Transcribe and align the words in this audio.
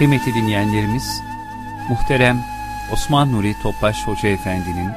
Kıymetli 0.00 0.34
dinleyenlerimiz, 0.34 1.22
muhterem 1.88 2.44
Osman 2.92 3.32
Nuri 3.32 3.54
Topbaş 3.62 4.06
Hoca 4.06 4.28
Efendi'nin 4.28 4.90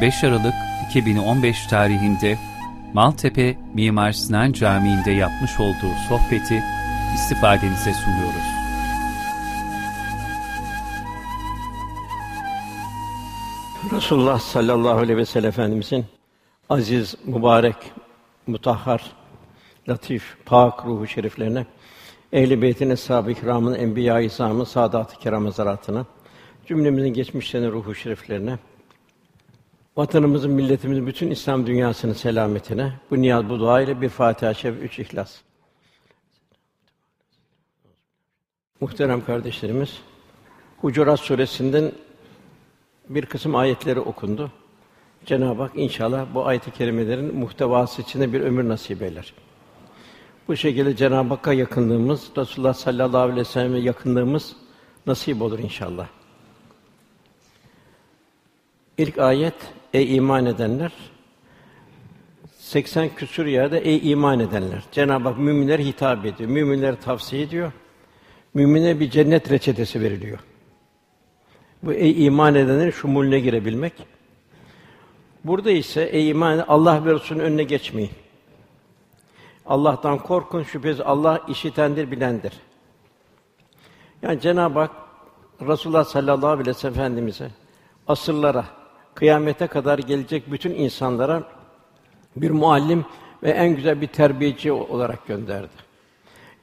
5 0.00 0.24
Aralık 0.24 0.54
2015 0.90 1.66
tarihinde 1.66 2.38
Maltepe 2.94 3.56
Mimar 3.74 4.12
Sinan 4.12 4.52
Camii'nde 4.52 5.10
yapmış 5.10 5.60
olduğu 5.60 5.94
sohbeti 6.08 6.62
istifadenize 7.14 7.94
sunuyoruz. 7.94 8.46
Resulullah 13.92 14.40
sallallahu 14.40 14.98
aleyhi 14.98 15.16
ve 15.16 15.26
sellem 15.26 15.48
Efendimizin 15.48 16.04
aziz, 16.68 17.14
mübarek, 17.24 17.76
mutahhar, 18.46 19.12
latif, 19.88 20.36
pak 20.46 20.86
ruhu 20.86 21.06
şeriflerine, 21.06 21.66
ehl-i 22.32 22.62
beytin 22.62 22.90
eshab-ı 22.90 23.34
kiramın, 23.34 23.74
enbiya-i 23.74 24.26
izamın, 24.26 24.64
saadat-ı 24.64 25.18
kiram 25.18 25.44
hazaratına, 25.44 26.06
cümlemizin 26.66 27.08
geçmişlerine 27.08 27.68
ruhu 27.68 27.94
şeriflerine, 27.94 28.58
vatanımızın, 29.96 30.50
milletimizin, 30.50 31.06
bütün 31.06 31.30
İslam 31.30 31.66
dünyasının 31.66 32.12
selametine 32.12 32.92
bu 33.10 33.22
niyaz, 33.22 33.48
bu 33.48 33.58
dua 33.58 33.80
ile 33.80 34.00
bir 34.00 34.08
Fatiha-i 34.08 34.68
üç 34.68 34.98
İhlas. 34.98 35.36
Muhterem 38.80 39.24
kardeşlerimiz, 39.24 40.00
Hucurat 40.80 41.20
suresinden 41.20 41.92
bir 43.08 43.26
kısım 43.26 43.54
ayetleri 43.54 44.00
okundu. 44.00 44.52
Cenab-ı 45.26 45.62
Hak 45.62 45.72
inşallah 45.74 46.26
bu 46.34 46.46
ayet-i 46.46 46.70
kerimelerin 46.70 47.34
muhtevası 47.34 48.02
içinde 48.02 48.32
bir 48.32 48.40
ömür 48.40 48.68
nasip 48.68 49.02
eder. 49.02 49.34
Bu 50.48 50.56
şekilde 50.56 50.96
Cenab-ı 50.96 51.28
Hakk'a 51.28 51.52
yakınlığımız, 51.52 52.30
Resulullah 52.36 52.74
sallallahu 52.74 53.18
aleyhi 53.18 53.40
ve 53.40 53.44
sellem'e 53.44 53.78
yakınlığımız 53.78 54.56
nasip 55.06 55.42
olur 55.42 55.58
inşallah. 55.58 56.06
İlk 58.98 59.18
ayet 59.18 59.54
ey 59.94 60.16
iman 60.16 60.46
edenler 60.46 60.92
80 62.58 63.14
küsur 63.14 63.46
yerde 63.46 63.78
ey 63.78 64.10
iman 64.10 64.40
edenler. 64.40 64.82
Cenab-ı 64.92 65.28
Hak 65.28 65.38
müminlere 65.38 65.84
hitap 65.84 66.26
ediyor. 66.26 66.50
Müminlere 66.50 66.96
tavsiye 66.96 67.42
ediyor. 67.42 67.72
Mümine 68.54 69.00
bir 69.00 69.10
cennet 69.10 69.50
reçetesi 69.50 70.00
veriliyor. 70.00 70.38
Bu 71.82 71.92
ey 71.92 72.26
iman 72.26 72.54
edenlerin 72.54 72.90
şumulüne 72.90 73.40
girebilmek. 73.40 73.92
Burada 75.44 75.70
ise 75.70 76.02
ey 76.02 76.28
iman 76.30 76.64
Allah 76.68 77.04
ve 77.04 77.14
Resulü'nün 77.14 77.44
önüne 77.44 77.62
geçmeyin. 77.62 78.10
Allah'tan 79.66 80.18
korkun 80.18 80.62
şüphesiz 80.62 81.00
Allah 81.00 81.40
işitendir, 81.48 82.10
bilendir. 82.10 82.52
Yani 84.22 84.40
Cenab-ı 84.40 84.78
Hak 84.78 84.90
Resulullah 85.60 86.04
sallallahu 86.04 86.50
aleyhi 86.50 86.68
ve 86.68 86.74
sellem 86.74 86.94
efendimize 86.94 87.50
asırlara, 88.08 88.64
kıyamete 89.14 89.66
kadar 89.66 89.98
gelecek 89.98 90.52
bütün 90.52 90.70
insanlara 90.70 91.42
bir 92.36 92.50
muallim 92.50 93.04
ve 93.42 93.50
en 93.50 93.76
güzel 93.76 94.00
bir 94.00 94.06
terbiyeci 94.06 94.72
olarak 94.72 95.26
gönderdi. 95.26 95.86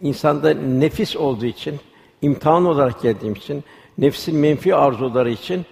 İnsanda 0.02 0.54
nefis 0.54 1.16
olduğu 1.16 1.46
için, 1.46 1.80
imtihan 2.22 2.66
olarak 2.66 3.02
geldiğim 3.02 3.34
için, 3.34 3.64
nefsin 3.98 4.36
menfi 4.36 4.76
arzuları 4.76 5.30
için 5.30 5.66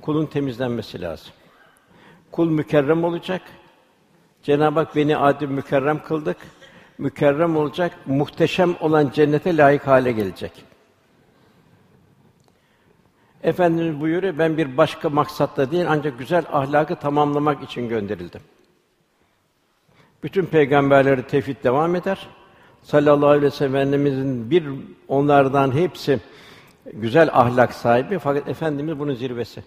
kulun 0.00 0.26
temizlenmesi 0.26 1.00
lazım. 1.00 1.32
Kul 2.32 2.50
mükerrem 2.50 3.04
olacak. 3.04 3.42
Cenab-ı 4.42 4.80
Hak 4.80 4.96
beni 4.96 5.16
adil 5.16 5.48
mükerrem 5.48 6.02
kıldık. 6.02 6.36
Mükerrem 6.98 7.56
olacak, 7.56 7.98
muhteşem 8.06 8.76
olan 8.80 9.10
cennete 9.10 9.56
layık 9.56 9.86
hale 9.86 10.12
gelecek. 10.12 10.64
Efendimiz 13.42 14.00
buyuruyor, 14.00 14.38
ben 14.38 14.56
bir 14.56 14.76
başka 14.76 15.08
maksatla 15.08 15.70
değil 15.70 15.84
ancak 15.88 16.18
güzel 16.18 16.44
ahlakı 16.52 16.96
tamamlamak 16.96 17.62
için 17.62 17.88
gönderildim. 17.88 18.40
Bütün 20.22 20.46
peygamberleri 20.46 21.26
tevhid 21.26 21.64
devam 21.64 21.96
eder. 21.96 22.28
Sallallahu 22.82 23.28
aleyhi 23.28 23.44
ve 23.44 23.50
sellem'in 23.50 24.50
bir 24.50 24.64
onlardan 25.08 25.72
hepsi 25.72 26.20
güzel 26.92 27.30
ahlak 27.32 27.74
sahibi 27.74 28.18
fakat 28.18 28.48
efendimiz 28.48 28.98
bunun 28.98 29.14
zirvesi. 29.14 29.62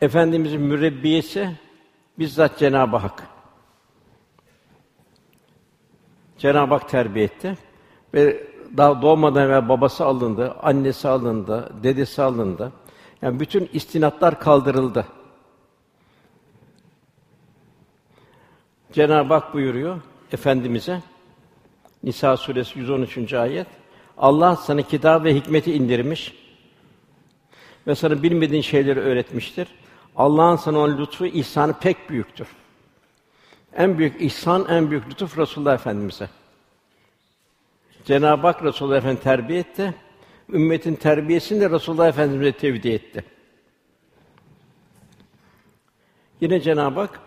Efendimizin 0.00 0.60
mürebbiyesi 0.60 1.50
bizzat 2.18 2.58
Cenab-ı 2.58 2.96
Hak. 2.96 3.35
Cenab-ı 6.38 6.74
Hak 6.74 6.88
terbiye 6.88 7.24
etti 7.24 7.56
ve 8.14 8.46
daha 8.76 9.02
doğmadan 9.02 9.50
ve 9.50 9.68
babası 9.68 10.04
alındı, 10.04 10.56
annesi 10.62 11.08
alındı, 11.08 11.72
dedesi 11.82 12.22
alındı. 12.22 12.72
Yani 13.22 13.40
bütün 13.40 13.70
istinatlar 13.72 14.40
kaldırıldı. 14.40 15.06
Cenab-ı 18.92 19.34
Hak 19.34 19.54
buyuruyor 19.54 20.00
efendimize 20.32 21.02
Nisa 22.02 22.36
suresi 22.36 22.78
113. 22.78 23.32
ayet. 23.32 23.66
Allah 24.18 24.56
sana 24.56 24.82
kitap 24.82 25.24
ve 25.24 25.34
hikmeti 25.34 25.72
indirmiş 25.72 26.34
ve 27.86 27.94
sana 27.94 28.22
bilmediğin 28.22 28.62
şeyleri 28.62 29.00
öğretmiştir. 29.00 29.68
Allah'ın 30.16 30.56
sana 30.56 30.78
olan 30.78 30.98
lütfu, 30.98 31.26
ihsanı 31.26 31.72
pek 31.72 32.10
büyüktür. 32.10 32.48
En 33.76 33.98
büyük 33.98 34.20
ihsan, 34.20 34.66
en 34.68 34.90
büyük 34.90 35.10
lütuf 35.10 35.38
Resulullah 35.38 35.74
Efendimize. 35.74 36.28
Cenab-ı 38.04 38.46
Hak 38.46 38.64
Resulullah 38.64 38.96
Efendimizi 38.96 39.24
terbiye 39.24 39.58
etti. 39.60 39.94
Ümmetin 40.52 40.94
terbiyesini 40.94 41.60
de 41.60 41.70
Resulullah 41.70 42.08
Efendimize 42.08 42.52
tevdi 42.52 42.88
etti. 42.88 43.24
Yine 46.40 46.60
Cenab-ı 46.60 47.00
Hak 47.00 47.20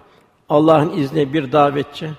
Allah'ın 0.50 0.98
izniyle 0.98 1.34
bir 1.34 1.52
davetçi, 1.52 2.10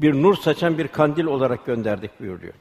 bir 0.00 0.22
nur 0.22 0.34
saçan 0.34 0.78
bir 0.78 0.88
kandil 0.88 1.24
olarak 1.24 1.66
gönderdik 1.66 2.20
buyuruyor. 2.20 2.54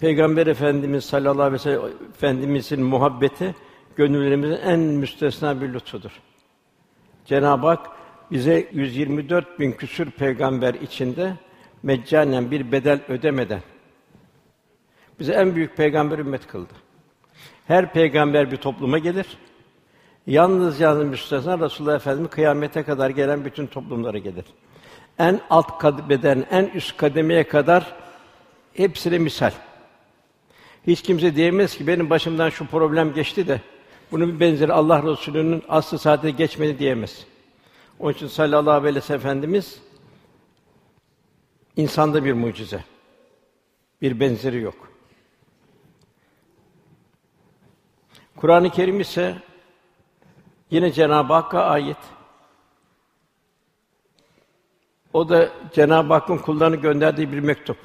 Peygamber 0.00 0.46
Efendimiz 0.46 1.04
sallallahu 1.04 1.42
aleyhi 1.42 1.52
ve 1.52 1.58
sellem 1.58 1.92
Efendimizin 2.10 2.82
muhabbeti 2.82 3.54
gönüllerimizin 3.96 4.56
en 4.56 4.80
müstesna 4.80 5.60
bir 5.60 5.74
lütfudur. 5.74 6.20
Cenab-ı 7.28 7.66
Hak 7.66 7.86
bize 8.30 8.68
124 8.72 9.60
bin 9.60 9.72
küsür 9.72 10.10
peygamber 10.10 10.74
içinde 10.74 11.32
meccanen 11.82 12.50
bir 12.50 12.72
bedel 12.72 13.00
ödemeden 13.08 13.60
bize 15.20 15.32
en 15.32 15.54
büyük 15.54 15.76
peygamber 15.76 16.18
ümmet 16.18 16.46
kıldı. 16.46 16.72
Her 17.66 17.92
peygamber 17.92 18.50
bir 18.50 18.56
topluma 18.56 18.98
gelir. 18.98 19.26
Yalnız 20.26 20.80
yalnız 20.80 21.04
müstesna 21.04 21.60
Resulullah 21.60 21.96
Efendimiz 21.96 22.30
kıyamete 22.30 22.82
kadar 22.82 23.10
gelen 23.10 23.44
bütün 23.44 23.66
toplumlara 23.66 24.18
gelir. 24.18 24.44
En 25.18 25.40
alt 25.50 25.78
kademeden 25.78 26.46
en 26.50 26.64
üst 26.64 26.96
kademeye 26.96 27.48
kadar 27.48 27.94
hepsine 28.74 29.18
misal. 29.18 29.52
Hiç 30.86 31.02
kimse 31.02 31.36
diyemez 31.36 31.76
ki 31.76 31.86
benim 31.86 32.10
başımdan 32.10 32.50
şu 32.50 32.66
problem 32.66 33.14
geçti 33.14 33.48
de 33.48 33.60
bunun 34.12 34.34
bir 34.34 34.40
benzeri 34.40 34.72
Allah 34.72 35.02
Resulü'nün 35.02 35.64
aslı 35.68 35.98
saadete 35.98 36.30
geçmedi 36.30 36.78
diyemez. 36.78 37.26
Onun 37.98 38.12
için 38.12 38.26
sallallahu 38.26 38.74
aleyhi 38.74 38.96
ve 38.96 39.00
sellem 39.00 39.20
efendimiz 39.20 39.82
insanda 41.76 42.24
bir 42.24 42.32
mucize. 42.32 42.84
Bir 44.02 44.20
benzeri 44.20 44.60
yok. 44.60 44.88
Kur'an-ı 48.36 48.70
Kerim 48.70 49.00
ise 49.00 49.34
yine 50.70 50.92
Cenab-ı 50.92 51.32
Hakk'a 51.32 51.64
ait. 51.64 51.96
O 55.12 55.28
da 55.28 55.48
Cenab-ı 55.72 56.12
Hakk'ın 56.12 56.38
kullarını 56.38 56.76
gönderdiği 56.76 57.32
bir 57.32 57.38
mektup. 57.38 57.76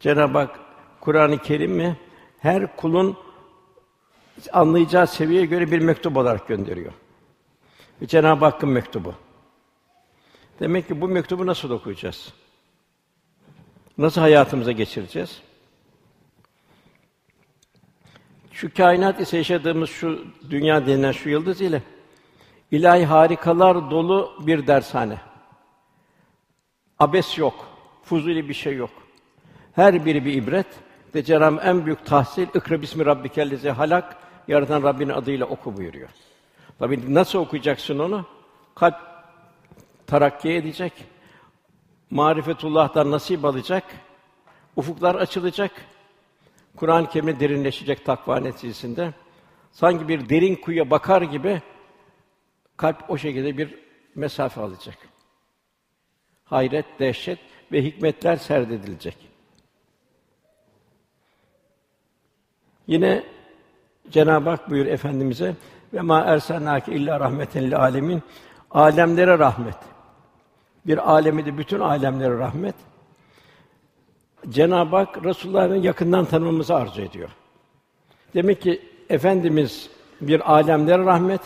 Cenab-ı 0.00 0.38
Hak 0.38 0.60
Kur'an-ı 1.00 1.38
Kerim'i 1.38 1.96
her 2.38 2.76
kulun 2.76 3.16
anlayacağı 4.52 5.06
seviyeye 5.06 5.46
göre 5.46 5.70
bir 5.70 5.78
mektup 5.78 6.16
olarak 6.16 6.48
gönderiyor. 6.48 6.92
Ve 8.02 8.06
Cenab-ı 8.06 8.44
Hakk'ın 8.44 8.68
mektubu. 8.68 9.14
Demek 10.60 10.88
ki 10.88 11.00
bu 11.00 11.08
mektubu 11.08 11.46
nasıl 11.46 11.70
okuyacağız? 11.70 12.32
Nasıl 13.98 14.20
hayatımıza 14.20 14.72
geçireceğiz? 14.72 15.42
Şu 18.52 18.74
kainat 18.74 19.20
ise 19.20 19.36
yaşadığımız 19.36 19.90
şu 19.90 20.26
dünya 20.50 20.86
denilen 20.86 21.12
şu 21.12 21.28
yıldız 21.28 21.60
ile 21.60 21.82
ilahi 22.70 23.04
harikalar 23.04 23.90
dolu 23.90 24.32
bir 24.46 24.66
dershane. 24.66 25.18
Abes 26.98 27.38
yok, 27.38 27.66
fuzuli 28.02 28.48
bir 28.48 28.54
şey 28.54 28.76
yok. 28.76 28.90
Her 29.72 30.04
biri 30.04 30.24
bir 30.24 30.32
ibret 30.32 30.66
ve 31.14 31.24
Cenab-ı 31.24 31.60
en 31.60 31.86
büyük 31.86 32.06
tahsil 32.06 32.46
ikra 32.54 32.82
bismi 32.82 33.06
rabbikellezi 33.06 33.70
halak 33.70 34.16
yaratan 34.48 34.82
Rabbinin 34.82 35.12
adıyla 35.12 35.46
oku 35.46 35.76
buyuruyor. 35.76 36.08
Tabi 36.78 37.14
nasıl 37.14 37.38
okuyacaksın 37.38 37.98
onu? 37.98 38.26
Kalp 38.74 38.94
terakki 40.06 40.52
edecek. 40.52 40.92
marifetullah'tan 42.10 43.10
nasip 43.10 43.44
alacak, 43.44 43.84
ufuklar 44.76 45.14
açılacak, 45.14 45.70
Kur'an-ı 46.76 47.08
Kerim'e 47.08 47.40
derinleşecek 47.40 48.04
takva 48.04 48.40
neticesinde. 48.40 49.12
Sanki 49.72 50.08
bir 50.08 50.28
derin 50.28 50.54
kuyuya 50.54 50.90
bakar 50.90 51.22
gibi 51.22 51.62
kalp 52.76 53.10
o 53.10 53.18
şekilde 53.18 53.58
bir 53.58 53.78
mesafe 54.14 54.60
alacak. 54.60 54.98
Hayret, 56.44 56.86
dehşet 56.98 57.38
ve 57.72 57.82
hikmetler 57.84 58.36
serdedilecek. 58.36 59.31
Yine 62.86 63.22
Cenab-ı 64.10 64.50
Hak 64.50 64.70
buyur 64.70 64.86
efendimize 64.86 65.54
ve 65.94 66.00
ma 66.00 66.20
ersalnake 66.20 66.92
illa 66.92 67.20
rahmeten 67.20 67.62
lil 67.62 67.76
alemin 67.76 68.22
alemlere 68.70 69.38
rahmet. 69.38 69.76
Bir 70.86 71.10
alemi 71.10 71.46
de 71.46 71.58
bütün 71.58 71.80
alemlere 71.80 72.38
rahmet. 72.38 72.74
Cenab-ı 74.48 74.96
Hak 74.96 75.24
Resulullah'ın 75.24 75.82
yakından 75.82 76.24
tanımamızı 76.24 76.74
arzu 76.74 77.00
ediyor. 77.00 77.28
Demek 78.34 78.62
ki 78.62 78.82
efendimiz 79.08 79.90
bir 80.20 80.52
alemlere 80.52 81.04
rahmet, 81.04 81.40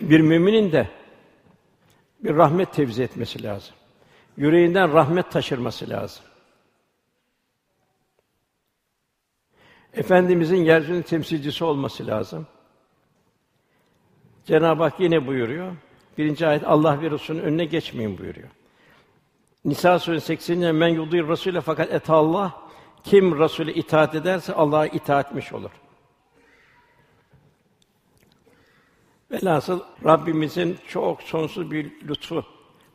bir 0.00 0.20
müminin 0.20 0.72
de 0.72 0.88
bir 2.24 2.36
rahmet 2.36 2.72
tevzi 2.72 3.02
etmesi 3.02 3.42
lazım. 3.42 3.74
Yüreğinden 4.36 4.92
rahmet 4.92 5.30
taşırması 5.30 5.90
lazım. 5.90 6.24
Efendimizin 9.98 10.56
yeryüzünün 10.56 11.02
temsilcisi 11.02 11.64
olması 11.64 12.06
lazım. 12.06 12.46
Cenab-ı 14.44 14.82
Hak 14.82 15.00
yine 15.00 15.26
buyuruyor. 15.26 15.72
Birinci 16.18 16.46
ayet 16.46 16.64
Allah 16.66 17.00
ve 17.00 17.10
Resulü'nün 17.10 17.42
önüne 17.42 17.64
geçmeyin 17.64 18.18
buyuruyor. 18.18 18.48
Nisa 19.64 19.98
suresi 19.98 20.26
80. 20.26 20.74
men 20.74 20.88
yudir 20.88 21.24
Rasûle 21.24 21.60
fakat 21.60 21.92
et 21.92 22.10
Allah 22.10 22.60
kim 23.04 23.32
Rasûle 23.32 23.72
itaat 23.72 24.14
ederse 24.14 24.54
Allah'a 24.54 24.86
itaat 24.86 25.26
etmiş 25.26 25.52
olur. 25.52 25.70
Velhasıl 29.30 29.80
Rabbimizin 30.04 30.78
çok 30.88 31.22
sonsuz 31.22 31.70
bir 31.70 32.08
lütfu. 32.08 32.44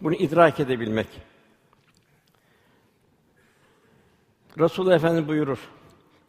Bunu 0.01 0.13
idrak 0.13 0.59
edebilmek. 0.59 1.07
Resulullah 4.59 4.95
Efendimiz 4.95 5.27
buyurur. 5.27 5.59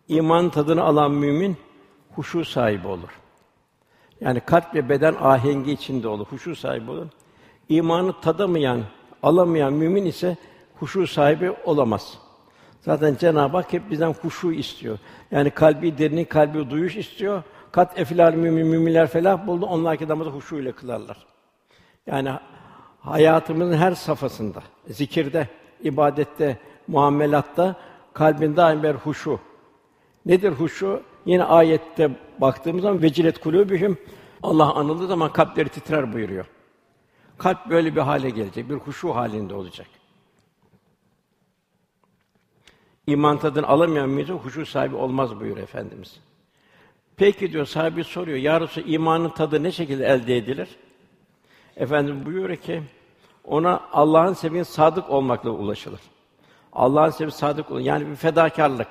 İman 0.09 0.51
tadını 0.51 0.83
alan 0.83 1.11
mümin 1.11 1.57
huşu 2.15 2.45
sahibi 2.45 2.89
olur. 2.89 3.21
Yani 4.21 4.41
kalp 4.41 4.75
ve 4.75 4.89
beden 4.89 5.15
ahengi 5.21 5.73
içinde 5.73 6.09
olur, 6.09 6.27
huşu 6.27 6.57
sahibi 6.57 6.91
olur. 6.91 7.07
İmanı 7.69 8.21
tadamayan, 8.21 8.83
alamayan 9.23 9.73
mümin 9.73 10.05
ise 10.05 10.37
huşu 10.81 11.07
sahibi 11.07 11.51
olamaz. 11.51 12.19
Zaten 12.81 13.17
Cenab-ı 13.19 13.57
Hak 13.57 13.73
hep 13.73 13.91
bizden 13.91 14.13
huşu 14.13 14.53
istiyor. 14.53 14.99
Yani 15.31 15.51
kalbi 15.51 15.99
derini 15.99 16.25
kalbi 16.25 16.71
duyuş 16.71 16.97
istiyor. 16.97 17.43
Kat 17.73 17.99
eflal 17.99 18.35
mümin 18.35 18.67
müminler 18.67 19.07
felah 19.07 19.47
buldu. 19.47 19.67
Onlar 19.67 19.97
ki 19.97 20.09
namazı 20.09 20.31
huşu 20.31 20.57
ile 20.57 20.73
kılarlar. 20.73 21.27
Yani 22.07 22.31
hayatımızın 23.01 23.77
her 23.77 23.93
safhasında, 23.93 24.63
zikirde, 24.89 25.49
ibadette, 25.83 26.59
muamelatta 26.89 27.77
kalbin 28.13 28.57
daim 28.57 28.83
bir 28.83 28.95
huşu. 28.95 29.41
Nedir 30.27 30.53
huşu? 30.53 31.03
Yine 31.27 31.45
ayette 31.45 32.11
baktığımız 32.41 32.83
zaman 32.83 33.03
vecilet 33.03 33.39
kulûbühüm 33.39 33.97
Allah 34.43 34.75
anıldığı 34.75 35.07
zaman 35.07 35.33
kalpleri 35.33 35.69
titrer 35.69 36.13
buyuruyor. 36.13 36.47
Kalp 37.39 37.71
böyle 37.71 37.97
bir 37.97 38.01
hale 38.01 38.31
gelecek, 38.31 38.71
bir 38.71 38.75
huşu 38.75 39.15
halinde 39.15 39.55
olacak. 39.55 39.87
İman 43.07 43.39
tadını 43.39 43.67
alamayan 43.67 44.09
mümin 44.09 44.25
huşu 44.25 44.67
sahibi 44.67 44.97
olmaz 44.97 45.41
buyuruyor 45.41 45.69
efendimiz. 45.69 46.21
Peki 47.17 47.53
diyor 47.53 47.67
sahibi 47.67 48.05
soruyor. 48.05 48.39
Ya 48.39 48.61
Resulallah, 48.61 48.89
imanın 48.89 49.29
tadı 49.29 49.63
ne 49.63 49.73
şekilde 49.73 50.07
elde 50.07 50.37
edilir? 50.37 50.69
Efendim 51.77 52.27
buyuruyor 52.27 52.59
ki 52.59 52.83
ona 53.45 53.81
Allah'ın 53.93 54.33
sevgisi 54.33 54.73
sadık 54.73 55.11
olmakla 55.11 55.51
ulaşılır. 55.51 56.01
Allah'ın 56.73 57.11
sevgisi 57.11 57.39
sadık 57.39 57.71
olun. 57.71 57.81
Yani 57.81 58.11
bir 58.11 58.17
fedakarlık. 58.17 58.89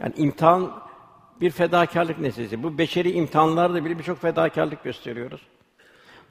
Yani 0.00 0.12
imtihan 0.16 0.82
bir 1.40 1.50
fedakarlık 1.50 2.18
neticesi. 2.18 2.62
Bu 2.62 2.78
beşeri 2.78 3.12
imtihanlarda 3.12 3.84
bile 3.84 3.98
birçok 3.98 4.18
fedakarlık 4.18 4.84
gösteriyoruz. 4.84 5.40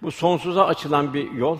Bu 0.01 0.11
sonsuza 0.11 0.65
açılan 0.65 1.13
bir 1.13 1.31
yol. 1.31 1.57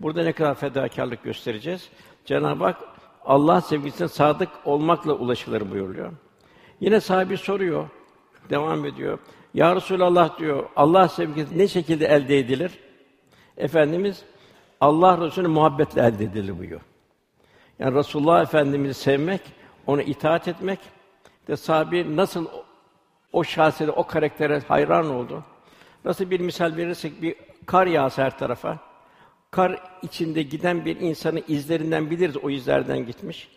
Burada 0.00 0.22
ne 0.22 0.32
kadar 0.32 0.54
fedakarlık 0.54 1.22
göstereceğiz? 1.24 1.88
Cenab-ı 2.24 2.64
Hak 2.64 2.76
Allah 3.24 3.60
sevgisine 3.60 4.08
sadık 4.08 4.48
olmakla 4.64 5.12
ulaşılır 5.12 5.70
buyuruyor. 5.70 6.12
Yine 6.80 7.00
sahibi 7.00 7.36
soruyor, 7.36 7.88
devam 8.50 8.84
ediyor. 8.84 9.18
Ya 9.54 9.76
Resulallah 9.76 10.38
diyor, 10.38 10.66
Allah 10.76 11.08
sevgisi 11.08 11.58
ne 11.58 11.68
şekilde 11.68 12.06
elde 12.06 12.38
edilir? 12.38 12.72
Efendimiz 13.56 14.24
Allah 14.80 15.20
Resulü'nü 15.20 15.52
muhabbetle 15.52 16.00
elde 16.00 16.24
edilir 16.24 16.58
buyuruyor. 16.58 16.80
Yani 17.78 17.94
Resulullah 17.94 18.42
Efendimiz'i 18.42 18.94
sevmek, 18.94 19.40
ona 19.86 20.02
itaat 20.02 20.48
etmek 20.48 20.78
de 21.48 21.56
sahibi 21.56 22.16
nasıl 22.16 22.46
o 23.32 23.44
şahsiyete, 23.44 23.92
o 23.92 24.06
karaktere 24.06 24.60
hayran 24.60 25.10
oldu. 25.10 25.44
Nasıl 26.04 26.30
bir 26.30 26.40
misal 26.40 26.76
verirsek 26.76 27.22
bir 27.22 27.34
kar 27.66 27.86
yağsa 27.86 28.24
her 28.24 28.38
tarafa. 28.38 28.78
Kar 29.50 29.82
içinde 30.02 30.42
giden 30.42 30.84
bir 30.84 31.00
insanın 31.00 31.44
izlerinden 31.48 32.10
biliriz 32.10 32.36
o 32.36 32.50
izlerden 32.50 33.06
gitmiş. 33.06 33.48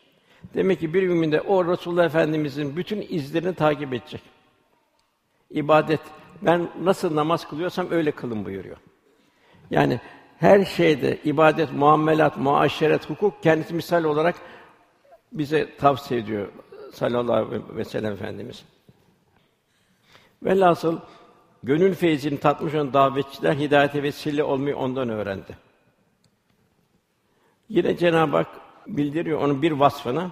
Demek 0.53 0.79
ki 0.79 0.93
bir 0.93 1.07
mümin 1.07 1.31
o 1.47 1.67
Resulullah 1.67 2.05
Efendimizin 2.05 2.75
bütün 2.75 3.05
izlerini 3.09 3.55
takip 3.55 3.93
edecek. 3.93 4.21
İbadet 5.49 5.99
ben 6.41 6.69
nasıl 6.81 7.15
namaz 7.15 7.49
kılıyorsam 7.49 7.87
öyle 7.91 8.11
kılın 8.11 8.45
buyuruyor. 8.45 8.77
Yani 9.71 9.99
her 10.37 10.65
şeyde 10.65 11.17
ibadet, 11.23 11.73
muamelat, 11.73 12.37
muaşeret, 12.37 13.09
hukuk 13.09 13.43
kendisi 13.43 13.73
misal 13.73 14.03
olarak 14.03 14.35
bize 15.31 15.77
tavsiye 15.77 16.19
ediyor 16.19 16.47
sallallahu 16.93 17.33
aleyhi 17.33 17.63
ve 17.75 17.85
sellem 17.85 18.13
efendimiz. 18.13 18.63
Velhasıl 20.43 20.99
gönül 21.63 21.93
feyzini 21.93 22.39
tatmış 22.39 22.73
olan 22.73 22.93
davetçiler 22.93 23.53
hidayete 23.53 24.03
vesile 24.03 24.43
olmayı 24.43 24.77
ondan 24.77 25.09
öğrendi. 25.09 25.57
Yine 27.69 27.97
Cenab-ı 27.97 28.37
Hak 28.37 28.47
bildiriyor 28.87 29.41
onun 29.41 29.61
bir 29.61 29.71
vasfını. 29.71 30.31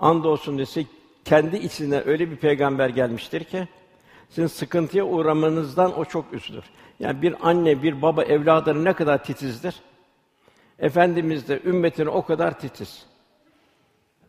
Andolsun 0.00 0.58
dese 0.58 0.84
kendi 1.24 1.56
içinden 1.56 2.08
öyle 2.08 2.30
bir 2.30 2.36
peygamber 2.36 2.88
gelmiştir 2.88 3.44
ki 3.44 3.68
sizin 4.28 4.46
sıkıntıya 4.46 5.04
uğramanızdan 5.04 5.98
o 5.98 6.04
çok 6.04 6.32
üzülür. 6.32 6.64
Yani 7.00 7.22
bir 7.22 7.48
anne, 7.48 7.82
bir 7.82 8.02
baba 8.02 8.24
evladını 8.24 8.84
ne 8.84 8.92
kadar 8.92 9.24
titizdir? 9.24 9.74
Efendimiz 10.78 11.48
de 11.48 11.60
ümmetine 11.64 12.08
o 12.08 12.24
kadar 12.24 12.58
titiz. 12.58 13.06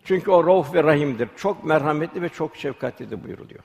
Çünkü 0.09 0.31
o 0.31 0.47
Rauf 0.47 0.73
ve 0.73 0.83
Rahim'dir. 0.83 1.29
Çok 1.35 1.63
merhametli 1.63 2.21
ve 2.21 2.29
çok 2.29 2.55
şefkatlidir 2.55 3.23
buyuruluyor. 3.23 3.63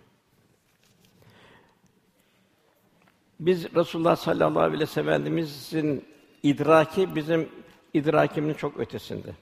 Biz 3.40 3.74
Resulullah 3.74 4.16
sallallahu 4.16 4.60
aleyhi 4.60 4.80
ve 4.80 4.86
sellem'in 4.86 6.04
idraki 6.42 7.14
bizim 7.14 7.48
idrakimin 7.94 8.54
çok 8.54 8.78
ötesinde. 8.78 9.34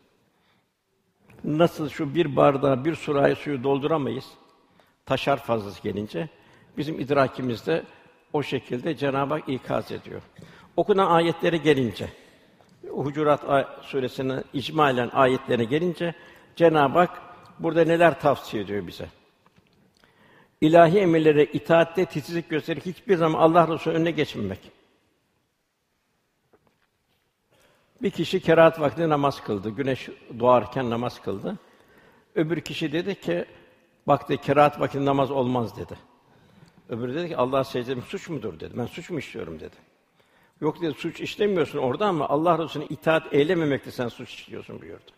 Nasıl 1.44 1.88
şu 1.88 2.14
bir 2.14 2.37
bardağa 2.37 2.85
bir 2.85 2.94
sürahi 2.94 3.35
suyu 3.35 3.64
dolduramayız, 3.64 4.26
taşar 5.06 5.37
fazlası 5.37 5.82
gelince, 5.82 6.28
bizim 6.76 7.00
idrakimizde 7.00 7.82
o 8.32 8.42
şekilde 8.42 8.97
Cenab-ı 8.97 9.35
Hak 9.35 9.49
ikaz 9.49 9.92
ediyor. 9.92 10.23
Okunan 10.76 11.06
ayetlere 11.06 11.56
gelince, 11.56 12.09
Hucurat 12.90 13.66
suresinin 13.82 14.44
icmalen 14.52 15.11
ayetlerine 15.12 15.64
gelince 15.64 16.14
Cenab-ı 16.56 16.99
Hak 16.99 17.23
burada 17.59 17.85
neler 17.85 18.21
tavsiye 18.21 18.62
ediyor 18.62 18.87
bize? 18.87 19.06
İlahi 20.61 20.99
emirlere 20.99 21.44
itaatte 21.44 22.04
titizlik 22.06 22.50
gösterip 22.50 22.87
hiçbir 22.87 23.16
zaman 23.16 23.40
Allah 23.40 23.68
Resulü 23.68 23.94
önüne 23.94 24.11
geçmemek. 24.11 24.71
Bir 28.02 28.11
kişi 28.11 28.40
kerahat 28.40 28.80
vakti 28.80 29.09
namaz 29.09 29.44
kıldı. 29.44 29.71
Güneş 29.71 30.09
doğarken 30.38 30.90
namaz 30.90 31.23
kıldı. 31.23 31.59
Öbür 32.35 32.61
kişi 32.61 32.92
dedi 32.92 33.21
ki, 33.21 33.44
baktı 34.06 34.37
kerahat 34.37 34.80
vakti 34.80 35.04
namaz 35.04 35.30
olmaz 35.30 35.76
dedi. 35.76 35.94
Öbürü 36.88 37.14
dedi 37.14 37.28
ki 37.28 37.37
Allah 37.37 37.64
secdem 37.64 38.02
suç 38.02 38.28
mudur 38.28 38.61
dedi. 38.61 38.75
Ben 38.76 38.87
suç 38.87 39.11
mu 39.11 39.18
işliyorum 39.18 39.61
dedi. 39.61 39.76
Yok 40.61 40.82
dedi 40.82 40.94
suç 40.99 41.21
işlemiyorsun 41.21 41.78
orada 41.78 42.06
ama 42.06 42.28
Allah 42.28 42.59
Resulüne 42.59 42.87
itaat 42.87 43.35
eylememekte 43.35 43.90
sen 43.90 44.09
suç 44.09 44.35
işliyorsun 44.35 44.80
buyurdu. 44.80 45.11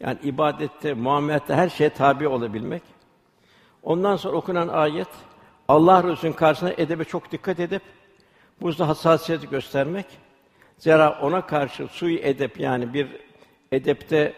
Yani 0.00 0.18
ibadette, 0.22 0.94
muamelette 0.94 1.54
her 1.54 1.68
şeye 1.68 1.90
tabi 1.90 2.28
olabilmek. 2.28 2.82
Ondan 3.82 4.16
sonra 4.16 4.36
okunan 4.36 4.68
ayet 4.68 5.08
Allah 5.68 6.04
Resulü'nün 6.04 6.36
karşısında 6.36 6.72
edebe 6.76 7.04
çok 7.04 7.32
dikkat 7.32 7.60
edip 7.60 7.82
buzda 8.60 8.88
hassasiyet 8.88 9.50
göstermek. 9.50 10.06
Zira 10.78 11.18
ona 11.22 11.46
karşı 11.46 11.86
sui 11.86 12.20
edep 12.22 12.60
yani 12.60 12.94
bir 12.94 13.08
edepte 13.72 14.32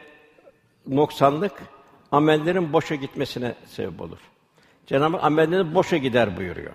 noksanlık 0.86 1.52
amellerin 2.12 2.72
boşa 2.72 2.94
gitmesine 2.94 3.54
sebep 3.66 4.00
olur. 4.00 4.18
Cenab-ı 4.86 5.16
Hak 5.16 5.24
amellerin 5.24 5.74
boşa 5.74 5.96
gider 5.96 6.36
buyuruyor. 6.36 6.72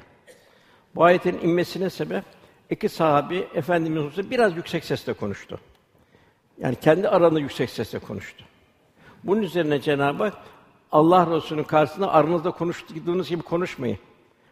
Bu 0.96 1.04
ayetin 1.04 1.40
inmesine 1.40 1.90
sebep 1.90 2.24
iki 2.70 2.90
sahabi 2.90 3.48
Efendimiz 3.54 4.32
biraz 4.32 4.56
yüksek 4.56 4.86
sesle 4.86 5.14
konuştu. 5.14 5.60
Yani 6.58 6.76
kendi 6.76 7.10
aralarında 7.10 7.40
yüksek 7.40 7.70
sesle 7.70 8.00
konuştu. 8.00 8.46
Bunun 9.24 9.42
üzerine 9.42 9.82
Cenab-ı 9.82 10.24
Hak 10.24 10.34
Allah 10.92 11.36
Resulü'nün 11.36 11.64
karşısında 11.64 12.12
aranızda 12.12 12.52
konuştuğunuz 12.52 13.30
gibi 13.30 13.42
konuşmayın. 13.44 13.98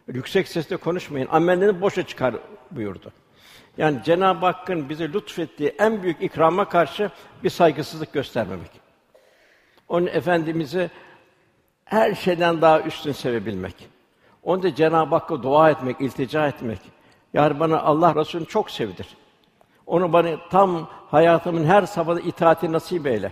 Yüksek 0.08 0.48
sesle 0.48 0.78
konuşmayın. 0.78 1.28
Amellerini 1.32 1.82
boşa 1.82 2.04
çıkar 2.04 2.36
buyurdu. 2.72 3.12
Yani 3.78 4.00
Cenab-ı 4.04 4.46
Hakk'ın 4.46 4.90
bize 4.90 5.13
lütfettiği 5.13 5.70
en 5.80 6.04
büyük 6.04 6.22
ikrama 6.22 6.70
karşı 6.70 7.12
bir 7.44 7.50
saygısızlık 7.50 8.13
göstermemek. 8.13 8.72
Onun 9.90 10.08
efendimizi 10.08 10.90
her 11.86 12.16
şeyden 12.16 12.62
daha 12.62 12.82
üstün 12.82 13.12
sevebilmek. 13.12 13.75
Onu 14.44 14.75
Cenab-ı 14.75 15.16
Hakk'a 15.16 15.44
dua 15.44 15.70
etmek, 15.70 16.01
iltica 16.01 16.48
etmek. 16.48 16.80
Yani 17.34 17.60
bana 17.60 17.82
Allah 17.82 18.16
Resulü'nü 18.16 18.48
çok 18.48 18.72
sevdir. 18.72 19.08
Onu 19.86 20.13
bana 20.13 20.30
tam 20.50 20.90
hayatımın 21.12 21.66
her 21.66 21.84
safhada 21.84 22.20
itaati 22.20 22.72
nasip 22.72 23.08
eyle. 23.08 23.32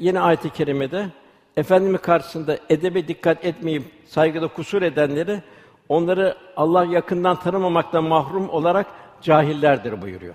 Yine 0.00 0.20
ayet-i 0.20 0.50
kerimede 0.50 1.08
Efendimiz 1.56 2.00
karşısında 2.00 2.58
edebe 2.68 3.08
dikkat 3.08 3.44
etmeyip 3.44 3.82
saygıda 4.06 4.48
kusur 4.48 4.82
edenleri 4.82 5.42
onları 5.88 6.36
Allah 6.56 6.84
yakından 6.84 7.40
tanımamaktan 7.40 8.04
mahrum 8.04 8.48
olarak 8.48 8.86
cahillerdir 9.22 10.02
buyuruyor. 10.02 10.34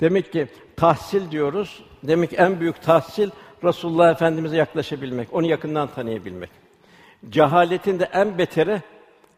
Demek 0.00 0.32
ki 0.32 0.48
tahsil 0.76 1.30
diyoruz. 1.30 1.84
Demek 2.02 2.30
ki 2.30 2.36
en 2.36 2.60
büyük 2.60 2.82
tahsil 2.82 3.30
Resulullah 3.64 4.10
Efendimize 4.10 4.56
yaklaşabilmek, 4.56 5.34
onu 5.34 5.46
yakından 5.46 5.88
tanıyabilmek. 5.88 6.50
Cehaletin 7.30 7.98
de 7.98 8.04
en 8.12 8.38
beteri 8.38 8.82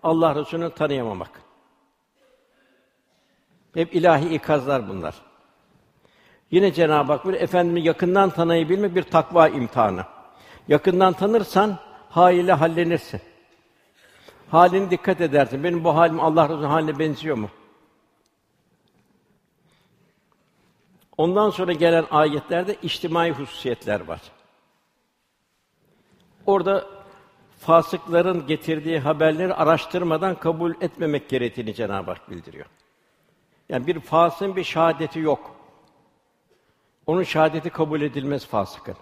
Allah 0.03 0.35
Resulü'nü 0.35 0.71
tanıyamamak. 0.71 1.31
Hep 3.75 3.95
ilahi 3.95 4.35
ikazlar 4.35 4.89
bunlar. 4.89 5.30
Yine 6.51 6.73
Cenab-ı 6.73 7.13
Hak 7.13 7.29
bir 7.29 7.35
efendimi 7.35 7.81
yakından 7.83 8.31
tanıyabilmek 8.31 8.95
bir 8.95 9.03
takva 9.03 9.49
imtihanı. 9.49 10.05
Yakından 10.69 11.13
tanırsan 11.13 11.79
haliyle 12.09 12.53
hallenirsin. 12.53 13.21
Halini 14.51 14.91
dikkat 14.91 15.21
edersin. 15.21 15.65
Benim 15.65 15.85
bu 15.85 15.97
halim 15.97 16.21
Allah 16.21 16.49
Resulü 16.49 16.67
haline 16.67 16.99
benziyor 16.99 17.37
mu? 17.37 17.49
Ondan 21.17 21.51
sonra 21.51 21.73
gelen 21.73 22.05
ayetlerde 22.11 22.77
içtimai 22.83 23.31
hususiyetler 23.31 24.01
var. 24.01 24.21
Orada 26.47 26.87
fasıkların 27.59 28.47
getirdiği 28.47 28.99
haberleri 28.99 29.55
araştırmadan 29.55 30.35
kabul 30.35 30.75
etmemek 30.81 31.29
gerektiğini 31.29 31.75
Cenab-ı 31.75 32.11
Hak 32.11 32.31
bildiriyor. 32.31 32.67
Yani 33.69 33.87
bir 33.87 34.01
fasığın 34.01 34.57
bir 34.57 34.65
şahadeti 34.65 35.19
yok. 35.19 35.60
Onun 37.11 37.23
şahadeti 37.23 37.71
kabul 37.71 38.01
edilmez 38.01 38.47
fasıkın. 38.47 38.95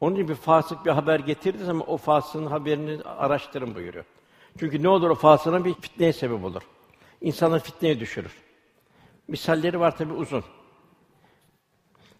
Onun 0.00 0.14
için 0.14 0.28
bir 0.28 0.34
fasık 0.34 0.86
bir 0.86 0.90
haber 0.90 1.20
getirdiği 1.20 1.64
zaman 1.64 1.90
o 1.90 1.96
fasığın 1.96 2.46
haberini 2.46 3.02
araştırın 3.02 3.74
buyuruyor. 3.74 4.04
Çünkü 4.58 4.82
ne 4.82 4.88
olur 4.88 5.10
o 5.10 5.14
fasığına 5.14 5.64
bir 5.64 5.74
fitneye 5.74 6.12
sebep 6.12 6.44
olur. 6.44 6.62
İnsanı 7.20 7.60
fitneye 7.60 8.00
düşürür. 8.00 8.32
Misalleri 9.28 9.80
var 9.80 9.96
tabi 9.96 10.12
uzun. 10.12 10.44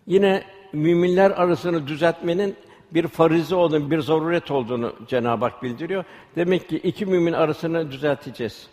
Yine 0.07 0.45
müminler 0.73 1.31
arasını 1.31 1.87
düzeltmenin 1.87 2.57
bir 2.91 3.07
farize 3.07 3.55
olduğunu, 3.55 3.91
bir 3.91 4.01
zaruret 4.01 4.51
olduğunu 4.51 4.95
Cenab-ı 5.09 5.45
Hak 5.45 5.63
bildiriyor. 5.63 6.05
Demek 6.37 6.69
ki 6.69 6.77
iki 6.77 7.07
mümin 7.07 7.33
arasını 7.33 7.91
düzelteceğiz. 7.93 8.69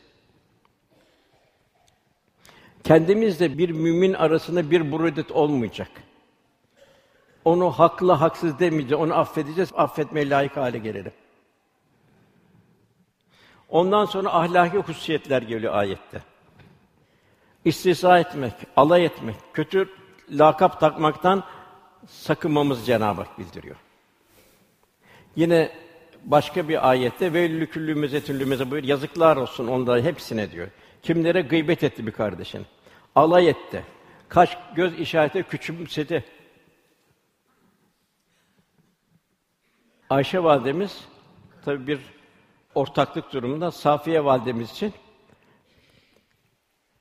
Kendimizle 2.88 3.58
bir 3.58 3.70
mümin 3.70 4.14
arasında 4.14 4.72
bir 4.72 4.92
burudet 4.92 5.32
olmayacak. 5.32 5.90
Onu 7.46 7.72
haklı 7.72 8.12
haksız 8.12 8.60
demeyeceğiz, 8.60 9.04
onu 9.04 9.14
affedeceğiz, 9.14 9.70
affetmeye 9.76 10.30
layık 10.30 10.58
hale 10.58 10.78
gelelim. 10.78 11.12
Ondan 13.70 14.06
sonra 14.06 14.34
ahlaki 14.34 14.78
hususiyetler 14.78 15.42
geliyor 15.42 15.74
ayette. 15.74 16.22
İstihza 17.66 18.20
etmek, 18.20 18.54
alay 18.76 19.06
etmek, 19.06 19.36
kötü 19.54 19.90
lakap 20.32 20.80
takmaktan 20.80 21.44
sakınmamız 22.08 22.86
Cenab-ı 22.86 23.22
Hak 23.22 23.40
bildiriyor. 23.40 23.76
Yine 25.36 25.72
başka 26.24 26.70
bir 26.70 26.90
ayette 26.90 27.34
ve 27.34 27.66
küllü 27.66 27.96
mezetün 27.96 28.72
buyur 28.72 28.84
yazıklar 28.84 29.38
olsun 29.38 29.68
onlara 29.68 30.02
hepsine 30.02 30.52
diyor. 30.52 30.68
Kimlere 31.04 31.42
gıybet 31.42 31.84
etti 31.84 32.08
bir 32.08 32.12
kardeşin. 32.12 32.66
Alay 33.18 33.50
etti. 33.50 33.84
Kaş 34.30 34.58
göz 34.76 35.00
işareti 35.00 35.44
küçümsedi. 35.44 36.26
Ayşe 40.10 40.44
validemiz 40.44 41.06
tabi 41.66 41.88
bir 41.88 42.00
ortaklık 42.76 43.34
durumunda 43.34 43.72
Safiye 43.72 44.26
validemiz 44.26 44.72
için 44.72 44.94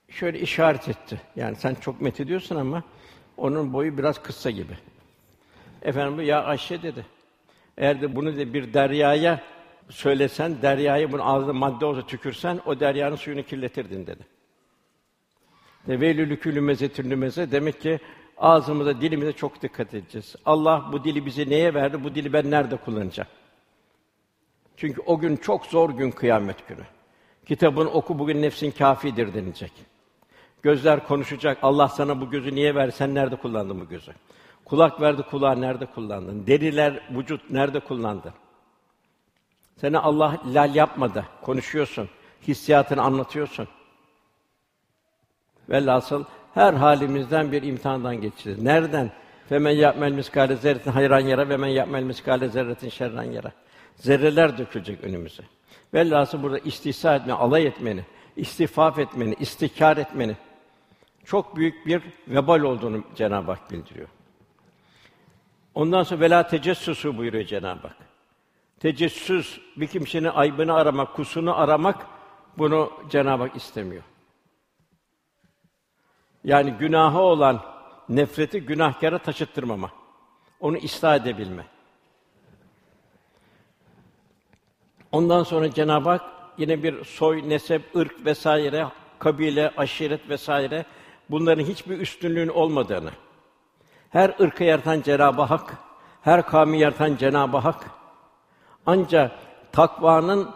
şöyle 0.09 0.41
işaret 0.41 0.89
etti. 0.89 1.21
Yani 1.37 1.57
sen 1.57 1.75
çok 1.75 2.01
met 2.01 2.21
ediyorsun 2.21 2.57
ama 2.57 2.83
onun 3.37 3.73
boyu 3.73 3.99
biraz 3.99 4.23
kısa 4.23 4.51
gibi. 4.51 4.79
Efendim 5.83 6.25
ya 6.27 6.45
Ayşe 6.45 6.83
dedi. 6.83 7.07
Eğer 7.79 8.01
de 8.01 8.17
bunu 8.17 8.37
de 8.37 8.55
bir 8.55 8.75
deryaya 8.75 9.41
söylesen, 9.91 10.63
deryaya 10.63 11.13
bunun 11.13 11.23
ağzında 11.23 11.53
madde 11.53 11.85
olsa 11.85 12.07
tükürsen, 12.07 12.61
o 12.67 12.81
deryanın 12.81 13.17
suyunu 13.17 13.43
kirletirdin 13.43 14.07
dedi. 14.07 14.36
Veylülü 15.89 16.41
külü 16.41 16.61
mezetürlü 16.61 17.17
meze 17.17 17.51
demek 17.51 17.81
ki 17.81 17.99
ağzımıza, 18.39 19.01
dilimize 19.01 19.33
çok 19.33 19.63
dikkat 19.63 19.95
edeceğiz. 19.95 20.37
Allah 20.45 20.89
bu 20.93 21.05
dili 21.05 21.27
bize 21.27 21.49
neye 21.51 21.75
verdi? 21.75 22.05
Bu 22.05 22.15
dili 22.15 22.33
ben 22.33 22.51
nerede 22.51 22.77
kullanacağım? 22.77 23.29
Çünkü 24.77 25.01
o 25.07 25.19
gün 25.19 25.37
çok 25.37 25.67
zor 25.67 25.91
gün 25.91 26.11
kıyamet 26.11 26.69
günü. 26.69 26.85
Kitabın 27.47 27.87
oku 27.87 28.19
bugün 28.19 28.43
nefsin 28.43 28.71
kafidir 28.71 29.35
denilecek. 29.35 29.73
Gözler 30.63 31.07
konuşacak. 31.07 31.59
Allah 31.63 31.89
sana 31.89 32.21
bu 32.21 32.31
gözü 32.31 32.55
niye 32.55 32.75
ver? 32.75 32.91
Sen 32.91 33.15
nerede 33.15 33.37
kullandın 33.37 33.81
bu 33.81 33.89
gözü? 33.89 34.13
Kulak 34.65 35.01
verdi, 35.01 35.23
kulağı 35.23 35.61
nerede 35.61 35.87
kullandın? 35.87 36.47
Deriler, 36.47 37.01
vücut 37.11 37.51
nerede 37.51 37.81
kullandın? 37.81 38.33
Seni 39.77 39.99
Allah 39.99 40.41
lal 40.55 40.75
yapmadı. 40.75 41.25
Konuşuyorsun. 41.43 42.09
Hissiyatını 42.49 43.03
anlatıyorsun. 43.03 43.69
Velhasıl 45.69 46.25
her 46.55 46.75
halimizden 46.75 47.53
bir 47.53 47.63
imtihandan 47.63 48.21
geçeceğiz. 48.21 48.63
Nereden? 48.63 49.11
Femen 49.49 49.71
yapmel 49.71 50.13
miskale 50.13 50.57
zerretin 50.57 50.91
hayran 50.91 51.21
yara 51.21 51.49
ve 51.49 51.57
men 51.57 51.69
yapmel 51.69 52.03
miskale 52.03 52.49
zerretin 52.49 52.89
şerran 52.89 53.23
yara. 53.23 53.53
Zerreler 53.97 54.59
dökülecek 54.59 55.05
önümüze. 55.05 55.43
Velhasıl 55.95 56.43
burada 56.43 56.59
istihsa 56.59 57.17
etme, 57.17 57.33
alay 57.33 57.67
etmeni, 57.67 58.05
istifaf 58.37 58.99
etmeni, 58.99 59.35
istikar 59.41 59.97
etmeni 59.97 60.37
çok 61.27 61.57
büyük 61.57 61.87
bir 61.87 62.03
vebal 62.29 62.61
olduğunu 62.61 63.05
Cenab-ı 63.15 63.51
Hak 63.51 63.71
bildiriyor. 63.71 64.09
Ondan 65.75 66.03
sonra 66.03 66.21
vela 66.21 66.47
tecessüsü 66.47 67.19
buyuruyor 67.19 67.45
Cenab-ı 67.45 67.89
Hak. 67.89 67.97
Tecessüs 68.81 69.59
bir 69.77 69.87
kimsenin 69.87 70.29
aybını 70.29 70.75
aramak, 70.75 71.15
kusunu 71.15 71.59
aramak 71.61 72.07
bunu 72.59 72.93
Cenab-ı 73.11 73.43
Hak 73.43 73.57
istemiyor. 73.57 74.03
Yani 76.47 76.71
günahı 76.71 77.19
olan 77.19 77.61
nefreti 78.09 78.61
günahkara 78.61 79.19
taşıttırmama. 79.19 79.91
Onu 80.61 80.77
ıslah 80.85 81.17
edebilme. 81.17 81.67
Ondan 85.13 85.43
sonra 85.43 85.71
Cenab-ı 85.71 86.09
Hak 86.09 86.23
yine 86.59 86.83
bir 86.83 87.05
soy, 87.05 87.49
nesep, 87.49 87.97
ırk 87.97 88.25
vesaire, 88.25 88.87
kabile, 89.19 89.73
aşiret 89.77 90.29
vesaire 90.29 90.85
bunların 91.31 91.65
hiçbir 91.65 91.99
üstünlüğün 91.99 92.49
olmadığını, 92.49 93.11
her 94.11 94.35
ırkı 94.41 94.65
yaratan 94.65 95.01
Cenab-ı 95.01 95.43
Hak, 95.43 95.75
her 96.23 96.47
kavmi 96.47 96.79
yaratan 96.79 97.17
Cenab-ı 97.17 97.57
Hak 97.57 97.91
ancak 98.87 99.33
takvanın 99.73 100.51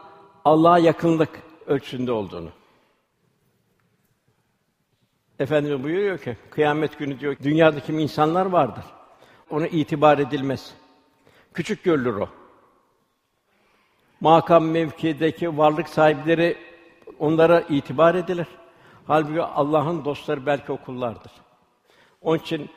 Allah'a 0.45 0.79
yakınlık 0.79 1.43
ölçüsünde 1.67 2.13
olduğunu. 2.13 2.60
Efendimiz 5.41 5.85
buyuruyor 5.85 6.19
ki 6.19 6.37
kıyamet 6.51 6.99
günü 6.99 7.21
diyor 7.21 7.37
dünyada 7.43 7.81
kim 7.81 7.99
insanlar 7.99 8.47
vardır. 8.47 8.85
Ona 9.51 9.67
itibar 9.67 10.19
edilmez. 10.19 10.75
Küçük 11.55 11.85
görülür 11.85 12.15
o. 12.15 12.29
Makam 14.21 14.65
mevkideki 14.65 15.59
varlık 15.59 15.89
sahipleri 15.89 16.57
onlara 17.19 17.61
itibar 17.61 18.15
edilir. 18.15 18.47
Halbuki 19.07 19.43
Allah'ın 19.43 20.05
dostları 20.05 20.47
belki 20.47 20.73
o 20.73 20.77
kullardır. 20.77 21.33
Onun 22.23 22.39
için 22.39 22.71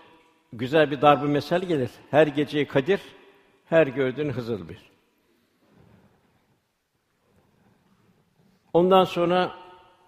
güzel 0.54 0.92
bir 0.92 1.02
darbe 1.02 1.28
mesel 1.28 1.62
gelir. 1.62 1.92
Her 2.12 2.28
geceyi 2.28 2.68
Kadir, 2.68 3.02
her 3.66 3.88
gördüğün 3.88 4.30
Hızır 4.30 4.70
bir. 4.70 4.92
Ondan 8.74 9.04
sonra 9.04 9.63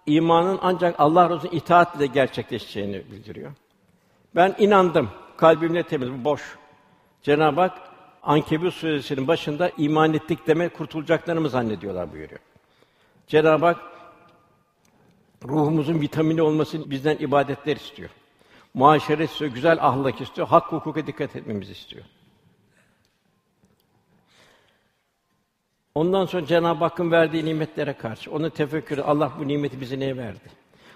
imanın 0.06 0.58
ancak 0.62 1.00
Allah 1.00 1.30
Resulü'ne 1.30 1.56
itaat 1.56 1.96
ile 1.96 2.06
gerçekleşeceğini 2.06 3.10
bildiriyor. 3.10 3.52
Ben 4.34 4.54
inandım. 4.58 5.10
Kalbimde 5.36 5.82
temiz, 5.82 6.24
boş. 6.24 6.58
Cenab-ı 7.22 7.60
Hak 7.60 7.78
Ankebut 8.22 8.74
suresinin 8.74 9.28
başında 9.28 9.70
iman 9.78 10.14
ettik 10.14 10.46
deme 10.46 10.68
kurtulacaklarını 10.68 11.48
zannediyorlar 11.48 12.12
buyuruyor. 12.12 12.40
Cenab-ı 13.26 13.66
Hak 13.66 13.80
ruhumuzun 15.44 16.00
vitamini 16.00 16.42
olması 16.42 16.90
bizden 16.90 17.16
ibadetler 17.16 17.76
istiyor. 17.76 18.10
Muaşeret 18.74 19.30
istiyor, 19.30 19.50
güzel 19.50 19.78
ahlak 19.80 20.20
istiyor, 20.20 20.48
hak 20.48 20.72
hukuka 20.72 21.06
dikkat 21.06 21.36
etmemizi 21.36 21.72
istiyor. 21.72 22.04
Ondan 25.96 26.26
sonra 26.26 26.46
Cenab-ı 26.46 26.84
Hakk'ın 26.84 27.10
verdiği 27.10 27.44
nimetlere 27.44 27.92
karşı 27.92 28.30
onu 28.30 28.50
tefekkür 28.50 28.98
Allah 28.98 29.32
bu 29.38 29.48
nimeti 29.48 29.80
bize 29.80 30.00
neye 30.00 30.16
verdi? 30.16 30.50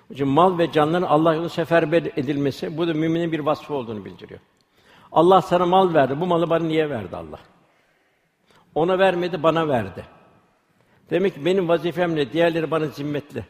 Çünkü 0.09 0.25
mal 0.25 0.59
ve 0.59 0.73
canların 0.73 1.07
Allah 1.07 1.33
yolunda 1.35 1.49
seferber 1.49 2.03
edilmesi 2.03 2.77
bu 2.77 2.89
da 2.89 2.95
müminin 2.95 3.33
bir 3.33 3.39
vasfı 3.39 3.75
olduğunu 3.75 4.05
bildiriyor. 4.05 4.41
Allah 5.13 5.43
sana 5.43 5.67
mal 5.67 5.95
verdi. 5.95 6.21
Bu 6.21 6.27
malı 6.27 6.51
bana 6.51 6.65
niye 6.65 6.91
verdi 6.91 7.17
Allah? 7.17 7.39
Ona 8.75 8.99
vermedi, 8.99 9.43
bana 9.43 9.69
verdi. 9.69 10.05
Demek 11.11 11.35
ki 11.35 11.45
benim 11.45 11.69
vazifem 11.69 12.17
ne? 12.17 12.33
Diğerleri 12.33 12.71
bana 12.71 12.87
zimmetli. 12.87 13.45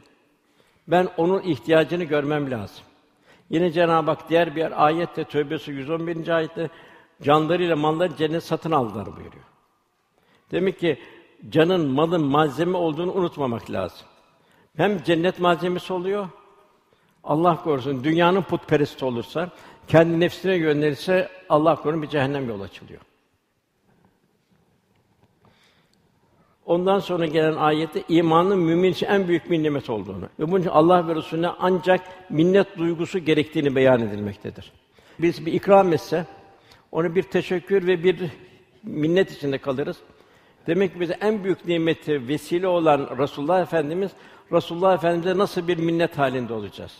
Ben 0.88 1.08
onun 1.16 1.42
ihtiyacını 1.42 2.04
görmem 2.04 2.50
lazım. 2.50 2.84
Yine 3.50 3.72
Cenab-ı 3.72 4.10
Hak 4.10 4.28
diğer 4.28 4.56
bir 4.56 4.86
ayette 4.86 5.24
Tövbe 5.24 5.56
111. 5.66 6.28
ayette 6.28 6.70
canlarıyla 7.22 7.76
malları 7.76 8.16
cennet 8.16 8.44
satın 8.44 8.70
aldılar 8.70 9.06
buyuruyor. 9.06 9.44
Demek 10.52 10.78
ki 10.78 10.98
canın, 11.48 11.90
malın 11.90 12.24
malzeme 12.24 12.76
olduğunu 12.76 13.12
unutmamak 13.12 13.70
lazım. 13.70 14.06
Hem 14.76 15.02
cennet 15.02 15.38
malzemesi 15.38 15.92
oluyor, 15.92 16.28
Allah 17.24 17.62
korusun 17.62 18.04
dünyanın 18.04 18.42
putperesti 18.42 19.04
olursa, 19.04 19.50
kendi 19.88 20.20
nefsine 20.20 20.54
yönelirse 20.54 21.28
Allah 21.48 21.76
korusun 21.76 22.02
bir 22.02 22.08
cehennem 22.08 22.48
yol 22.48 22.60
açılıyor. 22.60 23.00
Ondan 26.66 26.98
sonra 26.98 27.26
gelen 27.26 27.56
ayette 27.56 28.02
imanın 28.08 28.58
mümin 28.58 28.92
için 28.92 29.06
en 29.06 29.28
büyük 29.28 29.50
bir 29.50 29.62
nimet 29.62 29.90
olduğunu 29.90 30.28
ve 30.38 30.50
bunun 30.50 30.60
için 30.60 30.70
Allah 30.70 31.08
ve 31.08 31.14
Resulüne 31.14 31.48
ancak 31.48 32.00
minnet 32.30 32.78
duygusu 32.78 33.18
gerektiğini 33.18 33.74
beyan 33.74 34.00
edilmektedir. 34.00 34.72
Biz 35.18 35.46
bir 35.46 35.52
ikram 35.52 35.92
etse 35.92 36.26
onu 36.92 37.14
bir 37.14 37.22
teşekkür 37.22 37.86
ve 37.86 38.04
bir 38.04 38.30
minnet 38.82 39.32
içinde 39.32 39.58
kalırız. 39.58 39.96
Demek 40.66 40.94
ki 40.94 41.00
bize 41.00 41.18
en 41.20 41.44
büyük 41.44 41.66
nimeti 41.66 42.28
vesile 42.28 42.66
olan 42.66 43.18
Resulullah 43.18 43.62
Efendimiz 43.62 44.10
Resulullah 44.52 44.94
Efendimize 44.94 45.38
nasıl 45.38 45.68
bir 45.68 45.78
minnet 45.78 46.18
halinde 46.18 46.52
olacağız? 46.54 46.92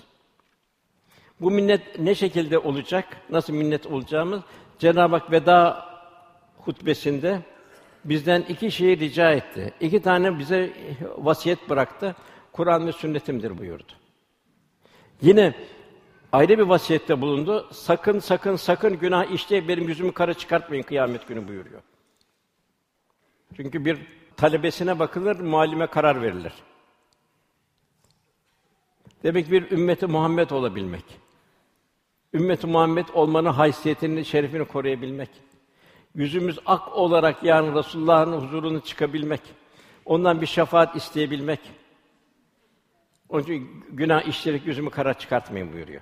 Bu 1.40 1.50
minnet 1.50 1.98
ne 1.98 2.14
şekilde 2.14 2.58
olacak? 2.58 3.04
Nasıl 3.30 3.52
minnet 3.52 3.86
olacağımız 3.86 4.40
Cenab-ı 4.78 5.16
Hak 5.16 5.32
veda 5.32 5.86
hutbesinde 6.58 7.40
bizden 8.04 8.40
iki 8.42 8.70
şeyi 8.70 8.98
rica 8.98 9.32
etti. 9.32 9.72
İki 9.80 10.02
tane 10.02 10.38
bize 10.38 10.72
vasiyet 11.18 11.70
bıraktı. 11.70 12.16
Kur'an 12.52 12.86
ve 12.86 12.92
sünnetimdir 12.92 13.58
buyurdu. 13.58 13.92
Yine 15.22 15.54
ayrı 16.32 16.58
bir 16.58 16.62
vasiyette 16.62 17.20
bulundu. 17.20 17.68
Sakın 17.72 18.18
sakın 18.18 18.56
sakın 18.56 18.98
günah 18.98 19.32
işleyip 19.32 19.68
benim 19.68 19.88
yüzümü 19.88 20.12
kara 20.12 20.34
çıkartmayın 20.34 20.82
kıyamet 20.82 21.28
günü 21.28 21.48
buyuruyor. 21.48 21.80
Çünkü 23.56 23.84
bir 23.84 23.98
talebesine 24.36 24.98
bakılır, 24.98 25.40
muallime 25.40 25.86
karar 25.86 26.22
verilir. 26.22 26.52
Demek 29.22 29.50
bir 29.50 29.70
ümmeti 29.70 30.06
Muhammed 30.06 30.50
olabilmek. 30.50 31.04
Ümmeti 32.34 32.66
Muhammed 32.66 33.08
olmanın 33.14 33.52
haysiyetini, 33.52 34.24
şerefini 34.24 34.64
koruyabilmek. 34.64 35.30
Yüzümüz 36.14 36.58
ak 36.66 36.96
olarak 36.96 37.42
yani 37.42 37.74
Resulullah'ın 37.74 38.32
huzuruna 38.32 38.80
çıkabilmek. 38.80 39.40
Ondan 40.04 40.40
bir 40.40 40.46
şefaat 40.46 40.96
isteyebilmek. 40.96 41.60
Onun 43.28 43.42
için 43.42 43.84
günah 43.90 44.28
işleyerek 44.28 44.66
yüzümü 44.66 44.90
kara 44.90 45.14
çıkartmayın 45.14 45.72
buyuruyor. 45.72 46.00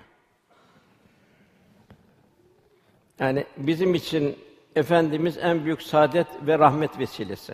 Yani 3.19 3.45
bizim 3.57 3.95
için 3.95 4.37
efendimiz 4.79 5.37
en 5.37 5.65
büyük 5.65 5.81
saadet 5.81 6.27
ve 6.47 6.59
rahmet 6.59 6.99
vesilesi. 6.99 7.53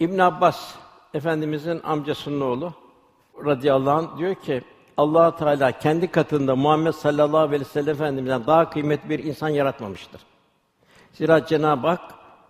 İbn 0.00 0.18
Abbas 0.18 0.74
efendimizin 1.14 1.80
amcasının 1.84 2.40
oğlu 2.40 2.72
radıyallahu 3.44 3.90
anh 3.90 4.18
diyor 4.18 4.34
ki 4.34 4.62
Allah 4.96 5.36
Teala 5.36 5.78
kendi 5.78 6.10
katında 6.10 6.56
Muhammed 6.56 6.92
sallallahu 6.92 7.38
aleyhi 7.38 7.60
ve 7.60 7.64
sellem 7.64 7.94
efendimizden 7.94 8.46
daha 8.46 8.70
kıymetli 8.70 9.10
bir 9.10 9.24
insan 9.24 9.48
yaratmamıştır. 9.48 10.20
Zira 11.12 11.46
Cenab-ı 11.46 11.86
Hak 11.86 12.00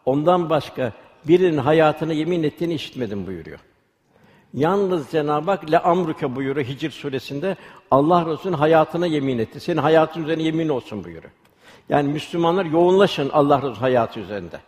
ondan 0.04 0.50
başka 0.50 0.92
birinin 1.28 1.58
hayatını 1.58 2.14
yemin 2.14 2.42
ettiğini 2.42 2.74
işitmedim 2.74 3.26
buyuruyor. 3.26 3.58
Yalnız 4.54 5.10
Cenab-ı 5.10 5.50
Hak 5.50 5.70
le 5.70 5.78
amruke 5.78 6.36
buyuruyor 6.36 6.66
Hicr 6.66 6.90
suresinde 6.90 7.56
Allah 7.90 8.26
Resulü'nün 8.26 8.58
hayatına 8.58 9.06
yemin 9.06 9.38
etti. 9.38 9.60
Senin 9.60 9.82
hayatın 9.82 10.22
üzerine 10.22 10.42
yemin 10.42 10.68
olsun 10.68 11.04
buyuruyor. 11.04 11.32
Yani 11.90 12.12
Müslümanlar 12.12 12.64
yoğunlaşın 12.64 13.30
Allah 13.32 13.62
Resulü 13.62 13.74
hayatı 13.74 14.20
üzerinde. 14.20 14.60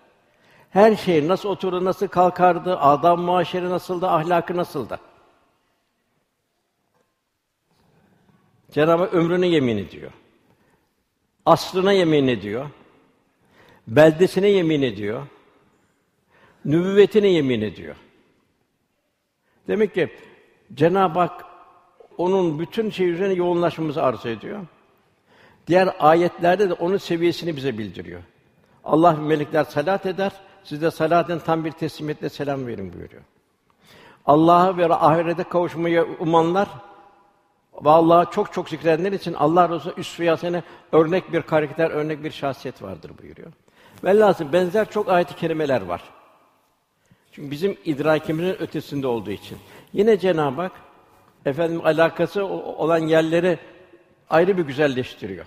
Her 0.71 0.97
şey 0.97 1.29
nasıl 1.29 1.49
oturdu, 1.49 1.85
nasıl 1.85 2.09
kalkardı, 2.09 2.79
adam 2.79 3.21
muaşeri 3.21 3.71
nasıldı, 3.71 4.09
ahlakı 4.09 4.57
nasıldı? 4.57 5.01
Cenab-ı 8.71 9.03
Hak 9.03 9.47
yemin 9.47 9.79
ediyor. 9.79 10.13
Aslına 11.47 11.93
yemin 11.93 12.29
ediyor. 12.29 12.67
Beldesine 13.89 14.49
yemin 14.49 14.83
ediyor. 14.83 15.27
Nübüvvetine 16.65 17.29
yemin 17.29 17.63
ediyor. 17.63 17.97
Demek 19.69 19.95
ki 19.95 20.13
Cenab-ı 20.75 21.19
Hak 21.19 21.45
onun 22.19 22.59
bütün 22.59 22.91
şey 22.91 23.11
üzerine 23.11 23.35
yoğunlaşmamızı 23.35 24.03
arzu 24.03 24.29
ediyor. 24.29 24.61
Diğer 25.67 25.97
ayetlerde 25.99 26.71
de 26.71 26.73
onun 26.73 26.97
seviyesini 26.97 27.57
bize 27.57 27.79
bildiriyor. 27.79 28.23
Allah 28.85 29.13
melekler 29.13 29.65
salat 29.65 30.07
eder, 30.07 30.33
siz 30.65 30.83
de 30.83 30.91
salaten 30.91 31.39
tam 31.39 31.65
bir 31.65 31.73
teslimiyetle 31.73 32.29
selam 32.29 32.67
verin 32.67 32.93
buyuruyor. 32.93 33.23
Allah'a 34.27 34.77
ve 34.77 34.95
ahirete 34.95 35.43
kavuşmayı 35.43 36.07
umanlar 36.21 36.69
ve 37.85 37.91
Allah'a 37.91 38.31
çok 38.31 38.53
çok 38.53 38.69
zikredenler 38.69 39.13
için 39.13 39.35
Allah 39.35 39.69
Resulü 39.69 39.95
üsve 39.97 40.63
örnek 40.93 41.33
bir 41.33 41.43
karakter, 41.43 41.91
örnek 41.91 42.25
bir 42.25 42.31
şahsiyet 42.31 42.83
vardır 42.83 43.13
buyuruyor. 43.23 43.53
Velhâsıl 44.05 44.53
benzer 44.53 44.91
çok 44.91 45.09
ayet-i 45.09 45.37
kerimeler 45.37 45.83
var. 45.83 46.03
Çünkü 47.33 47.51
bizim 47.51 47.77
idrakimizin 47.85 48.63
ötesinde 48.63 49.07
olduğu 49.07 49.31
için. 49.31 49.59
Yine 49.93 50.19
Cenab-ı 50.19 50.63
Hak 50.63 50.73
efendim 51.47 51.81
alakası 51.85 52.45
olan 52.47 52.99
yerleri 52.99 53.59
ayrı 54.33 54.59
bir 54.59 54.63
güzelleştiriyor. 54.63 55.47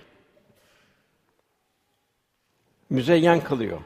Müzeyyen 2.90 3.40
kılıyor. 3.40 3.80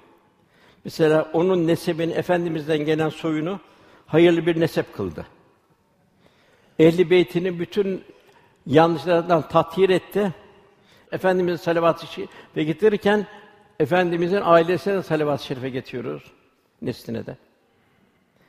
Mesela 0.84 1.30
onun 1.32 1.66
nesebini 1.66 2.12
efendimizden 2.12 2.78
gelen 2.78 3.08
soyunu 3.08 3.60
hayırlı 4.06 4.46
bir 4.46 4.60
nesep 4.60 4.94
kıldı. 4.94 5.26
Ehli 6.78 7.10
beytinin 7.10 7.58
bütün 7.58 8.04
yanlışlardan 8.66 9.48
tathir 9.48 9.88
etti. 9.88 10.34
Efendimiz'e 11.12 11.58
salavat-ı 11.58 12.06
şerife 12.06 12.64
getirirken 12.64 13.26
efendimizin 13.80 14.40
ailesine 14.44 14.94
de 14.94 15.02
salavat-ı 15.02 15.44
şerife 15.44 15.70
getiriyoruz 15.70 16.32
nesline 16.82 17.26
de. 17.26 17.36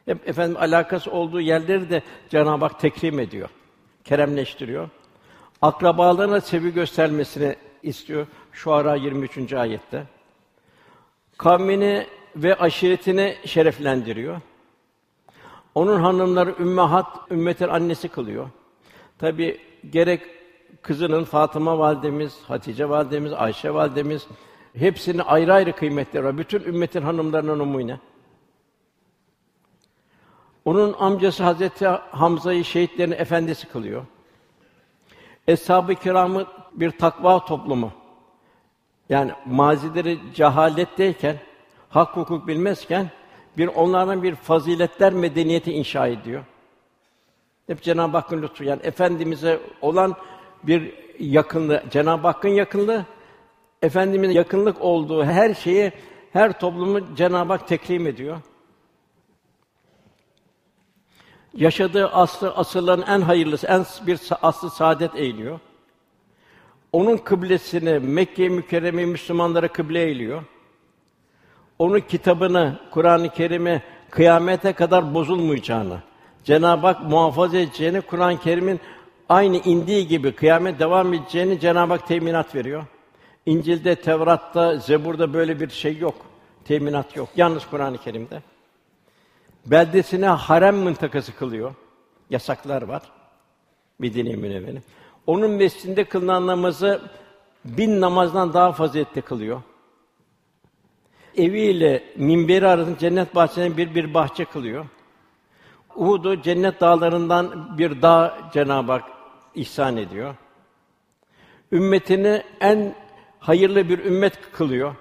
Hep 0.06 0.30
efendim 0.30 0.58
alakası 0.58 1.12
olduğu 1.12 1.42
yerleri 1.42 1.90
de 1.90 2.02
Cenab-ı 2.30 2.66
Hak 2.66 2.80
tekrim 2.80 3.20
ediyor. 3.20 3.50
Keremleştiriyor. 4.04 4.90
Akrabalarına 5.62 6.42
sevgi 6.42 6.74
göstermesini 6.74 7.56
istiyor. 7.84 8.28
Şu 8.52 8.74
ara 8.74 8.96
23. 8.96 9.54
ayette. 9.54 10.04
Kavmini 11.38 12.08
ve 12.36 12.56
aşiretini 12.56 13.36
şereflendiriyor. 13.46 14.42
Onun 15.76 16.00
hanımları 16.00 16.56
ümmehat, 16.60 17.32
ümmetin 17.32 17.68
annesi 17.68 18.10
kılıyor. 18.10 18.50
Tabi 19.18 19.60
gerek 19.90 20.22
kızının 20.82 21.24
Fatıma 21.24 21.80
validemiz, 21.80 22.40
Hatice 22.48 22.90
validemiz, 22.90 23.34
Ayşe 23.34 23.74
validemiz 23.74 24.28
hepsinin 24.74 25.22
ayrı 25.26 25.54
ayrı 25.54 25.76
kıymetleri 25.76 26.24
var. 26.24 26.38
Bütün 26.38 26.64
ümmetin 26.64 27.02
hanımlarının 27.02 27.60
numune. 27.60 28.00
Onun 30.66 30.94
amcası 31.00 31.44
Hazreti 31.44 31.88
Hamza'yı 31.88 32.64
şehitlerin 32.64 33.12
efendisi 33.12 33.68
kılıyor. 33.68 34.06
Eshab-ı 35.48 35.96
kiramı 35.96 36.46
bir 36.74 36.92
takva 36.92 37.46
toplumu. 37.46 37.92
Yani 39.10 39.32
mazileri 39.46 40.20
cehaletteyken, 40.34 41.38
hak 41.90 42.18
hukuk 42.18 42.48
bilmezken 42.48 43.10
bir 43.58 43.68
onların 43.68 44.24
bir 44.24 44.36
faziletler 44.36 45.14
medeniyeti 45.14 45.74
inşa 45.74 46.08
ediyor. 46.08 46.44
Hep 47.68 47.82
Cenab-ı 47.82 48.18
Hakk'ın 48.18 48.42
lütfu. 48.42 48.64
Yani 48.64 48.80
efendimize 48.84 49.60
olan 49.82 50.16
bir 50.64 50.94
yakınlığı, 51.20 51.84
Cenab-ı 51.92 52.28
Hakk'ın 52.28 52.50
yakınlığı, 52.50 53.06
efendimizin 53.82 54.34
yakınlık 54.34 54.82
olduğu 54.82 55.24
her 55.24 55.54
şeyi 55.54 55.92
her 56.34 56.60
toplumu 56.60 57.16
Cenab-ı 57.16 57.54
Hak 57.54 57.68
tekrim 57.68 58.08
ediyor. 58.08 58.38
Yaşadığı 61.56 62.08
aslı 62.08 62.52
asırların 62.52 63.04
en 63.08 63.22
hayırlısı, 63.22 63.68
en 63.68 63.86
bir 64.08 64.20
aslı 64.42 64.70
saadet 64.70 65.16
eğiliyor. 65.16 65.60
Onun 66.92 67.18
kıblesini 67.18 68.00
Mekke-i 68.00 68.50
Mükerreme 68.50 69.06
Müslümanlara 69.06 69.68
kıble 69.68 70.04
eğiliyor. 70.04 70.44
Onun 71.80 72.00
kitabını, 72.00 72.80
Kur'an-ı 72.92 73.30
Kerim'i 73.30 73.82
kıyamete 74.10 74.74
kadar 74.74 75.14
bozulmayacağını, 75.14 76.00
Cenab-ı 76.44 76.88
Hak 76.88 77.04
muhafaza 77.04 77.58
edeceğini, 77.58 78.02
Kur'an-ı 78.02 78.40
Kerim'in 78.40 78.80
aynı 79.30 79.58
indiği 79.58 80.08
gibi 80.08 80.32
kıyamet 80.32 80.80
devam 80.80 81.14
edeceğini 81.14 81.60
Cenab-ı 81.60 81.94
Hak 81.94 82.08
teminat 82.08 82.56
veriyor. 82.56 82.84
İncil'de, 83.46 83.96
Tevrat'ta, 83.96 84.78
Zebur'da 84.78 85.34
böyle 85.34 85.60
bir 85.60 85.70
şey 85.70 85.98
yok. 85.98 86.16
Teminat 86.66 87.16
yok. 87.16 87.30
Yalnız 87.36 87.66
Kur'an-ı 87.66 87.98
Kerim'de. 87.98 88.42
Beldesine 89.66 90.28
harem 90.28 90.76
mıntakası 90.76 91.36
kılıyor. 91.36 91.76
Yasaklar 92.30 92.82
var. 92.82 93.02
Medine-i. 94.00 94.82
Onun 95.28 95.52
mescidinde 95.52 96.04
kılınan 96.04 96.48
namazı 96.48 97.02
bin 97.66 98.02
namazdan 98.02 98.54
daha 98.54 98.72
faziletli 98.72 99.22
kılıyor. 99.22 99.62
Eviyle 101.38 102.04
minberi 102.16 102.68
arasında 102.68 102.98
cennet 102.98 103.36
bahçesine 103.36 103.78
bir 103.78 103.96
bir 103.96 104.14
bahçe 104.14 104.46
kılıyor. 104.46 104.86
Uhud'u 105.96 106.42
cennet 106.42 106.82
dağlarından 106.82 107.78
bir 107.78 108.02
dağ 108.02 108.50
Cenab-ı 108.54 108.92
Hak 108.92 109.04
ihsan 109.56 109.98
ediyor. 109.98 110.36
Ümmetini 111.72 112.44
en 112.60 112.96
hayırlı 113.40 113.90
bir 113.90 114.00
ümmet 114.00 114.52
kılıyor. 114.52 114.96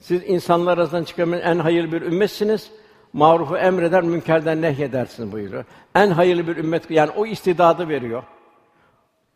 Siz 0.00 0.22
insanlar 0.26 0.78
arasından 0.78 1.04
çıkan 1.04 1.32
en 1.32 1.58
hayırlı 1.58 1.92
bir 1.92 2.02
ümmetsiniz. 2.02 2.70
Marufu 3.12 3.56
emreder, 3.56 4.02
münkerden 4.02 4.62
nehyedersiniz 4.62 5.32
buyuruyor. 5.32 5.64
En 5.94 6.10
hayırlı 6.10 6.46
bir 6.46 6.56
ümmet 6.56 6.90
yani 6.90 7.10
o 7.10 7.26
istidadı 7.26 7.88
veriyor. 7.88 8.22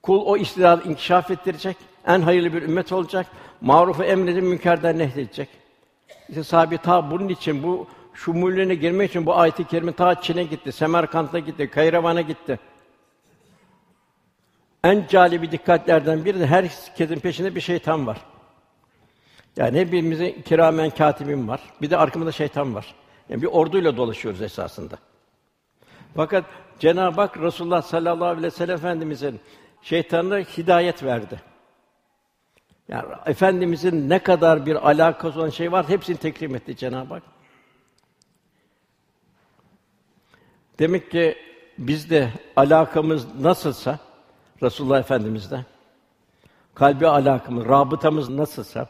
Kul 0.03 0.27
o 0.27 0.37
istidadı 0.37 0.89
inkişaf 0.89 1.31
ettirecek. 1.31 1.77
En 2.07 2.21
hayırlı 2.21 2.53
bir 2.53 2.63
ümmet 2.63 2.93
olacak. 2.93 3.27
Marufu 3.61 4.03
emredip 4.03 4.43
münkerden 4.43 4.99
nehyedecek. 4.99 5.49
İşte 6.29 6.45
sahibi 6.45 6.79
ta 6.79 7.11
bunun 7.11 7.29
için 7.29 7.63
bu 7.63 7.87
şumulüne 8.15 8.75
girmek 8.75 9.11
için 9.11 9.27
bu 9.27 9.37
ayet-i 9.37 9.65
kerime 9.65 9.93
ta 9.93 10.23
Çin'e 10.23 10.45
gitti, 10.45 10.73
Semerkant'a 10.73 11.39
gitti, 11.39 11.71
Kayravan'a 11.71 12.21
gitti. 12.21 12.59
En 14.85 15.07
calibi 15.09 15.51
dikkatlerden 15.51 16.25
biri 16.25 16.41
de 16.41 16.47
herkesin 16.47 17.21
peşinde 17.21 17.55
bir 17.55 17.61
şeytan 17.61 18.07
var. 18.07 18.19
Yani 19.57 19.79
hepimizin 19.79 20.43
kiramen 20.43 20.91
katibim 20.91 21.49
var. 21.49 21.61
Bir 21.83 21.91
de 21.91 21.97
arkamızda 21.97 22.33
şeytan 22.33 22.75
var. 22.75 22.95
Yani 23.29 23.43
bir 23.43 23.47
orduyla 23.47 23.97
dolaşıyoruz 23.97 24.43
esasında. 24.43 24.99
Fakat 26.15 26.45
Cenab-ı 26.79 27.21
Hak 27.21 27.37
Resulullah 27.41 27.83
sallallahu 27.83 28.29
aleyhi 28.29 28.47
ve 28.47 28.51
sellem 28.51 28.75
efendimizin 28.75 29.41
şeytanına 29.83 30.39
hidayet 30.39 31.03
verdi. 31.03 31.41
Yani 32.89 33.07
efendimizin 33.27 34.09
ne 34.11 34.19
kadar 34.19 34.67
bir 34.67 34.89
alakası 34.89 35.41
olan 35.41 35.51
şey 35.51 35.73
var 35.73 35.89
hepsini 35.89 36.17
tekrim 36.17 36.55
etti 36.55 36.77
Cenab-ı 36.77 37.15
Hak. 37.15 37.23
Demek 40.79 41.11
ki 41.11 41.37
bizde 41.79 42.33
alakamız 42.57 43.35
nasılsa 43.41 43.99
Resulullah 44.63 45.01
Efendimiz'de 45.01 45.65
kalbi 46.75 47.07
alakamız, 47.07 47.69
rabıtamız 47.69 48.31
nasılsa 48.31 48.89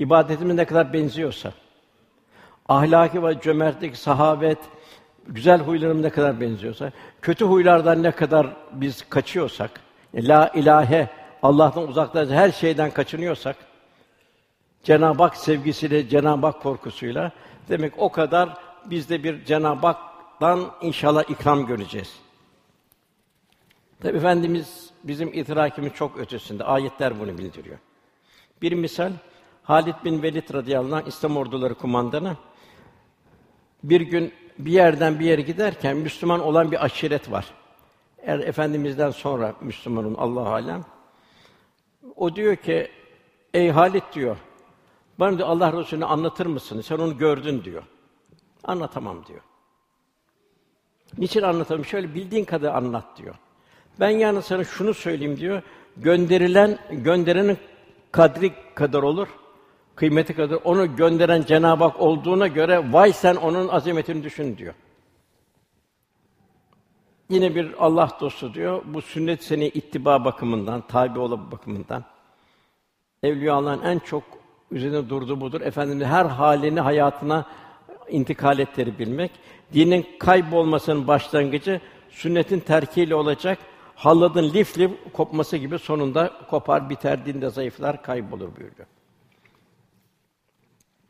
ibadetimiz 0.00 0.56
ne 0.56 0.64
kadar 0.64 0.92
benziyorsa 0.92 1.52
ahlaki 2.68 3.22
ve 3.22 3.40
cömertlik, 3.40 3.96
sahabet, 3.96 4.58
güzel 5.26 5.60
huylarımız 5.60 6.04
ne 6.04 6.10
kadar 6.10 6.40
benziyorsa, 6.40 6.92
kötü 7.22 7.44
huylardan 7.44 8.02
ne 8.02 8.10
kadar 8.10 8.46
biz 8.72 9.08
kaçıyorsak, 9.08 9.70
la 10.14 10.48
ilahe 10.54 11.08
Allah'tan 11.42 11.88
uzaklaştığı 11.88 12.34
her 12.34 12.50
şeyden 12.52 12.90
kaçınıyorsak, 12.90 13.56
Cenab-ı 14.82 15.22
Hak 15.22 15.36
sevgisiyle, 15.36 16.08
Cenab-ı 16.08 16.46
Hak 16.46 16.62
korkusuyla 16.62 17.32
demek 17.68 17.92
o 17.98 18.12
kadar 18.12 18.48
biz 18.84 19.10
de 19.10 19.24
bir 19.24 19.44
Cenab-ı 19.44 19.86
Hak'tan 19.86 20.70
inşallah 20.82 21.30
ikram 21.30 21.66
göreceğiz. 21.66 22.14
Tabi 24.02 24.16
efendimiz 24.16 24.90
bizim 25.04 25.28
idrakimiz 25.34 25.92
çok 25.92 26.18
ötesinde. 26.18 26.64
Ayetler 26.64 27.20
bunu 27.20 27.38
bildiriyor. 27.38 27.78
Bir 28.62 28.72
misal 28.72 29.12
Halid 29.62 29.94
bin 30.04 30.22
Velid 30.22 30.54
radıyallahu 30.54 30.96
anh 30.96 31.06
İslam 31.06 31.36
orduları 31.36 31.74
kumandanı 31.74 32.36
bir 33.84 34.00
gün 34.00 34.32
bir 34.58 34.72
yerden 34.72 35.20
bir 35.20 35.24
yere 35.24 35.42
giderken 35.42 35.96
Müslüman 35.96 36.40
olan 36.40 36.70
bir 36.70 36.84
aşiret 36.84 37.30
var. 37.30 37.46
Er 38.22 38.38
efendimizden 38.38 39.10
sonra 39.10 39.54
Müslümanın 39.60 40.14
Allah 40.14 40.48
alem. 40.48 40.84
O 42.16 42.36
diyor 42.36 42.56
ki 42.56 42.90
ey 43.54 43.70
Halid 43.70 44.02
diyor. 44.12 44.36
Bana 45.18 45.38
diyor 45.38 45.48
Allah 45.48 45.72
Resulü'nü 45.72 46.04
anlatır 46.04 46.46
mısın? 46.46 46.80
Sen 46.80 46.98
onu 46.98 47.18
gördün 47.18 47.64
diyor. 47.64 47.82
Anlatamam 48.64 49.26
diyor. 49.26 49.40
Niçin 51.18 51.42
anlatamam? 51.42 51.84
Şöyle 51.84 52.14
bildiğin 52.14 52.44
kadar 52.44 52.74
anlat 52.74 53.04
diyor. 53.16 53.34
Ben 54.00 54.10
yani 54.10 54.42
sana 54.42 54.64
şunu 54.64 54.94
söyleyeyim 54.94 55.36
diyor. 55.36 55.62
Gönderilen 55.96 56.78
gönderenin 56.90 57.58
kadri 58.12 58.52
kadar 58.74 59.02
olur. 59.02 59.28
Kıymeti 60.00 60.34
kadar 60.34 60.58
onu 60.64 60.96
gönderen 60.96 61.42
Cenab-ı 61.42 61.84
Hak 61.84 62.00
olduğuna 62.00 62.46
göre 62.46 62.92
vay 62.92 63.12
sen 63.12 63.36
onun 63.36 63.68
azametini 63.68 64.22
düşün 64.22 64.56
diyor. 64.56 64.74
Yine 67.28 67.54
bir 67.54 67.84
Allah 67.84 68.10
dostu 68.20 68.54
diyor. 68.54 68.82
Bu 68.86 69.02
sünnet 69.02 69.44
seni 69.44 69.68
ittiba 69.68 70.24
bakımından, 70.24 70.80
tabi 70.88 71.18
olma 71.18 71.52
bakımından 71.52 72.04
Evliyaların 73.22 73.82
en 73.82 73.98
çok 73.98 74.22
üzerine 74.70 75.08
durduğu 75.08 75.40
budur. 75.40 75.60
Efendimiz 75.60 76.06
her 76.06 76.24
halini 76.24 76.80
hayatına 76.80 77.46
intikal 78.08 78.58
etleri 78.58 78.98
bilmek. 78.98 79.30
Dinin 79.72 80.06
kaybolmasının 80.18 81.06
başlangıcı 81.06 81.80
sünnetin 82.10 82.60
terkiyle 82.60 83.14
olacak. 83.14 83.58
Halladın 83.94 84.50
lif 84.54 84.78
lif 84.78 84.90
kopması 85.12 85.56
gibi 85.56 85.78
sonunda 85.78 86.32
kopar 86.50 86.90
biter 86.90 87.26
dinde 87.26 87.50
zayıflar 87.50 88.02
kaybolur 88.02 88.56
buyuruyor. 88.56 88.86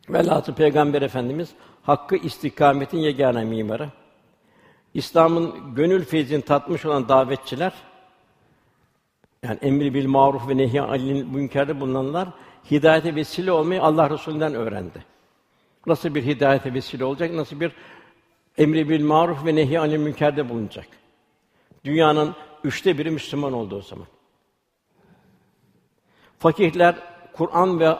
Velhâsıl 0.08 0.54
Peygamber 0.54 1.02
Efendimiz 1.02 1.54
hakkı 1.82 2.16
istikametin 2.16 2.98
yegâne 2.98 3.44
mimarı. 3.44 3.88
İslam'ın 4.94 5.74
gönül 5.74 6.04
feyzini 6.04 6.42
tatmış 6.42 6.86
olan 6.86 7.08
davetçiler 7.08 7.72
yani 9.42 9.58
emri 9.62 9.94
bil 9.94 10.06
maruf 10.06 10.48
ve 10.48 10.56
nehy 10.56 10.80
anil 10.80 11.24
münkerde 11.24 11.80
bulunanlar 11.80 12.28
hidayete 12.70 13.14
vesile 13.14 13.52
olmayı 13.52 13.82
Allah 13.82 14.10
Resulü'nden 14.10 14.54
öğrendi. 14.54 15.04
Nasıl 15.86 16.14
bir 16.14 16.24
hidayete 16.24 16.74
vesile 16.74 17.04
olacak? 17.04 17.32
Nasıl 17.32 17.60
bir 17.60 17.72
emri 18.58 18.88
bil 18.88 19.04
maruf 19.04 19.44
ve 19.44 19.54
nehy 19.54 19.78
anil 19.78 19.98
münkerde 19.98 20.48
bulunacak? 20.48 20.86
Dünyanın 21.84 22.34
üçte 22.64 22.98
biri 22.98 23.10
Müslüman 23.10 23.52
oldu 23.52 23.76
o 23.76 23.80
zaman. 23.80 24.06
Fakihler 26.38 26.94
Kur'an 27.32 27.80
ve 27.80 27.96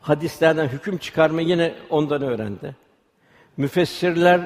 hadislerden 0.00 0.68
hüküm 0.68 0.98
çıkarmayı 0.98 1.48
yine 1.48 1.74
ondan 1.90 2.22
öğrendi. 2.22 2.76
Müfessirler 3.56 4.40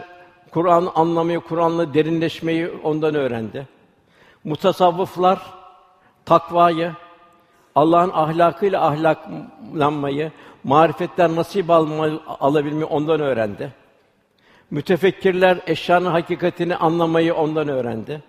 Kur'an 0.50 0.90
anlamayı, 0.94 1.40
Kur'an'la 1.40 1.94
derinleşmeyi 1.94 2.70
ondan 2.82 3.14
öğrendi. 3.14 3.68
Mutasavvıflar 4.44 5.42
takvayı, 6.24 6.92
Allah'ın 7.74 8.10
ahlakıyla 8.10 8.86
ahlaklanmayı, 8.86 10.32
marifetten 10.64 11.36
nasip 11.36 11.70
almayı, 11.70 12.20
alabilmeyi 12.40 12.84
ondan 12.84 13.20
öğrendi. 13.20 13.72
Mütefekkirler 14.70 15.60
eşyanın 15.66 16.10
hakikatini 16.10 16.76
anlamayı 16.76 17.34
ondan 17.34 17.68
öğrendi. 17.68 18.22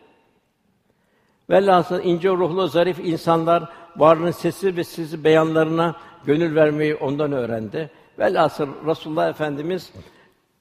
Velhasıl 1.50 2.04
ince 2.04 2.30
ruhlu, 2.30 2.68
zarif 2.68 3.00
insanlar 3.00 3.64
varlığın 3.98 4.32
sesi 4.32 4.78
ve 4.78 4.84
sizi 4.84 5.24
beyanlarına 5.24 5.96
gönül 6.26 6.56
vermeyi 6.56 6.96
ondan 6.96 7.32
öğrendi. 7.32 7.90
Velhasıl 8.20 8.68
Rasulullah 8.86 9.30
Efendimiz 9.30 9.92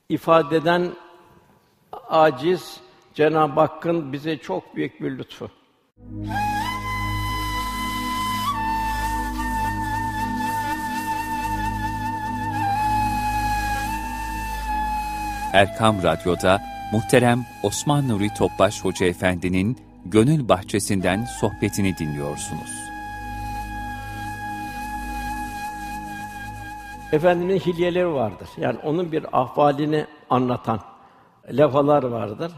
ifadeden 0.09 0.91
aciz 2.09 2.81
Cenab-ı 3.15 3.61
Hakk'ın 3.61 4.13
bize 4.13 4.39
çok 4.39 4.77
büyük 4.77 5.01
bir 5.01 5.19
lütfu. 5.19 5.51
Erkam 15.53 16.03
Radyo'da 16.03 16.63
muhterem 16.93 17.47
Osman 17.63 18.09
Nuri 18.09 18.35
Topbaş 18.39 18.85
Hoca 18.85 19.07
Efendi'nin 19.07 19.79
Gönül 20.05 20.49
Bahçesinden 20.49 21.25
sohbetini 21.25 21.99
dinliyorsunuz. 21.99 22.84
Efendimizin 27.15 27.73
hilyeleri 27.73 28.13
vardır. 28.13 28.49
Yani 28.57 28.79
onun 28.79 29.13
bir 29.13 29.41
ahvalini 29.41 30.07
anlatan 30.31 30.81
levhalar 31.57 32.03
vardır. 32.03 32.53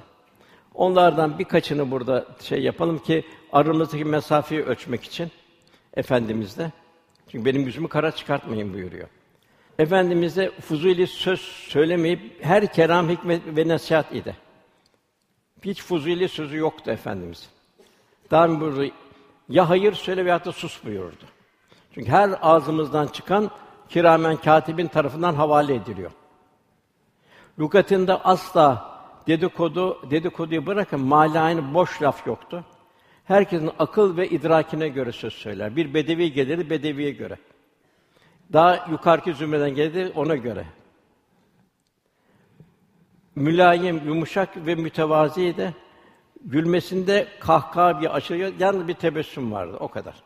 Onlardan 0.75 1.38
birkaçını 1.38 1.90
burada 1.90 2.27
şey 2.42 2.62
yapalım 2.62 2.99
ki 2.99 3.25
aramızdaki 3.53 4.05
mesafeyi 4.05 4.62
ölçmek 4.62 5.05
için 5.05 5.31
Efendimiz'de. 5.95 6.73
Çünkü 7.29 7.45
benim 7.45 7.66
yüzümü 7.66 7.88
kara 7.88 8.12
çıkartmayın 8.12 8.75
buyuruyor. 8.75 9.09
Efendimiz'e 9.79 10.51
fuzuli 10.51 11.07
söz 11.07 11.40
söylemeyip 11.40 12.45
her 12.45 12.73
keram 12.73 13.09
hikmet 13.09 13.42
ve 13.47 13.69
nasihat 13.69 14.14
idi. 14.14 14.37
Hiç 15.64 15.83
fuzuli 15.83 16.29
sözü 16.29 16.57
yoktu 16.57 16.90
efendimiz. 16.90 17.51
Daim 18.31 18.61
buyurdu, 18.61 18.92
ya 19.49 19.69
hayır 19.69 19.92
söyle 19.92 20.25
veya 20.25 20.45
da 20.45 20.53
sus 20.53 20.85
buyurdu. 20.85 21.25
Çünkü 21.95 22.11
her 22.11 22.31
ağzımızdan 22.42 23.07
çıkan 23.07 23.51
kiramen 23.88 24.37
katibin 24.37 24.87
tarafından 24.87 25.35
havale 25.35 25.75
ediliyor. 25.75 26.11
Lukatında 27.59 28.25
asla 28.25 28.96
dedikodu, 29.27 30.11
dedikoduyu 30.11 30.66
bırakın 30.66 31.01
mali 31.01 31.75
boş 31.75 32.03
laf 32.03 32.27
yoktu. 32.27 32.64
Herkesin 33.25 33.70
akıl 33.79 34.16
ve 34.16 34.29
idrakine 34.29 34.88
göre 34.88 35.12
söz 35.12 35.33
söyler. 35.33 35.77
Bir 35.77 35.94
bedevi 35.94 36.33
gelir, 36.33 36.70
bedeviye 36.70 37.11
göre. 37.11 37.37
Daha 38.53 38.87
yukarıki 38.90 39.35
zümreden 39.35 39.75
geldi 39.75 40.12
ona 40.14 40.37
göre. 40.37 40.66
Mülayim, 43.35 44.03
yumuşak 44.07 44.66
ve 44.66 44.75
mütevazi 44.75 45.57
de 45.57 45.72
gülmesinde 46.44 47.29
kahkaha 47.40 48.01
bir 48.01 48.16
aşırı 48.16 48.53
yalnız 48.59 48.88
bir 48.88 48.94
tebessüm 48.94 49.53
vardı 49.53 49.77
o 49.81 49.88
kadar. 49.88 50.26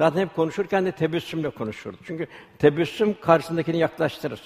Zaten 0.00 0.20
hep 0.20 0.36
konuşurken 0.36 0.86
de 0.86 0.92
tebessümle 0.92 1.50
konuşurdu. 1.50 1.96
Çünkü 2.04 2.26
tebessüm 2.58 3.20
karşısındakini 3.20 3.78
yaklaştırır. 3.78 4.40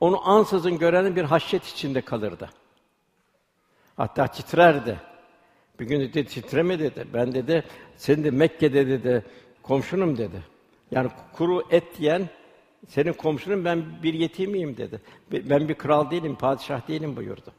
Onu 0.00 0.28
ansızın 0.28 0.78
görenin 0.78 1.16
bir 1.16 1.24
haşyet 1.24 1.64
içinde 1.64 2.00
kalırdı. 2.00 2.50
Hatta 3.96 4.26
titrerdi. 4.26 5.00
Bir 5.80 5.86
gün 5.86 6.00
dedi 6.00 6.24
titreme 6.24 6.78
dedi. 6.78 7.06
Ben 7.14 7.32
dedi 7.32 7.64
senin 7.96 8.24
de 8.24 8.30
Mekke'de 8.30 8.86
dedi 8.86 9.24
komşunum 9.62 10.18
dedi. 10.18 10.42
Yani 10.90 11.10
kuru 11.32 11.62
et 11.70 12.00
yiyen 12.00 12.28
senin 12.88 13.12
komşunun 13.12 13.64
ben 13.64 13.84
bir 14.02 14.14
yetimiyim 14.14 14.76
dedi. 14.76 15.00
Ben 15.32 15.68
bir 15.68 15.74
kral 15.74 16.10
değilim, 16.10 16.36
padişah 16.36 16.88
değilim 16.88 17.16
buyurdu. 17.16 17.52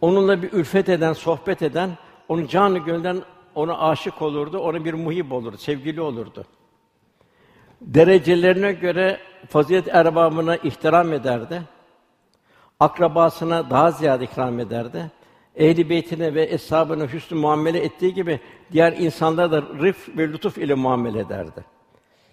Onunla 0.00 0.42
bir 0.42 0.52
ülfet 0.52 0.88
eden, 0.88 1.12
sohbet 1.12 1.62
eden, 1.62 1.90
onu 2.28 2.48
canı 2.48 2.78
gönülden 2.78 3.22
ona 3.56 3.78
aşık 3.78 4.22
olurdu, 4.22 4.58
ona 4.58 4.84
bir 4.84 4.94
muhib 4.94 5.30
olurdu, 5.30 5.56
sevgili 5.56 6.00
olurdu. 6.00 6.44
Derecelerine 7.80 8.72
göre 8.72 9.20
fazilet 9.48 9.88
erbabına 9.88 10.56
ihtiram 10.56 11.12
ederdi. 11.12 11.62
Akrabasına 12.80 13.70
daha 13.70 13.90
ziyade 13.90 14.24
ikram 14.24 14.60
ederdi 14.60 15.10
ehli 15.56 15.90
beytine 15.90 16.34
ve 16.34 16.42
eshabına 16.42 17.12
hüsnü 17.12 17.38
muamele 17.38 17.78
ettiği 17.84 18.14
gibi 18.14 18.40
diğer 18.72 18.92
insanlara 18.92 19.50
da 19.50 19.62
rıf 19.62 20.08
ve 20.16 20.28
lütuf 20.28 20.58
ile 20.58 20.74
muamele 20.74 21.20
ederdi. 21.20 21.64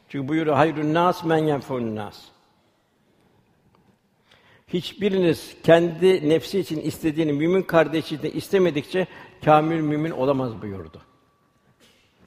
Çünkü 0.10 0.28
buyuruyor 0.28 0.56
hayrun 0.56 0.94
nas 0.94 1.24
men 1.24 1.38
yenfun 1.38 1.96
nas. 1.96 2.22
Hiçbiriniz 4.68 5.56
kendi 5.64 6.30
nefsi 6.30 6.60
için 6.60 6.82
istediğini 6.82 7.34
mümin 7.34 7.62
kardeşi 7.62 8.16
için 8.16 8.32
istemedikçe 8.38 9.08
kamil 9.46 9.82
mümin 9.82 10.12
olamaz 10.12 10.62
buyurdu. 10.62 11.02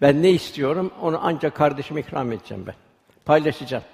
Ben 0.00 0.22
ne 0.22 0.30
istiyorum? 0.30 0.92
Onu 1.00 1.18
ancak 1.22 1.54
kardeşime 1.54 2.00
ikram 2.00 2.32
edeceğim 2.32 2.64
ben. 2.66 2.74
Paylaşacağım. 3.24 3.84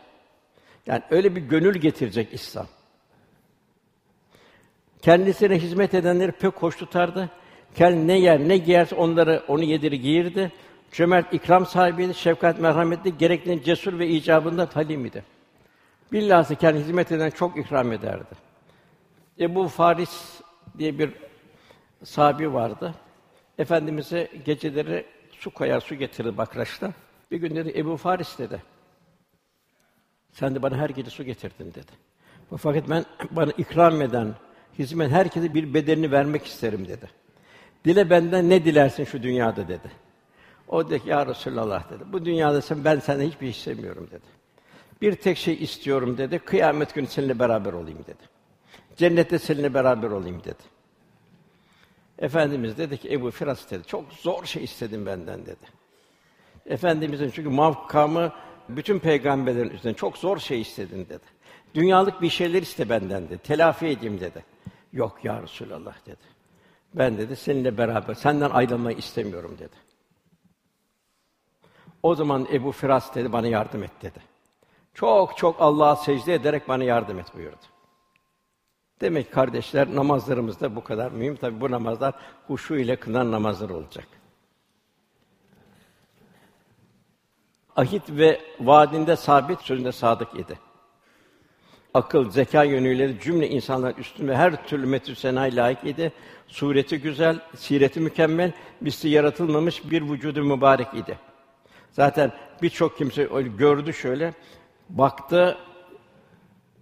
Yani 0.86 1.02
öyle 1.10 1.36
bir 1.36 1.40
gönül 1.40 1.74
getirecek 1.74 2.34
İslam. 2.34 2.66
Kendisine 5.02 5.58
hizmet 5.58 5.94
edenleri 5.94 6.32
pek 6.32 6.54
hoş 6.54 6.76
tutardı. 6.76 7.30
Kendi 7.74 8.06
ne 8.06 8.18
yer 8.18 8.48
ne 8.48 8.56
giyerse 8.56 8.94
onları 8.94 9.42
onu 9.48 9.62
yedir 9.62 9.92
giyirdi. 9.92 10.52
Cömert 10.92 11.34
ikram 11.34 11.66
sahibiydi, 11.66 12.14
şefkat 12.14 12.60
merhametli, 12.60 13.18
gerekli 13.18 13.64
cesur 13.64 13.98
ve 13.98 14.08
icabında 14.08 14.66
talim 14.66 15.06
idi. 15.06 15.24
Billahsı 16.12 16.56
kendi 16.56 16.80
hizmet 16.80 17.12
eden 17.12 17.30
çok 17.30 17.56
ikram 17.56 17.92
ederdi. 17.92 18.34
Ebu 19.40 19.68
Faris 19.68 20.40
diye 20.78 20.98
bir 20.98 21.10
sahibi 22.04 22.52
vardı. 22.52 22.94
Efendimize 23.58 24.30
geceleri 24.44 25.06
su 25.42 25.50
koyar, 25.50 25.80
su 25.80 25.94
getirir 25.94 26.36
bakraçta. 26.36 26.92
Bir 27.30 27.36
gün 27.36 27.56
dedi, 27.56 27.72
Ebu 27.76 27.96
Faris 27.96 28.38
dedi. 28.38 28.62
Sen 30.32 30.54
de 30.54 30.62
bana 30.62 30.76
her 30.76 30.90
gece 30.90 31.10
su 31.10 31.24
getirdin 31.24 31.74
dedi. 31.74 31.92
Fakat 32.56 32.90
ben 32.90 33.04
bana 33.30 33.52
ikram 33.58 34.02
eden, 34.02 34.34
hizmet 34.78 35.10
herkese 35.10 35.54
bir 35.54 35.74
bedelini 35.74 36.12
vermek 36.12 36.46
isterim 36.46 36.88
dedi. 36.88 37.10
Dile 37.84 38.10
benden 38.10 38.50
ne 38.50 38.64
dilersin 38.64 39.04
şu 39.04 39.22
dünyada 39.22 39.68
dedi. 39.68 39.90
O 40.68 40.90
dedi 40.90 41.02
ki, 41.02 41.08
ya 41.08 41.26
Resulallah 41.26 41.90
dedi. 41.90 42.04
Bu 42.12 42.24
dünyada 42.24 42.62
sen 42.62 42.84
ben 42.84 42.98
senden 42.98 43.26
hiçbir 43.26 43.40
şey 43.40 43.50
istemiyorum 43.50 44.08
dedi. 44.10 44.26
Bir 45.00 45.14
tek 45.16 45.38
şey 45.38 45.54
istiyorum 45.54 46.18
dedi. 46.18 46.38
Kıyamet 46.38 46.94
günü 46.94 47.06
seninle 47.06 47.38
beraber 47.38 47.72
olayım 47.72 47.98
dedi. 47.98 48.22
Cennette 48.96 49.38
seninle 49.38 49.74
beraber 49.74 50.10
olayım 50.10 50.44
dedi. 50.44 50.71
Efendimiz 52.18 52.78
dedi 52.78 52.98
ki 52.98 53.12
Ebu 53.12 53.30
Firas 53.30 53.70
dedi. 53.70 53.86
Çok 53.86 54.12
zor 54.12 54.44
şey 54.44 54.64
istedim 54.64 55.06
benden 55.06 55.46
dedi. 55.46 55.66
Efendimizin 56.66 57.30
çünkü 57.30 57.48
mavkamı 57.48 58.32
bütün 58.68 58.98
peygamberlerin 58.98 59.70
üzerinde 59.70 59.98
çok 59.98 60.18
zor 60.18 60.38
şey 60.38 60.60
istedin 60.60 61.06
dedi. 61.08 61.24
Dünyalık 61.74 62.22
bir 62.22 62.30
şeyler 62.30 62.62
iste 62.62 62.88
benden 62.88 63.28
dedi. 63.28 63.38
Telafi 63.38 63.86
edeyim 63.86 64.20
dedi. 64.20 64.44
Yok 64.92 65.24
ya 65.24 65.42
Resulallah 65.42 66.06
dedi. 66.06 66.32
Ben 66.94 67.18
dedi 67.18 67.36
seninle 67.36 67.78
beraber 67.78 68.14
senden 68.14 68.50
ayrılmayı 68.50 68.96
istemiyorum 68.96 69.56
dedi. 69.58 69.76
O 72.02 72.14
zaman 72.14 72.46
Ebu 72.52 72.72
Firas 72.72 73.14
dedi 73.14 73.32
bana 73.32 73.46
yardım 73.46 73.82
et 73.82 74.02
dedi. 74.02 74.18
Çok 74.94 75.36
çok 75.36 75.60
Allah'a 75.60 75.96
secde 75.96 76.34
ederek 76.34 76.68
bana 76.68 76.84
yardım 76.84 77.18
et 77.18 77.34
buyurdu. 77.36 77.71
Demek 79.02 79.32
kardeşler 79.32 79.94
namazlarımız 79.94 80.60
da 80.60 80.76
bu 80.76 80.84
kadar 80.84 81.12
mühim. 81.12 81.36
Tabi 81.36 81.60
bu 81.60 81.70
namazlar 81.70 82.14
huşu 82.46 82.74
ile 82.74 82.96
kınan 82.96 83.32
namazlar 83.32 83.70
olacak. 83.70 84.06
Ahit 87.76 88.02
ve 88.10 88.40
vaadinde 88.60 89.16
sabit, 89.16 89.60
sözünde 89.60 89.92
sadık 89.92 90.34
idi 90.34 90.58
akıl, 91.94 92.30
zeka 92.30 92.64
yönüyle 92.64 93.20
cümle 93.20 93.48
insanlar 93.48 93.94
üstün 93.96 94.28
ve 94.28 94.36
her 94.36 94.66
türlü 94.66 94.86
metü 94.86 95.14
senay 95.14 95.56
layık 95.56 95.84
idi. 95.84 96.12
Sureti 96.48 97.00
güzel, 97.00 97.40
sireti 97.56 98.00
mükemmel, 98.00 98.52
misli 98.80 99.08
yaratılmamış 99.08 99.90
bir 99.90 100.02
vücudu 100.02 100.44
mübarek 100.44 100.94
idi. 100.94 101.18
Zaten 101.90 102.32
birçok 102.62 102.98
kimse 102.98 103.34
öyle 103.34 103.48
gördü 103.48 103.92
şöyle, 103.92 104.34
baktı, 104.88 105.58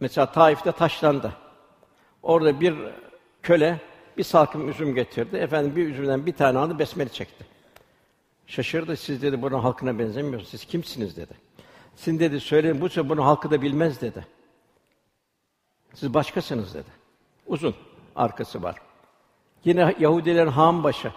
mesela 0.01 0.33
Taif'te 0.33 0.73
taşlandı. 0.73 1.33
Orada 2.23 2.61
bir 2.61 2.75
köle 3.43 3.81
bir 4.17 4.23
salkım 4.23 4.69
üzüm 4.69 4.95
getirdi. 4.95 5.37
Efendim 5.37 5.77
bir 5.77 5.89
üzümden 5.89 6.27
bir 6.27 6.33
tane 6.33 6.59
aldı, 6.59 6.79
besmele 6.79 7.09
çekti. 7.09 7.47
Şaşırdı. 8.47 8.97
Siz 8.97 9.23
dedi 9.23 9.43
bunun 9.43 9.59
halkına 9.59 9.99
benzemiyorsunuz. 9.99 10.51
Siz 10.51 10.65
kimsiniz 10.65 11.17
dedi. 11.17 11.35
Sizin 11.97 12.19
dedi 12.19 12.41
söyleyin 12.41 12.81
bu 12.81 12.89
sefer 12.89 13.09
bunu 13.09 13.25
halkı 13.25 13.51
da 13.51 13.63
bilmez 13.63 14.01
dedi. 14.01 14.27
Siz 15.95 16.15
başkasınız 16.15 16.75
dedi. 16.75 16.91
Uzun 17.47 17.75
arkası 18.17 18.63
var. 18.63 18.77
Yine 19.65 19.95
Yahudilerin 19.99 20.51
ham 20.51 20.85
başı. 20.85 21.13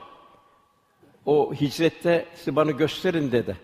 O 1.26 1.54
hicrette 1.54 2.26
sizi 2.36 2.56
bana 2.56 2.72
gösterin 2.72 3.32
dedi. 3.32 3.58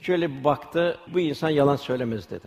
Şöyle 0.00 0.30
bir 0.30 0.44
baktı, 0.44 0.98
bu 1.14 1.20
insan 1.20 1.50
yalan 1.50 1.76
söylemez 1.76 2.30
dedi. 2.30 2.46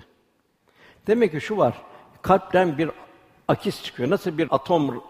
Demek 1.08 1.32
ki 1.32 1.42
şu 1.42 1.58
var, 1.58 1.82
kalpten 2.22 2.78
bir 2.78 2.92
akis 3.48 3.84
çıkıyor. 3.84 4.10
Nasıl 4.10 4.38
bir 4.38 4.48
atom 4.52 5.04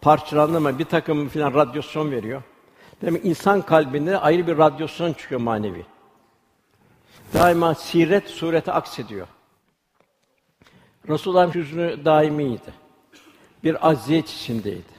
parçalanma, 0.00 0.78
bir 0.78 0.84
takım 0.84 1.28
filan 1.28 1.54
radyasyon 1.54 2.10
veriyor. 2.10 2.42
Demek 3.02 3.24
insan 3.24 3.62
kalbinde 3.62 4.18
ayrı 4.18 4.46
bir 4.46 4.58
radyasyon 4.58 5.12
çıkıyor 5.12 5.40
manevi. 5.40 5.86
Daima 7.34 7.74
siret 7.74 8.28
surete 8.28 8.72
aksediyor. 8.72 9.26
Resulullah'ın 11.08 11.54
hüznü 11.54 12.04
daimiydi. 12.04 12.72
Bir 13.64 13.88
aziyet 13.88 14.28
içindeydi. 14.30 14.98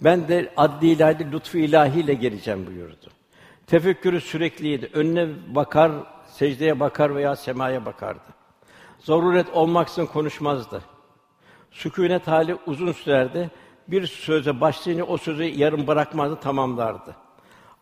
Ben 0.00 0.28
de 0.28 0.52
adli 0.56 0.90
ilahi, 0.90 1.32
lütfu 1.32 1.58
ilahiyle 1.58 2.14
geleceğim 2.14 2.66
buyurdu. 2.66 3.10
Tefekkürü 3.66 4.20
sürekliydi. 4.20 4.90
Önüne 4.92 5.28
bakar, 5.54 5.92
secdeye 6.26 6.80
bakar 6.80 7.14
veya 7.14 7.36
semaya 7.36 7.84
bakardı. 7.84 8.20
Zaruret 8.98 9.46
olmaksızın 9.52 10.06
konuşmazdı. 10.06 10.82
Sükûnet 11.76 12.28
hali 12.28 12.56
uzun 12.66 12.92
sürerdi. 12.92 13.50
Bir 13.88 14.06
söze 14.06 14.60
başlayınca 14.60 15.04
o 15.04 15.16
sözü 15.16 15.42
yarım 15.42 15.86
bırakmazdı, 15.86 16.36
tamamlardı. 16.36 17.16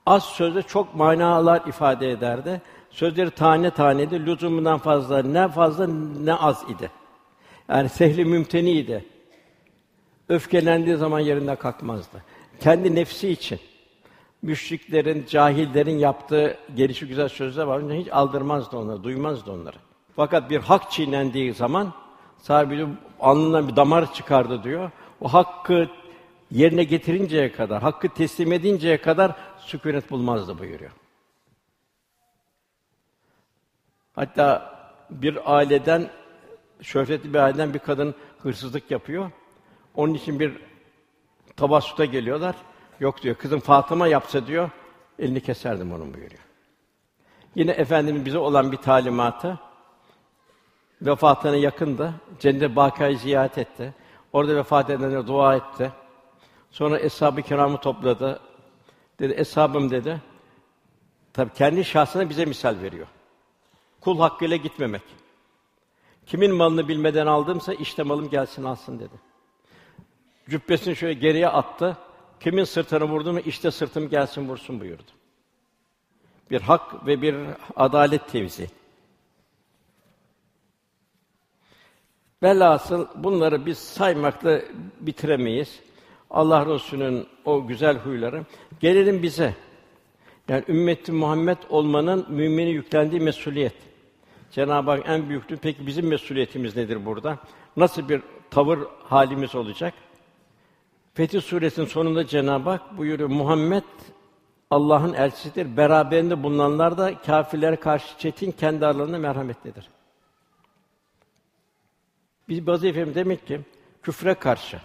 Az 0.06 0.24
sözde 0.24 0.62
çok 0.62 0.94
manalar 0.94 1.62
ifade 1.66 2.10
ederdi. 2.10 2.60
Sözleri 2.90 3.30
tane 3.30 3.70
taneydi, 3.70 4.26
lüzumundan 4.26 4.78
fazla 4.78 5.22
ne 5.22 5.48
fazla 5.48 5.86
ne 6.22 6.34
az 6.34 6.64
idi. 6.68 6.90
Yani 7.68 7.88
sehli 7.88 8.24
mümteniydi. 8.24 9.04
Öfkelendiği 10.28 10.96
zaman 10.96 11.20
yerinden 11.20 11.56
kalkmazdı. 11.56 12.22
Kendi 12.60 12.94
nefsi 12.94 13.28
için 13.28 13.60
müşriklerin, 14.42 15.26
cahillerin 15.28 15.98
yaptığı 15.98 16.58
gelişi 16.76 17.06
güzel 17.08 17.28
sözler 17.28 17.64
var. 17.64 17.82
Hiç 17.92 18.08
aldırmazdı 18.12 18.76
onları, 18.76 19.04
duymazdı 19.04 19.52
onları. 19.52 19.76
Fakat 20.16 20.50
bir 20.50 20.60
hak 20.60 20.90
çiğnendiği 20.90 21.54
zaman 21.54 22.03
sahibi 22.44 22.86
alnından 23.20 23.68
bir 23.68 23.76
damar 23.76 24.14
çıkardı 24.14 24.62
diyor. 24.64 24.90
O 25.20 25.28
hakkı 25.34 25.88
yerine 26.50 26.84
getirinceye 26.84 27.52
kadar, 27.52 27.82
hakkı 27.82 28.08
teslim 28.08 28.52
edinceye 28.52 29.00
kadar 29.00 29.36
sükûnet 29.58 30.10
bulmazdı 30.10 30.58
buyuruyor. 30.58 30.90
Hatta 34.12 34.74
bir 35.10 35.54
aileden 35.56 36.10
şöhretli 36.82 37.34
bir 37.34 37.38
aileden 37.38 37.74
bir 37.74 37.78
kadın 37.78 38.14
hırsızlık 38.38 38.90
yapıyor. 38.90 39.30
Onun 39.94 40.14
için 40.14 40.40
bir 40.40 40.52
tabasuta 41.56 42.04
geliyorlar. 42.04 42.54
Yok 43.00 43.22
diyor, 43.22 43.34
kızım 43.34 43.60
Fatıma 43.60 44.06
yapsa 44.06 44.46
diyor, 44.46 44.70
elini 45.18 45.40
keserdim 45.40 45.92
onun 45.92 46.14
buyuruyor. 46.14 46.42
Yine 47.54 47.70
Efendimiz 47.70 48.24
bize 48.24 48.38
olan 48.38 48.72
bir 48.72 48.76
talimatı, 48.76 49.58
vefatına 51.02 51.56
yakında 51.56 52.14
cennet 52.40 52.76
Bakayı 52.76 53.18
ziyaret 53.18 53.58
etti. 53.58 53.94
Orada 54.32 54.56
vefat 54.56 54.90
edenlere 54.90 55.26
dua 55.26 55.56
etti. 55.56 55.92
Sonra 56.70 56.98
eshab-ı 56.98 57.42
kiramı 57.42 57.80
topladı. 57.80 58.40
Dedi, 59.18 59.32
eshabım 59.32 59.90
dedi, 59.90 60.22
tabi 61.32 61.52
kendi 61.52 61.84
şahsına 61.84 62.30
bize 62.30 62.44
misal 62.44 62.80
veriyor. 62.82 63.06
Kul 64.00 64.18
hakkıyla 64.18 64.56
gitmemek. 64.56 65.02
Kimin 66.26 66.54
malını 66.54 66.88
bilmeden 66.88 67.26
aldımsa 67.26 67.74
işte 67.74 68.02
malım 68.02 68.30
gelsin 68.30 68.64
alsın 68.64 68.98
dedi. 68.98 69.14
Cübbesini 70.50 70.96
şöyle 70.96 71.14
geriye 71.14 71.48
attı. 71.48 71.96
Kimin 72.40 72.64
sırtını 72.64 73.04
vurdu 73.04 73.32
mu 73.32 73.40
işte 73.40 73.70
sırtım 73.70 74.08
gelsin 74.08 74.48
vursun 74.48 74.80
buyurdu. 74.80 75.10
Bir 76.50 76.60
hak 76.60 77.06
ve 77.06 77.22
bir 77.22 77.36
adalet 77.76 78.28
tevzi. 78.28 78.70
Velhasıl 82.44 83.06
bunları 83.14 83.66
biz 83.66 83.78
saymakla 83.78 84.60
bitiremeyiz. 85.00 85.80
Allah 86.30 86.66
Resulü'nün 86.66 87.26
o 87.44 87.66
güzel 87.66 87.96
huyları. 87.96 88.44
Gelelim 88.80 89.22
bize. 89.22 89.54
Yani 90.48 90.64
ümmeti 90.68 91.12
Muhammed 91.12 91.56
olmanın 91.70 92.26
mümini 92.28 92.70
yüklendiği 92.70 93.20
mesuliyet. 93.20 93.74
Cenab-ı 94.50 94.90
Hak 94.90 95.02
en 95.08 95.28
büyüktür. 95.28 95.56
Peki 95.56 95.86
bizim 95.86 96.08
mesuliyetimiz 96.08 96.76
nedir 96.76 97.06
burada? 97.06 97.38
Nasıl 97.76 98.08
bir 98.08 98.22
tavır 98.50 98.78
halimiz 99.04 99.54
olacak? 99.54 99.94
Fetih 101.14 101.42
Suresinin 101.42 101.86
sonunda 101.86 102.26
Cenab-ı 102.26 102.70
Hak 102.70 102.98
buyuruyor 102.98 103.28
Muhammed 103.28 103.82
Allah'ın 104.70 105.14
elçisidir. 105.14 105.76
Beraberinde 105.76 106.42
bulunanlar 106.42 106.98
da 106.98 107.18
kâfirlere 107.18 107.76
karşı 107.76 108.18
çetin 108.18 108.50
kendi 108.50 108.86
aralarında 108.86 109.18
merhametlidir. 109.18 109.88
Biz 112.48 112.66
vazifemiz 112.66 113.14
demek 113.14 113.46
ki 113.46 113.60
küfre 114.02 114.34
karşı 114.34 114.80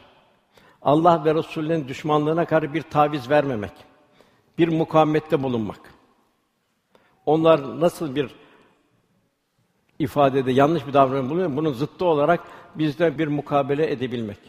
Allah 0.81 1.25
ve 1.25 1.35
Resulü'nün 1.35 1.87
düşmanlığına 1.87 2.45
karşı 2.45 2.73
bir 2.73 2.81
taviz 2.81 3.29
vermemek, 3.29 3.73
bir 4.57 4.67
mukavemette 4.67 5.43
bulunmak. 5.43 5.79
Onlar 7.25 7.79
nasıl 7.79 8.15
bir 8.15 8.35
ifadede 9.99 10.51
yanlış 10.51 10.87
bir 10.87 10.93
davranış 10.93 11.29
bulunuyor, 11.29 11.55
bunun 11.55 11.73
zıttı 11.73 12.05
olarak 12.05 12.43
bizden 12.75 13.17
bir 13.17 13.27
mukabele 13.27 13.91
edebilmek. 13.91 14.39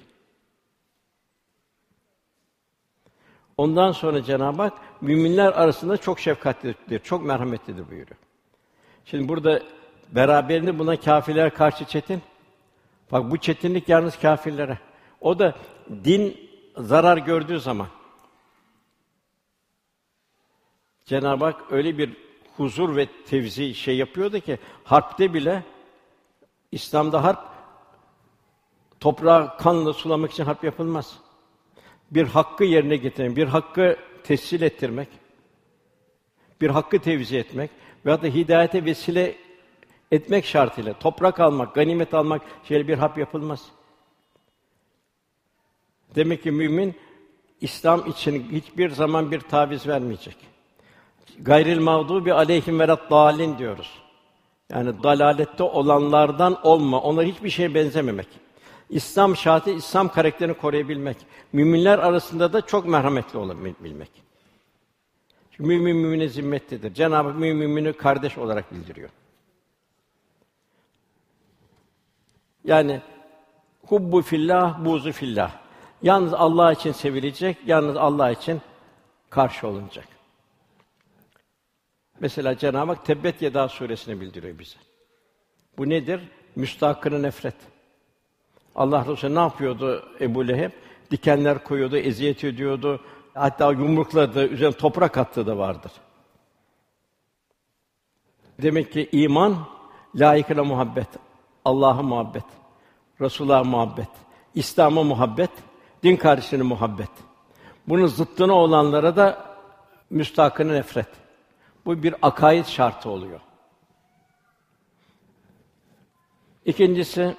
Ondan 3.57 3.92
sonra 3.92 4.23
Cenab-ı 4.23 4.62
Hak 4.62 4.73
müminler 5.01 5.53
arasında 5.53 5.96
çok 5.96 6.20
şefkatlidir, 6.20 6.99
çok 6.99 7.25
merhametlidir 7.25 7.90
buyuruyor. 7.90 8.16
Şimdi 9.05 9.29
burada 9.29 9.62
beraberinde 10.12 10.79
buna 10.79 11.01
kâfirler 11.01 11.55
karşı 11.55 11.85
çetin. 11.85 12.23
Bak 13.12 13.31
bu 13.31 13.37
çetinlik 13.37 13.88
yalnız 13.88 14.18
kâfirlere. 14.18 14.79
O 15.20 15.38
da 15.38 15.55
din 16.05 16.51
zarar 16.77 17.16
gördüğü 17.16 17.61
zaman 17.61 17.88
Cenab-ı 21.05 21.44
Hak 21.44 21.73
öyle 21.73 21.99
bir 21.99 22.16
huzur 22.57 22.96
ve 22.96 23.07
tevzi 23.27 23.75
şey 23.75 23.96
yapıyordu 23.96 24.40
ki 24.40 24.59
harpte 24.85 25.35
bile 25.35 25.64
İslam'da 26.73 27.25
harp 27.25 27.40
toprağı 29.01 29.57
kanla 29.57 29.92
sulamak 29.92 30.31
için 30.33 30.44
harp 30.44 30.64
yapılmaz. 30.64 31.18
Bir 32.11 32.27
hakkı 32.27 32.64
yerine 32.64 32.96
getirmek, 32.96 33.37
bir 33.37 33.46
hakkı 33.46 33.96
tescil 34.25 34.62
ettirmek, 34.62 35.09
bir 36.61 36.70
hakkı 36.70 36.99
tevzi 36.99 37.37
etmek 37.37 37.70
ve 38.07 38.23
da 38.23 38.27
hidayete 38.27 38.85
vesile 38.85 39.37
etmek 40.11 40.44
şartıyla 40.44 40.92
toprak 40.92 41.40
almak, 41.40 41.75
ganimet 41.75 42.14
almak 42.14 42.42
şöyle 42.64 42.88
bir 42.88 42.99
harp 42.99 43.18
yapılmaz. 43.18 43.64
Demek 46.14 46.42
ki 46.42 46.51
mümin 46.51 46.94
İslam 47.61 48.07
için 48.07 48.49
hiçbir 48.53 48.90
zaman 48.90 49.31
bir 49.31 49.40
taviz 49.40 49.87
vermeyecek. 49.87 50.37
Gayril 51.38 51.81
mağdubi 51.81 52.33
aleyhim 52.33 52.81
velat 52.81 53.11
dalin 53.11 53.59
diyoruz. 53.59 53.99
Yani 54.70 55.03
dalalette 55.03 55.62
olanlardan 55.62 56.66
olma, 56.66 57.01
onlara 57.01 57.27
hiçbir 57.27 57.51
şeye 57.51 57.75
benzememek. 57.75 58.29
İslam 58.90 59.37
şartı 59.37 59.70
İslam 59.70 60.09
karakterini 60.09 60.55
koruyabilmek. 60.55 61.16
Müminler 61.53 61.99
arasında 61.99 62.53
da 62.53 62.61
çok 62.61 62.87
merhametli 62.87 63.38
olabilmek. 63.38 64.11
Çünkü 65.51 65.68
mümin 65.68 65.96
mümine 65.96 66.29
zimmetlidir. 66.29 66.94
Cenab-ı 66.94 67.29
Hak 67.29 67.38
mümini 67.38 67.92
kardeş 67.92 68.38
olarak 68.38 68.73
bildiriyor. 68.73 69.11
Yani 72.64 73.01
hubbu 73.87 74.23
fillah, 74.23 74.85
buzu 74.85 75.12
fillah. 75.12 75.53
Yalnız 76.03 76.35
Allah 76.35 76.73
için 76.73 76.92
sevilecek, 76.92 77.57
yalnız 77.66 77.96
Allah 77.96 78.31
için 78.31 78.61
karşı 79.31 79.68
olunacak. 79.68 80.09
Mesela 82.20 82.59
Cenab-ı 82.59 82.92
Hak 82.92 83.05
Tebbet 83.05 83.42
Yeda 83.42 83.68
suresini 83.68 84.20
bildiriyor 84.20 84.59
bize. 84.59 84.77
Bu 85.79 85.88
nedir? 85.88 86.20
Müstahkını 86.57 87.23
nefret. 87.23 87.55
Allah 88.75 89.07
Resulü 89.07 89.35
ne 89.35 89.38
yapıyordu 89.38 90.09
Ebu 90.20 90.49
Leheb? 90.49 90.70
Dikenler 91.11 91.64
koyuyordu, 91.64 91.96
eziyet 91.96 92.44
ediyordu. 92.44 93.01
Hatta 93.35 93.73
yumrukladı, 93.73 94.46
üzerine 94.46 94.77
toprak 94.77 95.18
attığı 95.18 95.46
da 95.46 95.59
vardır. 95.59 95.92
Demek 98.62 98.92
ki 98.92 99.09
iman 99.12 99.57
layıkına 100.15 100.65
muhabbet, 100.65 101.08
Allah'a 101.71 102.02
muhabbet, 102.02 102.44
Resulullah'a 103.21 103.64
muhabbet, 103.64 104.08
İslam'a 104.54 105.02
muhabbet, 105.02 105.50
din 106.02 106.16
kardeşine 106.16 106.62
muhabbet. 106.62 107.10
Bunun 107.88 108.06
zıttına 108.06 108.54
olanlara 108.54 109.16
da 109.16 109.56
müstakını 110.10 110.73
nefret. 110.73 111.08
Bu 111.87 112.02
bir 112.02 112.14
akaid 112.23 112.64
şartı 112.64 113.10
oluyor. 113.10 113.40
İkincisi 116.64 117.37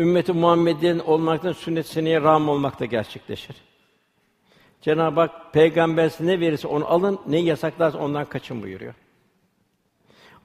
ümmeti 0.00 0.32
Muhammed'in 0.32 0.98
olmaktan 0.98 1.52
sünnet 1.52 1.86
seneye 1.86 2.20
ram 2.20 2.48
olmakta 2.48 2.84
gerçekleşir. 2.84 3.56
Cenab-ı 4.80 5.20
Hak 5.20 5.52
peygamber 5.52 6.12
ne 6.20 6.40
verirse 6.40 6.68
onu 6.68 6.86
alın, 6.86 7.20
ne 7.26 7.38
yasaklarsa 7.38 7.98
ondan 7.98 8.24
kaçın 8.24 8.62
buyuruyor. 8.62 8.94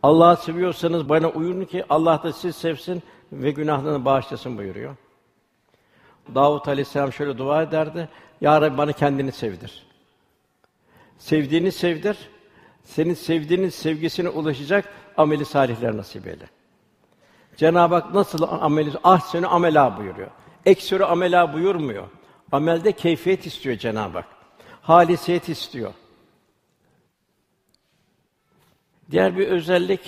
Allah'ı 0.03 0.37
seviyorsanız 0.37 1.09
bana 1.09 1.29
uyun 1.29 1.65
ki 1.65 1.85
Allah 1.89 2.23
da 2.23 2.33
siz 2.33 2.55
sevsin 2.55 3.03
ve 3.31 3.51
günahlarını 3.51 4.05
bağışlasın 4.05 4.57
buyuruyor. 4.57 4.95
Davut 6.35 6.67
Aleyhisselam 6.67 7.13
şöyle 7.13 7.37
dua 7.37 7.61
ederdi. 7.61 8.09
Ya 8.41 8.61
Rabbi 8.61 8.77
bana 8.77 8.91
kendini 8.91 9.31
sevdir. 9.31 9.83
Sevdiğini 11.17 11.71
sevdir. 11.71 12.17
Senin 12.83 13.13
sevdiğinin 13.13 13.69
sevgisine 13.69 14.29
ulaşacak 14.29 14.85
ameli 15.17 15.45
salihler 15.45 15.97
nasip 15.97 16.27
eyle. 16.27 16.49
Cenab-ı 17.57 17.95
Hak 17.95 18.13
nasıl 18.13 18.43
ameli 18.61 18.91
ah 19.03 19.19
seni 19.19 19.47
amela 19.47 19.97
buyuruyor. 19.97 20.29
Eksürü 20.65 21.03
amela 21.03 21.53
buyurmuyor. 21.53 22.07
Amelde 22.51 22.91
keyfiyet 22.91 23.45
istiyor 23.45 23.77
Cenab-ı 23.77 24.17
Hak. 24.17 24.27
Halisiyet 24.81 25.49
istiyor. 25.49 25.93
Diğer 29.11 29.37
bir 29.37 29.47
özellik 29.47 29.99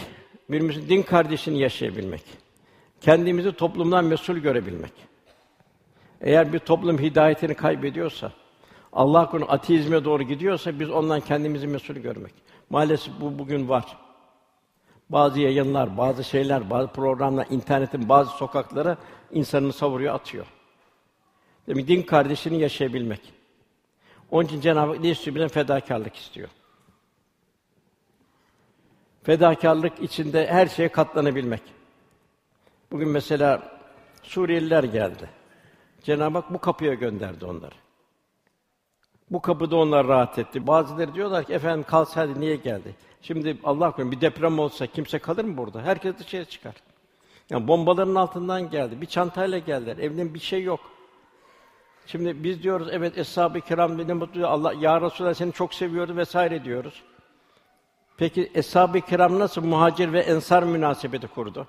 birimizin 0.50 0.90
din 0.90 1.02
kardeşini 1.02 1.60
yaşayabilmek. 1.60 2.24
Kendimizi 3.02 3.52
toplumdan 3.52 4.06
mesul 4.06 4.38
görebilmek. 4.38 4.94
Eğer 6.22 6.54
bir 6.54 6.60
toplum 6.60 7.00
hidayetini 7.00 7.56
kaybediyorsa, 7.56 8.32
Allah 8.94 9.30
konu 9.30 9.52
ateizme 9.52 10.06
doğru 10.06 10.24
gidiyorsa 10.24 10.80
biz 10.80 10.90
ondan 10.90 11.20
kendimizi 11.20 11.68
mesul 11.68 11.94
görmek. 11.94 12.34
Maalesef 12.70 13.14
bu 13.22 13.40
bugün 13.40 13.70
var. 13.70 13.98
Bazı 15.10 15.40
yayınlar, 15.40 15.98
bazı 15.98 16.24
şeyler, 16.24 16.70
bazı 16.70 16.88
programlar, 16.88 17.48
internetin 17.50 18.10
bazı 18.10 18.32
sokaklara 18.32 18.98
insanını 19.32 19.74
savuruyor, 19.74 20.16
atıyor. 20.16 20.46
Demek 21.68 21.88
din 21.88 22.02
kardeşini 22.02 22.60
yaşayabilmek. 22.60 23.22
Onun 24.32 24.46
için 24.46 24.62
Cenab-ı 24.62 24.92
Hak 24.92 25.04
ne 25.04 25.10
istiyor? 25.10 25.36
Bizden 25.36 25.48
fedakarlık 25.48 26.16
istiyor. 26.16 26.50
Fedakarlık 29.24 30.00
içinde 30.02 30.48
her 30.48 30.68
şeye 30.68 30.90
katlanabilmek. 30.90 31.62
Bugün 32.92 33.10
mesela 33.10 33.62
Suriyeliler 34.24 34.84
geldi. 34.84 35.30
Cenab-ı 36.04 36.38
Hak 36.38 36.54
bu 36.54 36.60
kapıya 36.60 36.94
gönderdi 36.94 37.46
onları. 37.46 37.76
Bu 39.32 39.42
kapıda 39.42 39.76
onlar 39.76 40.08
rahat 40.08 40.40
etti. 40.40 40.68
Bazıları 40.68 41.14
diyorlar 41.14 41.44
ki 41.44 41.54
efendim 41.54 41.86
kalsaydı 41.88 42.40
niye 42.40 42.56
geldi? 42.56 42.96
Şimdi 43.22 43.58
Allah 43.64 43.92
korusun 43.92 44.12
bir 44.12 44.22
deprem 44.22 44.60
olsa 44.60 44.88
kimse 44.88 45.20
kalır 45.20 45.44
mı 45.44 45.58
burada? 45.58 45.82
Herkes 45.82 46.18
dışarı 46.20 46.46
çıkar. 46.46 46.76
Yani 47.50 47.68
bombaların 47.68 48.16
altından 48.16 48.70
geldi. 48.70 49.02
Bir 49.02 49.06
çantayla 49.06 49.58
geldiler. 49.58 49.98
Evinde 49.98 50.34
bir 50.34 50.40
şey 50.40 50.64
yok. 50.64 50.80
Şimdi 52.06 52.44
biz 52.44 52.64
diyoruz 52.64 52.88
evet 52.92 53.18
eshab-ı 53.18 53.62
kiram 53.62 54.08
ne 54.08 54.14
mutlu 54.14 54.48
Allah 54.48 54.74
ya 54.74 55.02
Resulallah 55.02 55.34
seni 55.34 55.54
çok 55.54 55.74
seviyordu 55.74 56.16
vesaire 56.16 56.64
diyoruz. 56.64 57.04
Peki 58.18 58.52
eshab-ı 58.54 59.02
kiram 59.02 59.40
nasıl 59.40 59.64
muhacir 59.64 60.14
ve 60.14 60.20
ensar 60.20 60.64
münasebeti 60.64 61.28
kurdu? 61.28 61.68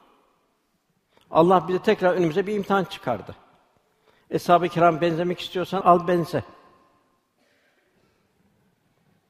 Allah 1.31 1.69
bize 1.69 1.79
tekrar 1.79 2.15
önümüze 2.15 2.47
bir 2.47 2.55
imtihan 2.55 2.85
çıkardı. 2.85 3.37
Eshab-ı 4.31 4.69
kiram 4.69 5.01
benzemek 5.01 5.41
istiyorsan 5.41 5.83
al 5.83 6.09
benze. 6.09 6.45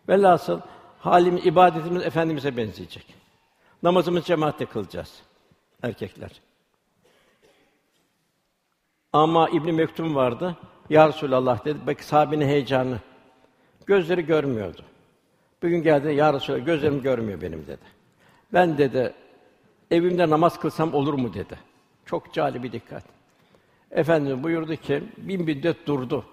Velhasıl 0.08 0.60
halimiz, 0.98 1.46
ibadetimiz 1.46 2.02
efendimize 2.02 2.56
benzeyecek. 2.56 3.14
Namazımız 3.82 4.24
cemaatle 4.24 4.66
kılacağız 4.66 5.22
erkekler. 5.82 6.40
Ama 9.12 9.48
İbn 9.48 9.74
Mektum 9.74 10.14
vardı. 10.14 10.56
Ya 10.90 11.08
Resulallah 11.08 11.64
dedi. 11.64 11.78
Bak 11.86 12.04
sahabenin 12.04 12.46
heyecanı. 12.46 13.00
Gözleri 13.86 14.26
görmüyordu. 14.26 14.82
Bugün 15.62 15.82
geldi 15.82 16.14
ya 16.14 16.32
Resulallah 16.32 16.66
gözlerim 16.66 17.02
görmüyor 17.02 17.40
benim 17.40 17.66
dedi. 17.66 17.82
Ben 18.52 18.78
dedi 18.78 19.14
evimde 19.90 20.30
namaz 20.30 20.60
kılsam 20.60 20.94
olur 20.94 21.14
mu 21.14 21.34
dedi. 21.34 21.58
Çok 22.06 22.34
cali 22.34 22.62
bir 22.62 22.72
dikkat. 22.72 23.04
Efendimiz 23.90 24.42
buyurdu 24.42 24.76
ki 24.76 25.02
bin 25.16 25.42
müddet 25.42 25.86
durdu. 25.86 26.24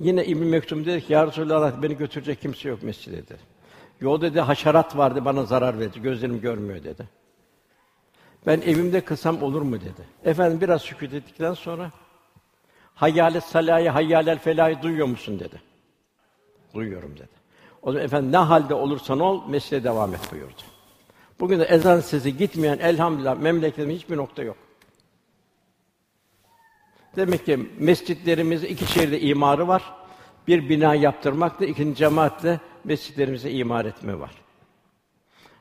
Yine 0.00 0.24
İbn 0.24 0.44
Mektum 0.44 0.84
dedi 0.84 1.06
ki 1.06 1.12
ya 1.12 1.26
Resulallah 1.26 1.82
beni 1.82 1.96
götürecek 1.96 2.40
kimse 2.40 2.68
yok 2.68 2.82
mescide 2.82 3.16
dedi. 3.16 3.36
Yol 4.00 4.20
dedi 4.20 4.40
haşerat 4.40 4.96
vardı 4.96 5.24
bana 5.24 5.44
zarar 5.44 5.78
verdi. 5.78 6.02
Gözlerim 6.02 6.40
görmüyor 6.40 6.84
dedi. 6.84 7.08
Ben 8.46 8.60
evimde 8.60 9.00
kılsam 9.00 9.42
olur 9.42 9.62
mu 9.62 9.80
dedi. 9.80 10.02
Efendim 10.24 10.60
biraz 10.60 10.82
sükût 10.82 11.14
ettikten 11.14 11.54
sonra 11.54 11.90
Hayyâle 12.94 13.40
salâye, 13.40 13.90
hayyâlel 13.90 14.38
felâhi 14.38 14.82
duyuyor 14.82 15.06
musun 15.06 15.40
dedi. 15.40 15.62
Duyuyorum 16.74 17.16
dedi. 17.16 17.43
O 17.84 17.92
zaman 17.92 18.04
efendim 18.04 18.32
ne 18.32 18.36
halde 18.36 18.74
olursan 18.74 19.20
ol, 19.20 19.48
mesleğe 19.48 19.84
devam 19.84 20.14
et 20.14 20.32
buyurdu. 20.32 20.62
Bugün 21.40 21.60
de 21.60 21.64
ezan 21.64 22.00
sesi 22.00 22.36
gitmeyen 22.36 22.78
elhamdülillah 22.78 23.38
memleketimizde 23.38 23.94
hiçbir 23.94 24.16
nokta 24.16 24.42
yok. 24.42 24.56
Demek 27.16 27.46
ki 27.46 27.70
mescitlerimiz 27.78 28.64
iki 28.64 28.86
şehirde 28.86 29.20
imarı 29.20 29.68
var. 29.68 29.82
Bir 30.48 30.68
bina 30.68 30.94
yaptırmakta, 30.94 31.64
ikinci 31.64 31.98
cemaatle 31.98 32.60
mescitlerimize 32.84 33.50
imar 33.50 33.84
etme 33.84 34.20
var. 34.20 34.30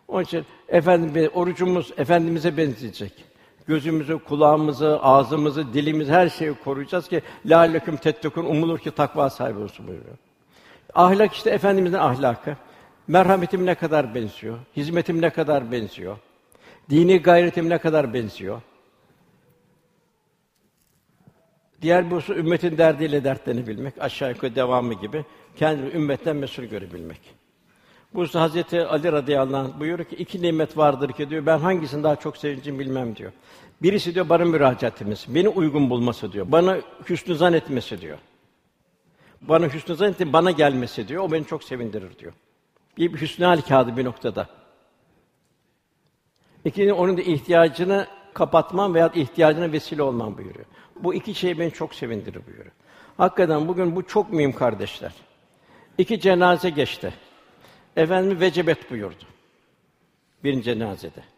Onun 0.08 0.24
için 0.24 0.46
efendim 0.68 1.32
orucumuz 1.34 1.92
efendimize 1.98 2.58
benzeyecek. 2.58 3.26
Gözümüzü, 3.68 4.20
kulağımızı, 4.20 5.00
ağzımızı, 5.02 5.74
dilimizi 5.74 6.12
her 6.12 6.30
şeyi 6.30 6.54
koruyacağız 6.54 7.08
ki 7.08 7.22
la 7.46 7.60
leküm 7.60 7.98
tettekun 7.98 8.46
umulur 8.46 8.80
ki 8.80 8.92
takva 8.92 9.30
sahibi 9.30 9.60
olsun 9.60 9.88
buyuruyor. 9.88 10.18
Ahlak 10.96 11.34
işte 11.34 11.50
efendimizin 11.50 11.98
ahlakı. 11.98 12.58
Merhametim 13.08 13.66
ne 13.66 13.76
kadar 13.76 14.16
benziyor? 14.16 14.60
Hizmetim 14.78 15.22
ne 15.22 15.30
kadar 15.30 15.72
benziyor? 15.72 16.18
Dini 16.90 17.22
gayretim 17.22 17.70
ne 17.70 17.78
kadar 17.78 18.14
benziyor? 18.14 18.62
Diğer 21.82 22.12
bir 22.12 22.16
husus 22.16 22.38
ümmetin 22.38 22.78
derdiyle 22.78 23.24
dertlenebilmek, 23.24 23.94
aşağı 24.00 24.30
yukarı 24.30 24.56
devamı 24.56 24.94
gibi 24.94 25.26
kendini 25.56 25.90
ümmetten 25.94 26.36
mesul 26.36 26.64
görebilmek. 26.64 27.20
Bu 28.14 28.22
husus 28.22 28.36
Hazreti 28.36 28.86
Ali 28.86 29.12
radıyallahu 29.12 29.58
anh 29.58 29.80
buyuruyor 29.80 30.10
ki 30.10 30.16
iki 30.16 30.42
nimet 30.42 30.78
vardır 30.78 31.12
ki 31.12 31.30
diyor 31.30 31.46
ben 31.46 31.58
hangisini 31.58 32.04
daha 32.04 32.16
çok 32.16 32.38
sevincim 32.38 32.80
bilmem 32.80 33.16
diyor. 33.16 33.32
Birisi 33.82 34.16
diyor 34.16 34.30
bana 34.30 34.46
müracaat 34.46 35.02
etmesi, 35.02 35.36
beni 35.36 35.50
uygun 35.50 35.90
bulması 35.90 36.32
diyor. 36.32 36.46
Bana 36.52 36.78
hüsnü 37.10 37.36
zan 37.36 37.54
etmesi 37.54 38.02
diyor. 38.02 38.18
Bana 39.48 39.74
hüsnü 39.74 39.96
zan 39.96 40.10
etmesi, 40.10 40.34
bana 40.34 40.52
gelmesi 40.52 41.08
diyor. 41.08 41.24
O 41.24 41.32
beni 41.32 41.46
çok 41.46 41.64
sevindirir 41.64 42.20
diyor. 42.20 42.34
Bir 42.98 43.22
hüsnü 43.22 43.46
hal 43.46 43.62
kağıdı 43.62 43.98
bir 43.98 44.06
noktada. 44.06 44.50
İkinci 46.66 46.94
onun 46.94 47.18
da 47.18 47.22
ihtiyacını 47.22 48.08
kapatmam 48.34 48.94
veya 48.94 49.08
ihtiyacına 49.08 49.72
vesile 49.72 50.04
olmam 50.04 50.38
buyuruyor. 50.38 50.66
Bu 50.96 51.14
iki 51.14 51.36
şey 51.36 51.60
beni 51.60 51.72
çok 51.72 51.96
sevindirir 51.96 52.46
buyuruyor. 52.48 52.72
Hakikaten 53.18 53.68
bugün 53.68 53.96
bu 53.96 54.08
çok 54.08 54.34
mühim 54.34 54.54
kardeşler. 54.54 55.14
İki 55.98 56.20
cenaze 56.20 56.70
geçti. 56.70 57.14
Efendimiz 57.96 58.42
vecebet 58.42 58.92
buyurdu. 58.92 59.24
Birinci 60.44 60.64
cenazede. 60.64 61.33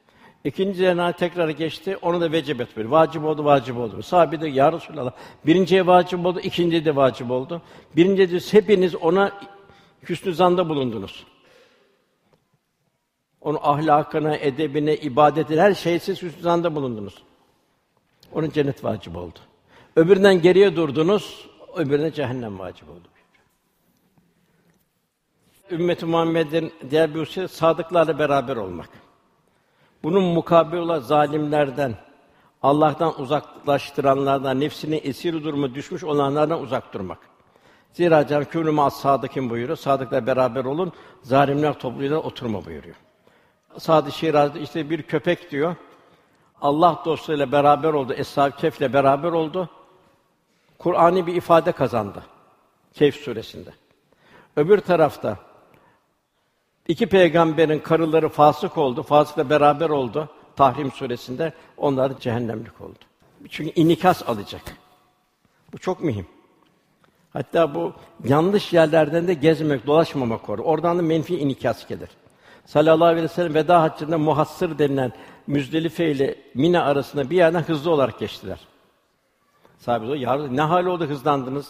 İkinci 0.46 0.78
cenaze 0.78 1.18
tekrar 1.18 1.50
geçti, 1.50 1.98
onu 2.02 2.22
da 2.22 2.32
vecebet 2.32 2.76
buyurdu. 2.76 2.92
Vacip 2.92 3.24
oldu, 3.24 3.46
vacip 3.46 3.78
oldu. 3.78 4.02
Sahabe 4.02 4.42
de 4.42 4.48
ya 4.48 4.72
Resulallah, 4.74 5.12
birinciye 5.46 5.88
vacip 5.88 6.26
oldu, 6.26 6.40
ikinciye 6.40 6.86
de 6.86 6.96
vacip 6.96 7.32
oldu. 7.32 7.62
Birinci 7.96 8.32
de 8.32 8.40
hepiniz 8.52 8.96
ona 8.96 9.32
hüsnü 10.10 10.34
zanda 10.34 10.70
bulundunuz. 10.70 11.26
Onun 13.42 13.60
ahlakına, 13.62 14.36
edebine, 14.36 14.96
ibadetine, 14.96 15.62
her 15.62 15.74
şeysiz 15.74 16.22
hüsnü 16.22 16.42
zanda 16.42 16.76
bulundunuz. 16.76 17.24
Onun 18.34 18.50
cennet 18.50 18.84
vacip 18.84 19.16
oldu. 19.16 19.40
Öbüründen 19.96 20.42
geriye 20.42 20.76
durdunuz, 20.76 21.48
öbürüne 21.76 22.14
cehennem 22.14 22.60
vacip 22.60 22.90
oldu. 22.90 23.08
Ümmet-i 25.72 26.06
Muhammed'in 26.06 26.74
diğer 26.90 27.16
bir 27.16 27.20
hususu 27.20 27.48
sadıklarla 27.48 28.20
beraber 28.20 28.56
olmak. 28.56 29.05
Bunun 30.06 30.24
mukabil 30.24 30.78
olan 30.78 31.00
zalimlerden, 31.00 31.96
Allah'tan 32.64 33.22
uzaklaştıranlardan, 33.22 34.60
nefsini 34.60 34.96
esir 34.96 35.44
durumu 35.44 35.76
düşmüş 35.76 36.04
olanlardan 36.04 36.62
uzak 36.62 36.94
durmak. 36.94 37.18
Zira 37.94 38.28
Cenab-ı 38.28 38.46
Kûnû 38.46 38.82
as 38.82 39.02
sadıkîn 39.02 39.50
buyuruyor. 39.50 39.78
Sadıkla 39.78 40.28
beraber 40.28 40.66
olun, 40.66 40.92
zalimler 41.22 41.80
topluluğuyla 41.80 42.18
oturma 42.18 42.66
buyuruyor. 42.66 42.96
Sadı 43.78 44.12
Şiraz'da 44.12 44.60
işte 44.60 44.90
bir 44.90 45.02
köpek 45.02 45.52
diyor. 45.52 45.76
Allah 46.62 47.02
dostlarıyla 47.06 47.52
beraber 47.52 47.94
oldu, 47.94 48.14
Eshab-ı 48.14 48.58
Kehf'le 48.58 48.94
beraber 48.94 49.32
oldu. 49.32 49.70
Kur'ani 50.80 51.28
bir 51.28 51.36
ifade 51.36 51.72
kazandı. 51.72 52.24
Kehf 52.94 53.16
suresinde. 53.16 53.70
Öbür 54.56 54.78
tarafta 54.78 55.38
iki 56.88 57.06
peygamberin 57.06 57.80
karıları 57.80 58.30
fasık 58.30 58.78
oldu, 58.78 59.04
fasıkla 59.04 59.50
beraber 59.50 59.90
oldu. 59.90 60.30
Tahrim 60.56 60.92
suresinde 60.92 61.54
onlar 61.78 62.20
cehennemlik 62.20 62.82
oldu. 62.82 63.00
Çünkü 63.50 63.82
inikas 63.82 64.30
alacak. 64.30 64.62
Bu 65.74 65.78
çok 65.78 66.04
mühim. 66.04 66.28
Hatta 67.34 67.76
bu 67.76 67.94
yanlış 68.24 68.74
yerlerden 68.74 69.28
de 69.28 69.34
gezmek, 69.34 69.88
dolaşmamak 69.88 70.50
olur. 70.50 70.60
Oradan 70.60 70.98
da 70.98 71.02
menfi 71.02 71.38
inikas 71.38 71.88
gelir. 71.88 72.10
Sallallahu 72.66 73.08
aleyhi 73.08 73.24
ve 73.24 73.28
sellem 73.28 73.54
veda 73.54 73.82
haccında 73.82 74.18
muhassır 74.18 74.80
denilen 74.80 75.12
Müzdelife 75.48 76.12
ile 76.12 76.36
Mina 76.54 76.84
arasında 76.84 77.30
bir 77.30 77.36
yerden 77.36 77.62
hızlı 77.62 77.92
olarak 77.92 78.20
geçtiler. 78.20 78.60
Sahabe 79.78 80.06
o 80.06 80.14
ya 80.14 80.48
ne 80.48 80.62
hal 80.62 80.86
oldu 80.86 81.06
hızlandınız? 81.06 81.70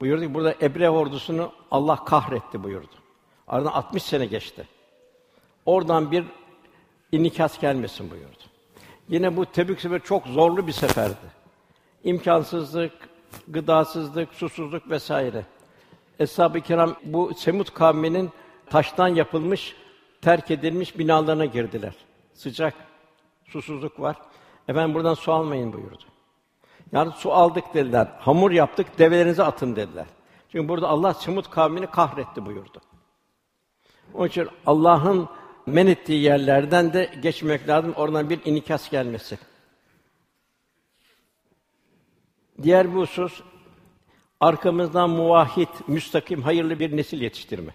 Buyurdu 0.00 0.22
ki 0.22 0.34
burada 0.34 0.54
Ebre 0.62 0.90
ordusunu 0.90 1.52
Allah 1.70 2.04
kahretti 2.04 2.62
buyurdu. 2.62 2.94
Aradan 3.48 3.72
60 3.72 4.02
sene 4.02 4.26
geçti. 4.26 4.68
Oradan 5.66 6.10
bir 6.10 6.24
inikas 7.12 7.60
gelmesin 7.60 8.10
buyurdu. 8.10 8.42
Yine 9.08 9.36
bu 9.36 9.46
Tebük 9.46 9.80
seferi 9.80 10.02
çok 10.02 10.26
zorlu 10.26 10.66
bir 10.66 10.72
seferdi. 10.72 11.38
İmkansızlık, 12.04 12.92
gıdasızlık, 13.48 14.34
susuzluk 14.34 14.90
vesaire. 14.90 15.46
Eshab-ı 16.18 16.60
Kiram 16.60 16.96
bu 17.04 17.34
Semut 17.34 17.74
kavminin 17.74 18.30
taştan 18.70 19.08
yapılmış, 19.08 19.76
terk 20.22 20.50
edilmiş 20.50 20.98
binalarına 20.98 21.44
girdiler. 21.44 21.94
Sıcak, 22.34 22.74
susuzluk 23.44 24.00
var. 24.00 24.16
Efendim 24.68 24.94
buradan 24.94 25.14
su 25.14 25.32
almayın 25.32 25.72
buyurdu. 25.72 26.04
Yani 26.92 27.12
su 27.16 27.32
aldık 27.32 27.74
dediler. 27.74 28.08
Hamur 28.18 28.50
yaptık, 28.50 28.98
develerinize 28.98 29.42
atın 29.42 29.76
dediler. 29.76 30.06
Çünkü 30.52 30.68
burada 30.68 30.88
Allah 30.88 31.14
Semut 31.14 31.50
kavmini 31.50 31.86
kahretti 31.86 32.46
buyurdu. 32.46 32.80
Onun 34.14 34.28
için 34.28 34.48
Allah'ın 34.66 35.28
men 35.66 35.86
ettiği 35.86 36.22
yerlerden 36.22 36.92
de 36.92 37.10
geçmek 37.22 37.68
lazım. 37.68 37.92
Oradan 37.92 38.30
bir 38.30 38.40
inikas 38.44 38.90
gelmesi. 38.90 39.38
Diğer 42.62 42.94
bir 42.94 43.00
husus 43.00 43.42
arkamızdan 44.40 45.10
muvahhid, 45.10 45.68
müstakim, 45.86 46.42
hayırlı 46.42 46.78
bir 46.78 46.96
nesil 46.96 47.20
yetiştirme. 47.20 47.74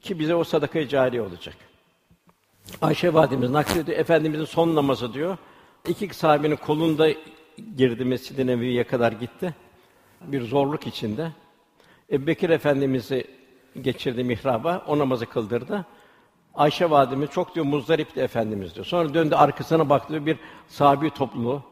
Ki 0.00 0.18
bize 0.18 0.34
o 0.34 0.44
sadaka 0.44 0.88
cari 0.88 1.20
olacak. 1.20 1.56
Ayşe 2.82 3.14
validemiz 3.14 3.50
naklediyor, 3.50 3.98
Efendimizin 3.98 4.44
son 4.44 4.74
namazı 4.74 5.14
diyor. 5.14 5.36
İki 5.88 6.14
sahabenin 6.14 6.56
kolunda 6.56 7.08
girdi 7.76 8.04
Mescid-i 8.04 8.46
Nebevi'ye 8.46 8.84
kadar 8.84 9.12
gitti. 9.12 9.54
Bir 10.20 10.42
zorluk 10.42 10.86
içinde. 10.86 11.32
Ebu 12.10 12.26
Bekir 12.26 12.50
Efendimiz'i 12.50 13.37
geçirdi 13.80 14.24
mihraba, 14.24 14.84
o 14.86 14.98
namazı 14.98 15.26
kıldırdı. 15.26 15.86
Ayşe 16.54 16.90
validemiz 16.90 17.30
çok 17.30 17.54
diyor 17.54 17.66
muzdaripti 17.66 18.20
efendimiz 18.20 18.74
diyor. 18.74 18.86
Sonra 18.86 19.14
döndü 19.14 19.34
arkasına 19.34 19.88
baktı 19.88 20.26
bir 20.26 20.38
sahabi 20.68 21.10
topluluğu. 21.10 21.62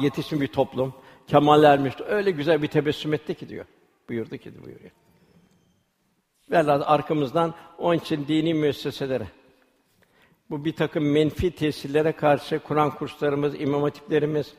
Yetişmiş 0.00 0.40
bir 0.40 0.46
toplum. 0.46 0.94
Kemal 1.26 1.64
ermişti. 1.64 2.04
Öyle 2.04 2.30
güzel 2.30 2.62
bir 2.62 2.68
tebessüm 2.68 3.14
etti 3.14 3.34
ki 3.34 3.48
diyor. 3.48 3.64
Buyurdu 4.08 4.36
ki 4.36 4.52
buyuruyor. 4.64 4.90
Velhâsıl 6.50 6.84
arkamızdan 6.86 7.54
onun 7.78 7.98
için 7.98 8.28
dini 8.28 8.54
müesseselere 8.54 9.26
bu 10.50 10.64
bir 10.64 10.72
takım 10.72 11.10
menfi 11.10 11.50
tesirlere 11.50 12.12
karşı 12.12 12.58
Kur'an 12.58 12.90
kurslarımız, 12.90 13.60
imam 13.60 13.82
hatiplerimiz 13.82 14.54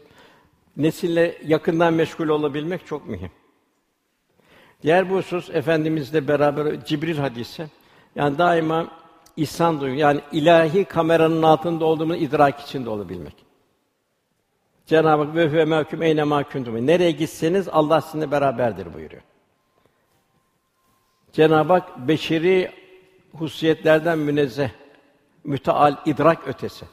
nesille 0.78 1.38
yakından 1.46 1.94
meşgul 1.94 2.28
olabilmek 2.28 2.86
çok 2.86 3.08
mühim. 3.08 3.32
Diğer 4.84 5.10
bir 5.10 5.16
husus 5.16 5.50
efendimizle 5.50 6.28
beraber 6.28 6.86
Cibril 6.86 7.18
hadisi. 7.18 7.68
Yani 8.16 8.38
daima 8.38 8.88
ihsan 9.38 9.82
duygu 9.82 9.96
yani 9.96 10.22
ilahi 10.32 10.86
kameranın 10.86 11.44
altında 11.44 11.86
olduğumuz 11.86 12.22
idrak 12.22 12.60
içinde 12.60 12.90
olabilmek. 12.90 13.36
Cenab-ı 14.86 15.24
Hak 15.24 15.36
ve 15.36 15.66
mahkum 15.66 16.02
eyne 16.02 16.24
mahkuntum. 16.24 16.88
Nereye 16.88 17.12
gitseniz 17.12 17.70
Allah 17.70 18.02
sizinle 18.02 18.32
beraberdir 18.32 18.94
buyuruyor. 18.94 19.22
Cenab-ı 21.34 21.74
Hak 21.74 22.08
beşeri 22.08 22.72
hususiyetlerden 23.38 24.20
münezzeh, 24.20 24.70
müteal, 25.44 25.96
idrak 26.06 26.48
ötesi. 26.48 26.86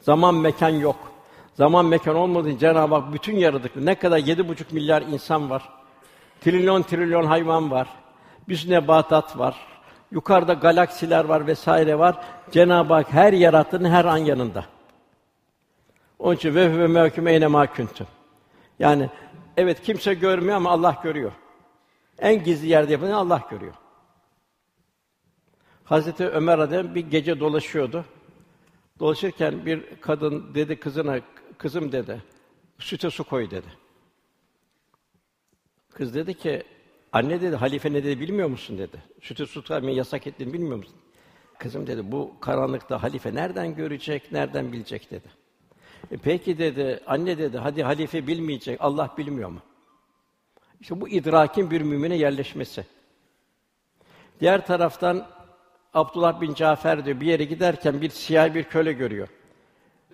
Zaman 0.00 0.34
mekan 0.34 0.68
yok. 0.68 1.12
Zaman 1.54 1.86
mekan 1.86 2.16
olmadığı 2.16 2.58
Cenab-ı 2.58 2.94
Hak 2.94 3.12
bütün 3.12 3.36
yaratıklı 3.36 3.86
ne 3.86 3.94
kadar 3.94 4.18
yedi 4.18 4.48
buçuk 4.48 4.72
milyar 4.72 5.02
insan 5.02 5.50
var. 5.50 5.81
Trilyon 6.44 6.82
trilyon 6.82 7.24
hayvan 7.24 7.70
var. 7.70 7.88
Bir 8.48 8.70
nebatat 8.70 9.38
var. 9.38 9.56
Yukarıda 10.10 10.52
galaksiler 10.52 11.24
var 11.24 11.46
vesaire 11.46 11.98
var. 11.98 12.24
Cenab-ı 12.50 12.94
Hak 12.94 13.12
her 13.12 13.32
yarattığının 13.32 13.90
her 13.90 14.04
an 14.04 14.16
yanında. 14.16 14.64
Onun 16.18 16.36
için 16.36 16.54
ve 16.54 16.78
ve 16.78 16.86
mevküm 16.86 17.26
eyne 17.26 17.46
ma 17.46 17.66
Yani 18.78 19.10
evet 19.56 19.82
kimse 19.82 20.14
görmüyor 20.14 20.56
ama 20.56 20.70
Allah 20.70 21.00
görüyor. 21.02 21.32
En 22.18 22.44
gizli 22.44 22.68
yerde 22.68 22.92
yapılanı 22.92 23.16
Allah 23.16 23.42
görüyor. 23.50 23.74
Hazreti 25.84 26.28
Ömer 26.28 26.58
Adem 26.58 26.94
bir 26.94 27.10
gece 27.10 27.40
dolaşıyordu. 27.40 28.04
Dolaşırken 28.98 29.66
bir 29.66 30.00
kadın 30.00 30.54
dedi 30.54 30.80
kızına, 30.80 31.20
kızım 31.58 31.92
dedi, 31.92 32.22
süte 32.78 33.10
su 33.10 33.24
koy 33.24 33.50
dedi. 33.50 33.81
Kız 35.94 36.14
dedi 36.14 36.34
ki, 36.34 36.62
anne 37.12 37.40
dedi, 37.40 37.56
halife 37.56 37.92
ne 37.92 38.04
dedi 38.04 38.20
bilmiyor 38.20 38.48
musun 38.48 38.78
dedi. 38.78 39.02
Sütü 39.20 39.46
su 39.46 39.62
yasak 39.90 40.26
ettiğini 40.26 40.52
bilmiyor 40.52 40.76
musun? 40.76 40.94
Kızım 41.58 41.86
dedi, 41.86 42.12
bu 42.12 42.34
karanlıkta 42.40 43.02
halife 43.02 43.34
nereden 43.34 43.74
görecek, 43.74 44.32
nereden 44.32 44.72
bilecek 44.72 45.10
dedi. 45.10 45.28
E 46.10 46.16
peki 46.16 46.58
dedi, 46.58 47.00
anne 47.06 47.38
dedi, 47.38 47.58
hadi 47.58 47.82
halife 47.82 48.26
bilmeyecek, 48.26 48.80
Allah 48.80 49.14
bilmiyor 49.18 49.48
mu? 49.48 49.60
İşte 50.80 51.00
bu 51.00 51.08
idrakin 51.08 51.70
bir 51.70 51.80
mümine 51.80 52.16
yerleşmesi. 52.16 52.86
Diğer 54.40 54.66
taraftan 54.66 55.26
Abdullah 55.94 56.40
bin 56.40 56.54
Cafer 56.54 57.04
diyor 57.04 57.20
bir 57.20 57.26
yere 57.26 57.44
giderken 57.44 58.00
bir 58.00 58.10
siyah 58.10 58.54
bir 58.54 58.64
köle 58.64 58.92
görüyor. 58.92 59.28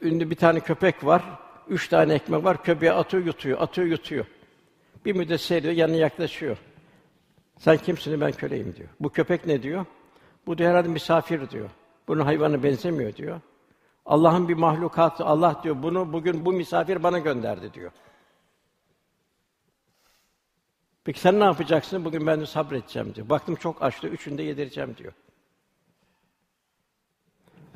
Ünlü 0.03 0.31
bir 0.31 0.37
tane 0.37 0.61
köpek 0.61 1.05
var. 1.05 1.23
Üç 1.69 1.89
tane 1.89 2.15
ekmek 2.15 2.45
var. 2.45 2.63
Köpeğe 2.63 2.93
atıyor, 2.93 3.25
yutuyor, 3.25 3.61
atıyor, 3.61 3.87
yutuyor. 3.87 4.27
Bir 5.05 5.17
müddet 5.17 5.41
seyrediyor, 5.41 5.75
yanına 5.75 5.97
yaklaşıyor. 5.97 6.59
Sen 7.59 7.77
kimsin? 7.77 8.21
Ben 8.21 8.33
köleyim 8.33 8.75
diyor. 8.77 8.89
Bu 9.01 9.11
köpek 9.11 9.47
ne 9.47 9.63
diyor? 9.63 9.87
Bu 10.47 10.59
diyor 10.59 10.71
herhalde 10.71 10.89
misafir 10.89 11.51
diyor. 11.51 11.71
Bunun 12.09 12.25
hayvanı 12.25 12.63
benzemiyor 12.63 13.17
diyor. 13.17 13.41
Allah'ın 14.07 14.49
bir 14.49 14.55
mahlukatı. 14.55 15.25
Allah 15.25 15.61
diyor 15.63 15.83
bunu 15.83 16.13
bugün 16.13 16.45
bu 16.45 16.53
misafir 16.53 17.03
bana 17.03 17.19
gönderdi 17.19 17.75
diyor. 17.75 17.93
Peki 21.05 21.21
sen 21.21 21.41
ne 21.41 21.45
yapacaksın? 21.45 22.05
Bugün 22.05 22.27
ben 22.27 22.41
de 22.41 22.47
sabredeceğim 22.47 23.15
diyor. 23.15 23.29
Baktım 23.29 23.55
çok 23.55 23.83
açtı, 23.83 24.09
üçünü 24.09 24.39
de 24.39 24.43
yedireceğim 24.43 24.97
diyor. 24.97 25.13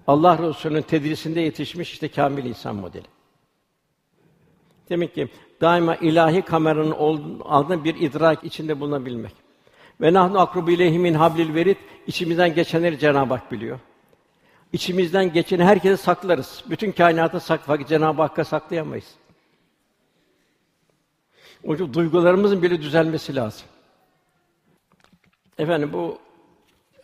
Allah 0.07 0.39
Resulü'nün 0.39 0.83
tedrisinde 0.83 1.41
yetişmiş 1.41 1.93
işte 1.93 2.09
kamil 2.09 2.45
insan 2.45 2.77
modeli. 2.77 3.07
Demek 4.93 5.14
ki 5.14 5.28
daima 5.61 5.97
ilahi 5.97 6.43
kameranın 6.43 6.90
altında 7.40 7.84
bir 7.84 7.95
idrak 7.95 8.45
içinde 8.45 8.80
bulunabilmek. 8.80 9.32
Ve 10.01 10.12
nahnu 10.12 10.40
akrubu 10.40 10.70
ileyhi 10.70 11.14
hablil 11.14 11.55
verit 11.55 11.78
içimizden 12.07 12.55
geçenleri 12.55 12.99
Cenab-ı 12.99 13.34
Hak 13.34 13.53
biliyor. 13.53 13.78
İçimizden 14.72 15.32
geçeni 15.32 15.64
herkese 15.64 15.97
saklarız. 15.97 16.64
Bütün 16.70 16.93
kainatı 16.93 17.40
sak 17.40 17.61
fakat 17.66 17.88
Cenab-ı 17.88 18.22
Hakk'a 18.22 18.45
saklayamayız. 18.45 19.14
O 21.64 21.70
yüzden 21.70 21.95
duygularımızın 21.95 22.62
bile 22.62 22.82
düzelmesi 22.82 23.36
lazım. 23.36 23.66
Efendim 25.59 25.93
bu 25.93 26.18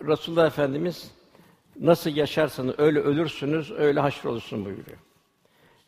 Resulullah 0.07 0.47
Efendimiz 0.47 1.11
nasıl 1.81 2.11
yaşarsanız 2.11 2.75
öyle 2.79 2.99
ölürsünüz, 2.99 3.71
öyle 3.71 4.01
haşrolursun 4.01 4.65
buyuruyor. 4.65 4.99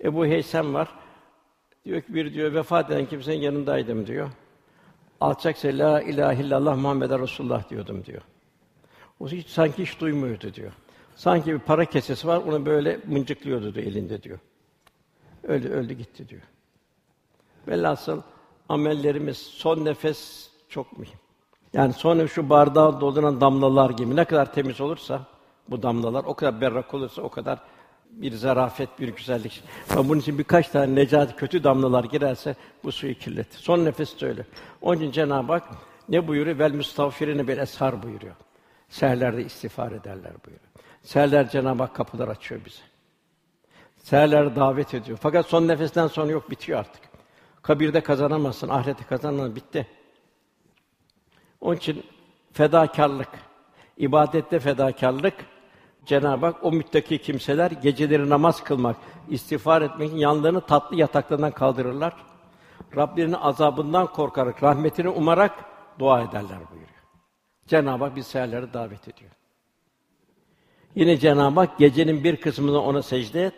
Ebu 0.05 0.27
Heysem 0.27 0.75
var. 0.75 0.89
Diyor 1.85 2.01
ki 2.01 2.15
bir 2.15 2.35
diyor 2.35 2.55
vefat 2.55 2.91
eden 2.91 3.07
kimsenin 3.07 3.41
yanındaydım 3.41 4.07
diyor. 4.07 4.31
Alçakça 5.21 5.69
la 5.69 6.03
ilahe 6.03 6.43
illallah 6.43 6.77
Muhammed 6.77 7.11
Resulullah 7.11 7.71
diyordum 7.71 8.05
diyor. 8.05 8.23
O 9.21 9.29
hiç 9.29 9.49
sanki 9.49 9.83
hiç 9.83 10.01
duymuyordu 10.01 10.55
diyor. 10.55 10.73
Sanki 11.17 11.53
bir 11.53 11.59
para 11.59 11.85
kesesi 11.85 12.29
var, 12.29 12.37
onu 12.37 12.67
böyle 12.67 13.01
mıncıklıyordu 13.07 13.75
diyor, 13.75 13.87
elinde 13.87 14.23
diyor. 14.23 14.39
Öldü, 15.43 15.69
öldü 15.69 15.95
gitti 15.95 16.29
diyor. 16.29 16.43
Velhasıl 17.69 18.23
amellerimiz 18.69 19.39
son 19.39 19.85
nefes 19.85 20.51
çok 20.69 20.99
mühim. 20.99 21.19
Yani 21.73 21.93
sonra 21.93 22.29
şu 22.29 22.51
bardağı 22.51 23.01
dolduran 23.01 23.41
damlalar 23.41 23.91
gibi 23.91 24.17
ne 24.17 24.25
kadar 24.25 24.53
temiz 24.53 24.81
olursa 24.81 25.27
bu 25.69 25.83
damlalar 25.83 26.25
o 26.25 26.35
kadar 26.35 26.61
berrak 26.61 26.95
olursa 26.95 27.23
o 27.23 27.29
kadar 27.29 27.59
bir 28.13 28.33
zarafet, 28.33 29.01
bir 29.01 29.09
güzellik. 29.09 29.63
Ama 29.91 30.09
bunun 30.09 30.21
için 30.21 30.39
birkaç 30.39 30.69
tane 30.69 30.95
necat 30.95 31.37
kötü 31.37 31.65
damlalar 31.65 32.05
girerse 32.05 32.55
bu 32.85 32.93
suyu 32.93 33.15
kirletir. 33.15 33.59
Son 33.59 33.85
nefes 33.85 34.21
de 34.21 34.27
öyle. 34.27 34.47
Onun 34.83 35.01
için 35.01 35.13
Cenab-ı 35.13 35.53
Hak 35.53 35.69
ne 36.09 36.29
buyuruyor? 36.29 36.59
Vel 36.59 36.73
müstağfirine 36.73 37.49
bil 37.49 37.59
eshar 37.59 38.03
buyuruyor. 38.03 38.35
Seherlerde 38.89 39.45
istiğfar 39.45 39.93
ederler 39.93 40.33
buyuruyor. 40.47 40.71
Seherler 41.03 41.51
Cenab-ı 41.51 41.83
Hak 41.83 41.95
kapılar 41.95 42.29
açıyor 42.29 42.61
bize. 42.65 42.83
Seherler 43.97 44.57
davet 44.57 44.95
ediyor. 44.95 45.19
Fakat 45.23 45.47
son 45.47 45.69
nefesten 45.69 46.07
sonra 46.07 46.33
yok, 46.33 46.51
bitiyor 46.51 46.79
artık. 46.79 47.03
Kabirde 47.63 48.01
kazanamazsın, 48.01 48.69
ahirette 48.69 49.05
kazanamazsın, 49.05 49.57
bitti. 49.57 49.87
Onun 51.61 51.77
için 51.77 52.05
fedakarlık, 52.53 53.29
ibadette 53.97 54.59
fedakarlık, 54.59 55.35
Cenab-ı 56.11 56.47
Hak 56.47 56.65
o 56.65 56.73
müttaki 56.73 57.19
kimseler 57.19 57.71
geceleri 57.71 58.29
namaz 58.29 58.65
kılmak, 58.65 58.97
istiğfar 59.29 59.83
etmek 59.83 60.09
için 60.09 60.19
yanlarını 60.19 60.61
tatlı 60.61 60.97
yataklarından 60.97 61.51
kaldırırlar. 61.51 62.15
Rablerinin 62.97 63.33
azabından 63.33 64.07
korkarak, 64.07 64.63
rahmetini 64.63 65.09
umarak 65.09 65.65
dua 65.99 66.21
ederler 66.21 66.59
buyuruyor. 66.71 67.01
Cenab-ı 67.67 68.05
Hak 68.05 68.17
biz 68.17 68.35
davet 68.35 69.09
ediyor. 69.09 69.31
Yine 70.95 71.17
Cenab-ı 71.17 71.61
Hak 71.61 71.79
gecenin 71.79 72.25
bir 72.25 72.37
kısmını 72.37 72.81
ona 72.81 73.03
secde 73.03 73.45
et, 73.45 73.55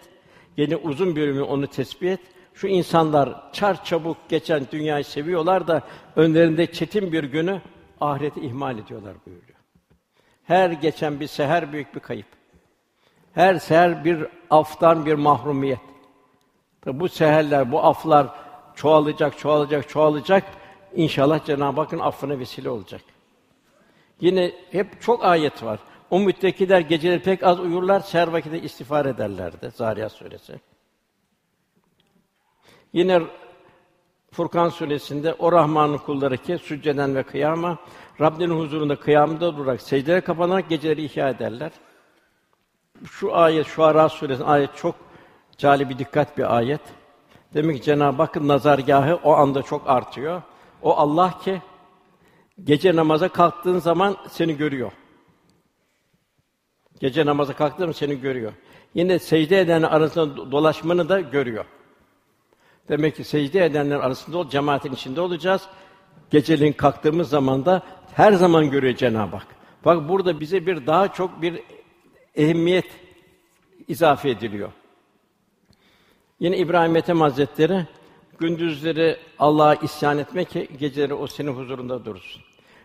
gece 0.57 0.77
uzun 0.77 1.17
bölümü 1.17 1.43
onu 1.43 1.67
tesbih 1.67 2.13
et, 2.13 2.21
şu 2.55 2.67
insanlar 2.67 3.53
çar 3.53 3.85
çabuk 3.85 4.17
geçen 4.29 4.67
dünyayı 4.73 5.05
seviyorlar 5.05 5.69
da 5.69 5.83
önlerinde 6.17 6.73
çetin 6.73 7.13
bir 7.13 7.25
günü 7.25 7.61
ahireti 8.01 8.41
ihmal 8.41 8.79
ediyorlar 8.79 9.15
buyuruyor. 9.27 9.59
Her 10.45 10.71
geçen 10.71 11.21
bir 11.21 11.27
seher 11.27 11.73
büyük 11.73 11.95
bir 11.95 12.01
kayıp. 12.01 12.42
Her 13.35 13.55
seher 13.55 14.05
bir 14.05 14.27
aftan 14.51 15.07
bir 15.07 15.15
mahrumiyet. 15.15 15.81
Tabi 16.81 17.01
bu 17.01 17.09
seherler, 17.09 17.73
bu 17.73 17.85
aflar 17.85 18.27
çoğalacak, 18.75 19.39
çoğalacak, 19.39 19.89
çoğalacak. 19.89 20.45
İnşallah 20.95 21.45
Cenab-ı 21.45 21.81
Hakk'ın 21.81 21.99
affına 21.99 22.39
vesile 22.39 22.71
olacak. 22.71 23.01
Yine 24.21 24.53
hep 24.71 25.03
çok 25.03 25.25
ayet 25.25 25.63
var. 25.63 25.81
O 26.11 26.21
müttekiler 26.21 26.81
geceleri 26.81 27.23
pek 27.23 27.43
az 27.43 27.61
uyurlar, 27.61 28.01
seher 28.01 28.29
vakiti 28.29 28.59
istiğfar 28.59 29.07
ederlerdi. 29.07 29.71
Zariyat 29.75 30.13
suresi. 30.13 30.61
Yine 32.93 33.23
Furkan 34.33 34.69
suresinde 34.69 35.35
o 35.35 35.53
Rahman'ın 35.53 35.99
kulları 35.99 36.37
ki 36.37 36.59
sücceden 36.59 37.15
ve 37.15 37.23
kıyama 37.23 37.79
Rabbinin 38.21 38.59
huzurunda 38.59 38.97
kıyamda 38.97 39.57
durarak 39.57 39.83
secdeye 39.83 40.21
kapanarak 40.21 40.69
geceleri 40.69 41.05
ihya 41.05 41.29
ederler. 41.29 41.73
Şu 43.11 43.37
ayet 43.37 43.67
şu 43.67 43.73
Şuara 43.73 44.09
suresinin 44.09 44.47
ayet 44.47 44.77
çok 44.77 44.95
cali 45.59 45.89
bir 45.89 45.99
dikkat 45.99 46.39
bir 46.39 46.57
ayet. 46.57 46.81
Demek 47.55 47.77
ki 47.77 47.83
Cenab-ı 47.83 48.23
Hakk'ın 48.23 48.49
nazargahı 48.49 49.21
o 49.25 49.33
anda 49.33 49.63
çok 49.63 49.91
artıyor. 49.91 50.43
O 50.83 50.97
Allah 50.97 51.39
ki 51.39 51.63
gece 52.65 52.97
namaza 52.97 53.29
kalktığın 53.29 53.79
zaman 53.79 54.17
seni 54.31 54.57
görüyor. 54.57 54.93
Gece 57.01 57.27
namaza 57.27 57.53
kalktığın 57.53 57.79
zaman 57.79 57.93
seni 57.93 58.21
görüyor. 58.21 58.53
Yine 58.95 59.19
secde 59.19 59.61
edenler 59.61 59.89
arasında 59.89 60.53
dolaşmanı 60.53 61.09
da 61.09 61.21
görüyor. 61.21 61.65
Demek 62.89 63.17
ki 63.17 63.25
secde 63.25 63.65
edenler 63.65 63.97
arasında 63.97 64.39
ol, 64.39 64.49
cemaatin 64.49 64.93
içinde 64.93 65.21
olacağız. 65.21 65.63
Geceliğin 66.31 66.73
kalktığımız 66.73 67.29
zaman 67.29 67.65
da 67.67 67.83
her 68.15 68.33
zaman 68.33 68.71
görüyor 68.71 68.97
Cenab-ı 68.97 69.37
Hak. 69.37 69.47
Bak 69.85 70.09
burada 70.09 70.41
bize 70.41 70.67
bir 70.67 70.87
daha 70.87 71.13
çok 71.13 71.43
bir 71.43 71.63
ehemmiyet 72.35 72.87
izafe 73.89 74.31
ediliyor. 74.31 74.73
Yine 76.41 76.57
İbrahim 76.57 76.97
Ethem 76.97 77.21
Hazretleri 77.21 77.87
gündüzleri 78.39 79.17
Allah'a 79.39 79.75
isyan 79.75 80.19
etmek 80.19 80.51
ki 80.51 80.69
geceleri 80.79 81.15
o 81.15 81.27
senin 81.27 81.53
huzurunda 81.53 82.05
dursun. 82.05 82.43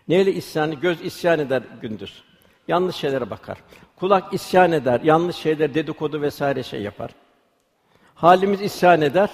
Neyle 0.08 0.32
isyanı? 0.32 0.74
Göz 0.74 1.00
isyan 1.02 1.38
eder 1.38 1.62
gündüz. 1.82 2.22
Yanlış 2.68 2.96
şeylere 2.96 3.30
bakar. 3.30 3.58
Kulak 3.96 4.34
isyan 4.34 4.72
eder, 4.72 5.00
yanlış 5.00 5.36
şeyler 5.36 5.74
dedikodu 5.74 6.22
vesaire 6.22 6.62
şey 6.62 6.82
yapar. 6.82 7.10
Halimiz 8.14 8.60
isyan 8.60 9.00
eder. 9.00 9.30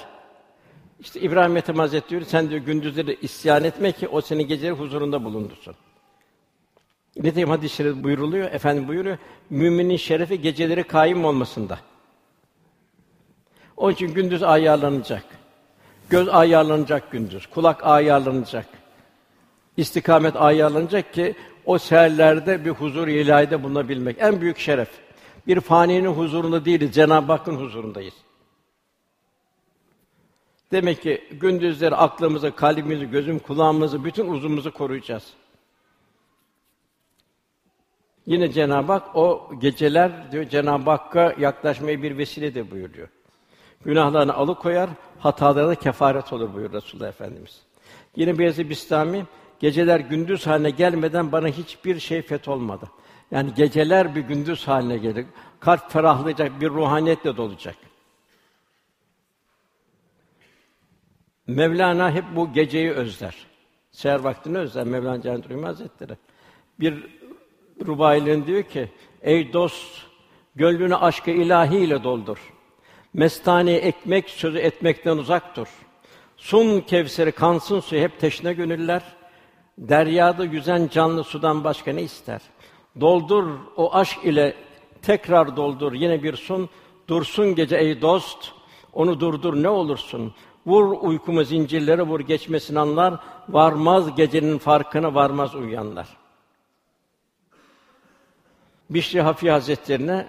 İşte 1.01 1.21
İbrahim 1.21 1.57
Ethem 1.57 1.77
Hazretleri 1.77 2.11
diyor, 2.11 2.23
sen 2.23 2.51
diyor 2.51 2.61
gündüzleri 2.61 3.19
isyan 3.23 3.65
etme 3.65 3.93
ki 3.93 4.09
o 4.09 4.21
seni 4.21 4.47
geceleri 4.47 4.73
huzurunda 4.73 5.25
bulundursun. 5.25 5.75
Nitekim 7.17 7.51
hadis-i 7.51 7.75
şerif 7.75 7.97
buyuruluyor, 7.97 8.53
efendim 8.53 8.89
buyuruyor, 8.89 9.19
müminin 9.51 9.97
şerefi 9.97 10.41
geceleri 10.41 10.85
kaim 10.85 11.25
olmasında. 11.25 11.79
Onun 13.77 13.93
için 13.93 14.15
gündüz 14.15 14.43
ayarlanacak. 14.43 15.25
Göz 16.11 16.29
ayarlanacak 16.29 17.11
gündüz, 17.11 17.47
kulak 17.47 17.87
ayarlanacak. 17.87 18.67
İstikamet 19.77 20.37
ayarlanacak 20.37 21.13
ki 21.13 21.35
o 21.67 21.79
seherlerde 21.79 22.65
bir 22.65 22.71
huzur 22.71 23.09
ilahide 23.09 23.63
bulunabilmek 23.63 24.17
en 24.21 24.41
büyük 24.41 24.59
şeref. 24.59 24.89
Bir 25.47 25.61
faninin 25.61 26.09
huzurunda 26.09 26.65
değiliz, 26.65 26.95
Cenab-ı 26.95 27.33
Hakk'ın 27.33 27.57
huzurundayız. 27.57 28.15
Demek 30.73 31.03
ki 31.03 31.25
gündüzleri 31.31 31.95
aklımızı, 31.95 32.57
kalbimizi, 32.57 33.11
gözüm, 33.11 33.39
kulağımızı, 33.39 34.05
bütün 34.05 34.29
uzunumuzu 34.29 34.73
koruyacağız. 34.73 35.25
Yine 38.27 38.53
Cenab-ı 38.53 38.93
Hak 38.93 39.17
o 39.17 39.51
geceler 39.59 40.33
diyor 40.33 40.45
Cenab-ı 40.45 40.91
Hakk'a 40.91 41.35
yaklaşmayı 41.39 42.03
bir 42.03 42.19
vesile 42.19 42.55
de 42.55 42.71
buyuruyor. 42.71 43.09
Günahlarını 43.85 44.35
alıkoyar, 44.35 44.91
hatalarına 45.19 45.75
kefaret 45.75 46.33
olur 46.33 46.55
buyuruyor 46.55 46.83
Resulullah 46.83 47.09
Efendimiz. 47.09 47.63
Yine 48.17 48.39
Beyazıt 48.39 48.71
Bistami 48.71 49.27
geceler 49.61 50.01
gündüz 50.01 50.47
haline 50.47 50.71
gelmeden 50.71 51.33
bana 51.33 51.49
hiçbir 51.49 52.01
şey 52.01 52.23
feth 52.23 52.49
olmadı. 52.49 52.91
Yani 53.31 53.55
geceler 53.55 54.15
bir 54.15 54.21
gündüz 54.21 54.69
haline 54.69 54.97
gelir. 54.97 55.27
Kalp 55.61 55.91
ferahlayacak, 55.91 56.61
bir 56.61 56.71
ruhaniyetle 56.71 57.37
dolacak. 57.37 57.77
Mevlana 61.47 62.11
hep 62.11 62.25
bu 62.37 62.53
geceyi 62.53 62.91
özler. 62.91 63.47
Seher 63.91 64.21
vaktini 64.21 64.59
özler 64.59 64.87
Mevlana 64.87 65.23
Celaleddin 65.23 65.51
Rumi 65.51 65.67
Hazretleri. 65.67 66.17
Bir 66.81 67.24
rubailerin 67.87 68.47
diyor 68.47 68.63
ki: 68.63 68.89
Ey 69.23 69.53
dost, 69.53 70.03
gönlünü 70.55 70.97
aşkı 70.97 71.31
ilahi 71.31 71.77
ile 71.77 72.05
doldur. 72.05 72.39
Mestane 73.15 73.73
ekmek 73.73 74.31
sözü 74.31 74.59
etmekten 74.59 75.17
uzak 75.17 75.57
dur. 75.57 75.69
Sun 76.37 76.81
kevseri 76.81 77.33
kansın 77.33 77.81
suyu 77.81 78.01
hep 78.01 78.21
teşne 78.21 78.53
gönüller. 78.53 79.03
Deryada 79.79 80.45
yüzen 80.45 80.89
canlı 80.89 81.25
sudan 81.25 81.65
başka 81.65 81.93
ne 81.93 82.03
ister? 82.03 82.41
Doldur 83.01 83.45
o 83.77 83.95
aşk 83.95 84.25
ile 84.25 84.55
tekrar 85.03 85.57
doldur 85.57 85.93
yine 85.93 86.23
bir 86.23 86.37
sun. 86.37 86.69
Dursun 87.09 87.55
gece 87.55 87.77
ey 87.77 88.03
dost, 88.03 88.53
onu 88.93 89.21
durdur 89.21 89.63
ne 89.63 89.69
olursun. 89.69 90.35
Vur 90.67 90.97
uykuma 91.01 91.45
zincirlere 91.45 92.03
vur 92.03 92.21
geçmesin 92.21 92.75
anlar. 92.75 93.15
Varmaz 93.49 94.17
gecenin 94.17 94.59
farkına 94.59 95.15
varmaz 95.15 95.55
uyanlar. 95.55 96.09
Bişri 98.91 99.21
Hafi 99.21 99.51
Hazretlerine 99.51 100.27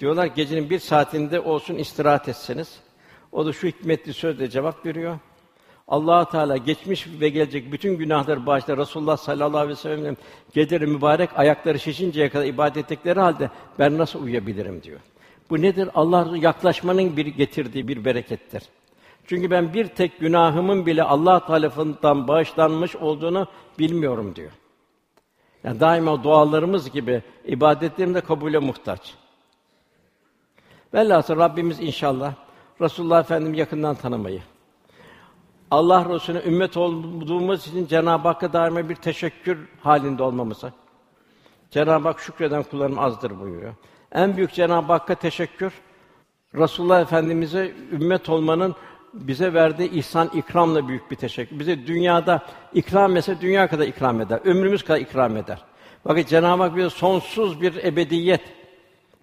diyorlar 0.00 0.26
gecenin 0.26 0.70
bir 0.70 0.78
saatinde 0.78 1.40
olsun 1.40 1.74
istirahat 1.74 2.28
etseniz. 2.28 2.80
O 3.32 3.46
da 3.46 3.52
şu 3.52 3.66
hikmetli 3.66 4.12
sözle 4.12 4.50
cevap 4.50 4.86
veriyor. 4.86 5.18
Allah 5.88 6.28
Teala 6.28 6.56
geçmiş 6.56 7.06
ve 7.20 7.28
gelecek 7.28 7.72
bütün 7.72 7.98
günahları 7.98 8.46
bağışlar. 8.46 8.78
Resulullah 8.78 9.16
sallallahu 9.16 9.58
aleyhi 9.58 9.78
ve 9.78 9.82
sellem 9.82 10.16
geceleri 10.54 10.86
mübarek 10.86 11.30
ayakları 11.38 11.78
şişinceye 11.78 12.28
kadar 12.28 12.44
ibadet 12.44 12.76
ettikleri 12.76 13.20
halde 13.20 13.50
ben 13.78 13.98
nasıl 13.98 14.22
uyuyabilirim 14.22 14.82
diyor. 14.82 15.00
Bu 15.50 15.62
nedir? 15.62 15.88
Allah 15.94 16.36
yaklaşmanın 16.36 17.16
bir 17.16 17.26
getirdiği 17.26 17.88
bir 17.88 18.04
berekettir. 18.04 18.62
Çünkü 19.26 19.50
ben 19.50 19.74
bir 19.74 19.86
tek 19.86 20.20
günahımın 20.20 20.86
bile 20.86 21.02
Allah 21.02 21.46
tarafından 21.46 22.28
bağışlanmış 22.28 22.96
olduğunu 22.96 23.46
bilmiyorum 23.78 24.34
diyor. 24.36 24.50
Yani 25.64 25.80
daima 25.80 26.24
dualarımız 26.24 26.90
gibi 26.90 27.22
ibadetlerim 27.44 28.14
de 28.14 28.20
kabule 28.20 28.58
muhtaç. 28.58 29.14
Velhâsıl 30.94 31.36
Rabbimiz 31.36 31.80
inşallah 31.80 32.34
Resulullah 32.80 33.20
Efendimiz 33.20 33.58
yakından 33.58 33.94
tanımayı, 33.94 34.42
Allah 35.70 36.08
Resulüne 36.08 36.42
ümmet 36.42 36.76
olduğumuz 36.76 37.66
için 37.66 37.86
Cenab-ı 37.86 38.28
Hakk'a 38.28 38.52
daima 38.52 38.88
bir 38.88 38.94
teşekkür 38.94 39.68
halinde 39.82 40.22
olmamızı. 40.22 40.72
Cenab-ı 41.70 42.08
Hak 42.08 42.20
şükreden 42.20 42.62
kullarım 42.62 42.98
azdır 42.98 43.40
buyuruyor. 43.40 43.74
En 44.12 44.36
büyük 44.36 44.52
Cenab-ı 44.52 44.92
Hakk'a 44.92 45.14
teşekkür 45.14 45.72
Resulullah 46.54 47.00
Efendimize 47.00 47.72
ümmet 47.92 48.28
olmanın 48.28 48.74
bize 49.14 49.54
verdiği 49.54 49.90
ihsan 49.90 50.30
ikramla 50.34 50.88
büyük 50.88 51.10
bir 51.10 51.16
teşekkür. 51.16 51.58
Bize 51.58 51.86
dünyada 51.86 52.46
ikram 52.74 53.16
etse 53.16 53.40
dünya 53.40 53.68
kadar 53.68 53.86
ikram 53.86 54.20
eder. 54.20 54.40
Ömrümüz 54.44 54.84
kadar 54.84 55.00
ikram 55.00 55.36
eder. 55.36 55.64
Bakın 56.04 56.24
Cenab-ı 56.24 56.62
Hak 56.62 56.76
bize 56.76 56.90
sonsuz 56.90 57.60
bir 57.62 57.84
ebediyet, 57.84 58.40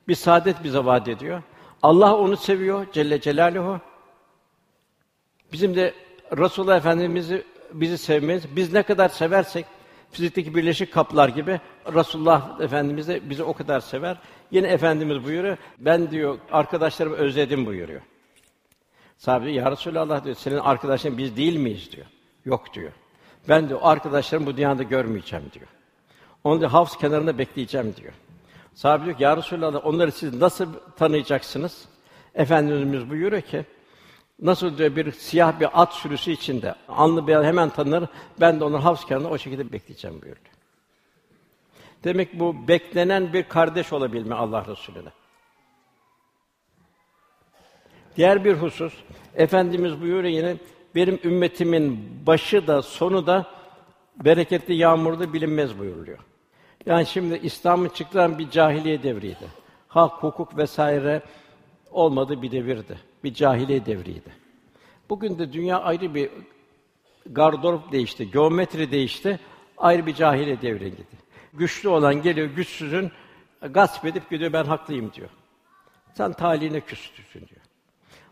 bir 0.07 0.15
saadet 0.15 0.63
bize 0.63 0.85
vaat 0.85 1.07
ediyor. 1.07 1.41
Allah 1.83 2.17
onu 2.17 2.37
seviyor 2.37 2.85
Celle 2.93 3.21
Celaluhu. 3.21 3.79
Bizim 5.51 5.75
de 5.75 5.93
Resulullah 6.37 6.77
Efendimizi 6.77 7.43
bizi 7.73 7.97
sevmeniz, 7.97 8.55
biz 8.55 8.73
ne 8.73 8.83
kadar 8.83 9.09
seversek 9.09 9.65
fizikteki 10.11 10.55
birleşik 10.55 10.93
kaplar 10.93 11.29
gibi 11.29 11.59
Resulullah 11.93 12.61
Efendimiz 12.61 13.07
de 13.07 13.29
bizi 13.29 13.43
o 13.43 13.53
kadar 13.53 13.79
sever. 13.79 14.17
Yine 14.51 14.67
Efendimiz 14.67 15.23
buyuruyor, 15.23 15.57
ben 15.79 16.11
diyor 16.11 16.37
arkadaşlarımı 16.51 17.15
özledim 17.15 17.65
buyuruyor. 17.65 18.01
Sahabe 19.17 19.51
ya 19.51 19.71
Resulallah 19.71 20.23
diyor, 20.23 20.35
senin 20.35 20.57
arkadaşın 20.57 21.17
biz 21.17 21.37
değil 21.37 21.57
miyiz 21.57 21.91
diyor. 21.91 22.05
Yok 22.45 22.73
diyor. 22.73 22.91
Ben 23.49 23.69
de 23.69 23.75
o 23.75 23.87
arkadaşlarımı 23.87 24.47
bu 24.47 24.57
dünyada 24.57 24.83
görmeyeceğim 24.83 25.45
diyor. 25.53 25.67
Onu 26.43 26.61
da 26.61 26.73
havz 26.73 26.97
kenarında 26.97 27.37
bekleyeceğim 27.37 27.95
diyor. 27.95 28.13
Sahabe 28.73 29.05
diyor 29.05 29.17
ki, 29.17 29.23
ya 29.23 29.37
Resulallah 29.37 29.85
onları 29.85 30.11
siz 30.11 30.33
nasıl 30.41 30.73
tanıyacaksınız? 30.97 31.85
Efendimiz 32.35 33.09
buyuruyor 33.09 33.41
ki, 33.41 33.65
nasıl 34.41 34.77
diyor 34.77 34.95
bir 34.95 35.11
siyah 35.11 35.59
bir 35.59 35.81
at 35.81 35.93
sürüsü 35.93 36.31
içinde, 36.31 36.75
anlı 36.87 37.27
beyaz 37.27 37.45
hemen 37.45 37.69
tanır, 37.69 38.03
ben 38.41 38.59
de 38.59 38.63
onu 38.63 38.83
havz 38.83 39.05
kenarında 39.05 39.29
o 39.29 39.37
şekilde 39.37 39.71
bekleyeceğim 39.71 40.21
buyuruyor. 40.21 40.45
Demek 42.03 42.39
bu 42.39 42.67
beklenen 42.67 43.33
bir 43.33 43.43
kardeş 43.43 43.93
olabilme 43.93 44.35
Allah 44.35 44.65
Resulüne. 44.67 45.09
Diğer 48.17 48.45
bir 48.45 48.53
husus, 48.53 48.93
Efendimiz 49.35 50.01
buyuruyor 50.01 50.23
yine, 50.23 50.55
benim 50.95 51.19
ümmetimin 51.23 52.09
başı 52.27 52.67
da 52.67 52.81
sonu 52.81 53.27
da 53.27 53.45
bereketli 54.25 54.75
yağmurda 54.75 55.33
bilinmez 55.33 55.79
buyuruluyor. 55.79 56.19
Yani 56.85 57.05
şimdi 57.05 57.39
İslam'ın 57.43 57.89
çıktığı 57.89 58.39
bir 58.39 58.49
cahiliye 58.49 59.03
devriydi. 59.03 59.47
Hak, 59.87 60.23
hukuk 60.23 60.57
vesaire 60.57 61.21
olmadı 61.91 62.41
bir 62.41 62.51
devirdi. 62.51 62.99
Bir 63.23 63.33
cahiliye 63.33 63.85
devriydi. 63.85 64.29
Bugün 65.09 65.39
de 65.39 65.53
dünya 65.53 65.81
ayrı 65.81 66.15
bir 66.15 66.29
gardırop 67.25 67.91
değişti, 67.91 68.31
geometri 68.31 68.91
değişti, 68.91 69.39
ayrı 69.77 70.05
bir 70.05 70.15
cahiliye 70.15 70.61
devrine 70.61 70.89
gitti. 70.89 71.17
Güçlü 71.53 71.89
olan 71.89 72.21
geliyor, 72.21 72.47
güçsüzün 72.47 73.11
gasp 73.69 74.05
edip 74.05 74.29
gidiyor, 74.29 74.53
ben 74.53 74.63
haklıyım 74.63 75.13
diyor. 75.13 75.29
Sen 76.13 76.33
talihine 76.33 76.81
küstüsün 76.81 77.47
diyor. 77.47 77.64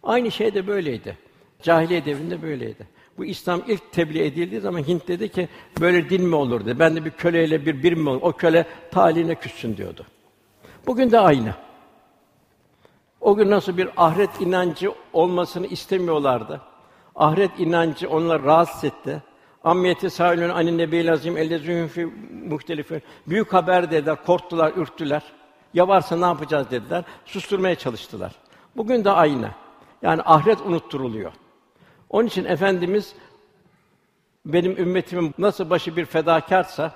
Aynı 0.04 0.32
şey 0.32 0.54
de 0.54 0.68
böyleydi. 0.68 1.18
Cahiliye 1.62 2.06
devrinde 2.06 2.42
böyleydi. 2.42 2.88
Bu 3.18 3.26
İslam 3.26 3.62
ilk 3.68 3.92
tebliğ 3.92 4.24
edildiği 4.24 4.62
zaman 4.62 4.88
Hint 4.88 5.08
dedi 5.08 5.30
ki 5.30 5.50
böyle 5.80 6.10
din 6.10 6.24
mi 6.24 6.36
olur 6.36 6.66
dedi. 6.66 6.80
Ben 6.80 6.96
de 6.96 7.06
bir 7.06 7.10
köleyle 7.10 7.66
bir 7.66 7.84
birim 7.84 8.02
mi 8.02 8.10
olur? 8.10 8.20
O 8.22 8.32
köle 8.32 8.66
talihine 8.92 9.36
küssün 9.36 9.78
diyordu. 9.78 10.06
Bugün 10.88 11.12
de 11.12 11.20
aynı. 11.20 11.54
O 13.22 13.36
gün 13.36 13.50
nasıl 13.50 13.78
bir 13.78 13.90
ahiret 13.98 14.42
inancı 14.42 14.92
olmasını 15.14 15.68
istemiyorlardı. 15.68 16.62
Ahiret 17.16 17.60
inancı 17.60 18.10
onları 18.10 18.44
rahatsız 18.44 18.84
etti. 18.84 19.22
Ammiyeti 19.64 20.10
sahilün 20.10 20.50
anin 20.50 20.78
nebiyil 20.78 21.14
azim 21.14 21.38
ellezûhüm 21.38 21.88
fi 21.88 22.06
muhtelifin. 22.50 23.02
Büyük 23.28 23.54
haber 23.54 23.92
dediler, 23.92 24.26
korktular, 24.26 24.74
ürktüler. 24.76 25.24
Ya 25.74 25.88
varsa 25.88 26.18
ne 26.18 26.26
yapacağız 26.26 26.72
dediler. 26.72 27.04
Susturmaya 27.26 27.76
çalıştılar. 27.76 28.32
Bugün 28.76 29.06
de 29.06 29.12
aynı. 29.12 29.50
Yani 30.04 30.22
ahiret 30.26 30.62
unutturuluyor. 30.62 31.32
Onun 32.10 32.28
için 32.28 32.46
efendimiz 32.46 33.16
benim 34.46 34.78
ümmetimin 34.78 35.34
nasıl 35.38 35.70
başı 35.70 35.96
bir 35.96 36.06
fedakarsa 36.06 36.92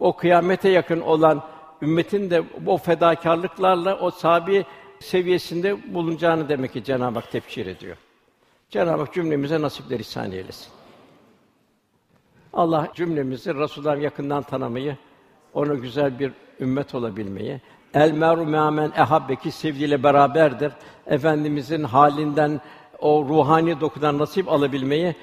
o 0.00 0.16
kıyamete 0.16 0.68
yakın 0.68 1.00
olan 1.00 1.42
ümmetin 1.82 2.30
de 2.30 2.42
o 2.66 2.76
fedakarlıklarla 2.76 3.98
o 3.98 4.10
sabi 4.10 4.66
seviyesinde 5.00 5.94
bulunacağını 5.94 6.48
demek 6.48 6.72
ki 6.72 6.84
Cenab-ı 6.84 7.18
Hak 7.18 7.32
tefsir 7.32 7.66
ediyor. 7.66 7.96
Cenab-ı 8.70 9.00
Hak 9.02 9.14
cümlemize 9.14 9.62
nasipler 9.62 10.00
ihsan 10.00 10.32
eylesin. 10.32 10.72
Allah 12.52 12.88
cümlemizi 12.94 13.54
Resulullah'ı 13.54 14.00
yakından 14.00 14.42
tanımayı, 14.42 14.96
ona 15.54 15.74
güzel 15.74 16.18
bir 16.18 16.32
ümmet 16.60 16.94
olabilmeyi, 16.94 17.60
el 17.96 18.12
meru 18.12 18.44
me'amen 18.46 18.92
ehabbeki 18.96 19.50
sevgiyle 19.50 20.02
beraberdir. 20.02 20.72
Efendimizin 21.06 21.84
halinden 21.84 22.60
o 22.98 23.24
ruhani 23.28 23.80
dokudan 23.80 24.18
nasip 24.18 24.48
alabilmeyi 24.48 25.14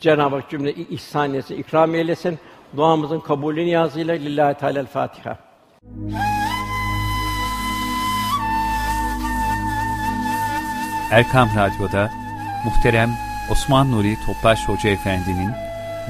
Cenab-ı 0.00 0.36
Hak 0.36 0.50
cümle 0.50 0.74
ihsan 0.74 1.34
etsin, 1.34 1.56
ikram 1.56 1.94
eylesin. 1.94 2.38
Duamızın 2.76 3.20
kabulü 3.20 3.66
niyazıyla 3.66 4.14
lillahi 4.14 4.54
teala 4.54 4.84
Fatiha. 4.84 5.38
Erkam 11.10 11.48
Radyo'da 11.56 12.10
muhterem 12.64 13.10
Osman 13.52 13.92
Nuri 13.92 14.14
Topbaş 14.26 14.68
Hoca 14.68 14.90
Efendi'nin 14.90 15.50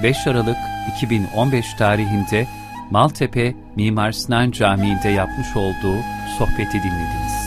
5 0.02 0.26
Aralık 0.26 0.56
2015 0.96 1.74
tarihinde 1.74 2.46
Maltepe 2.90 3.54
Mimar 3.76 4.12
Sinan 4.12 4.50
Camii'nde 4.50 5.08
yapmış 5.08 5.56
olduğu 5.56 5.96
sohbeti 6.38 6.82
dinlediniz. 6.82 7.39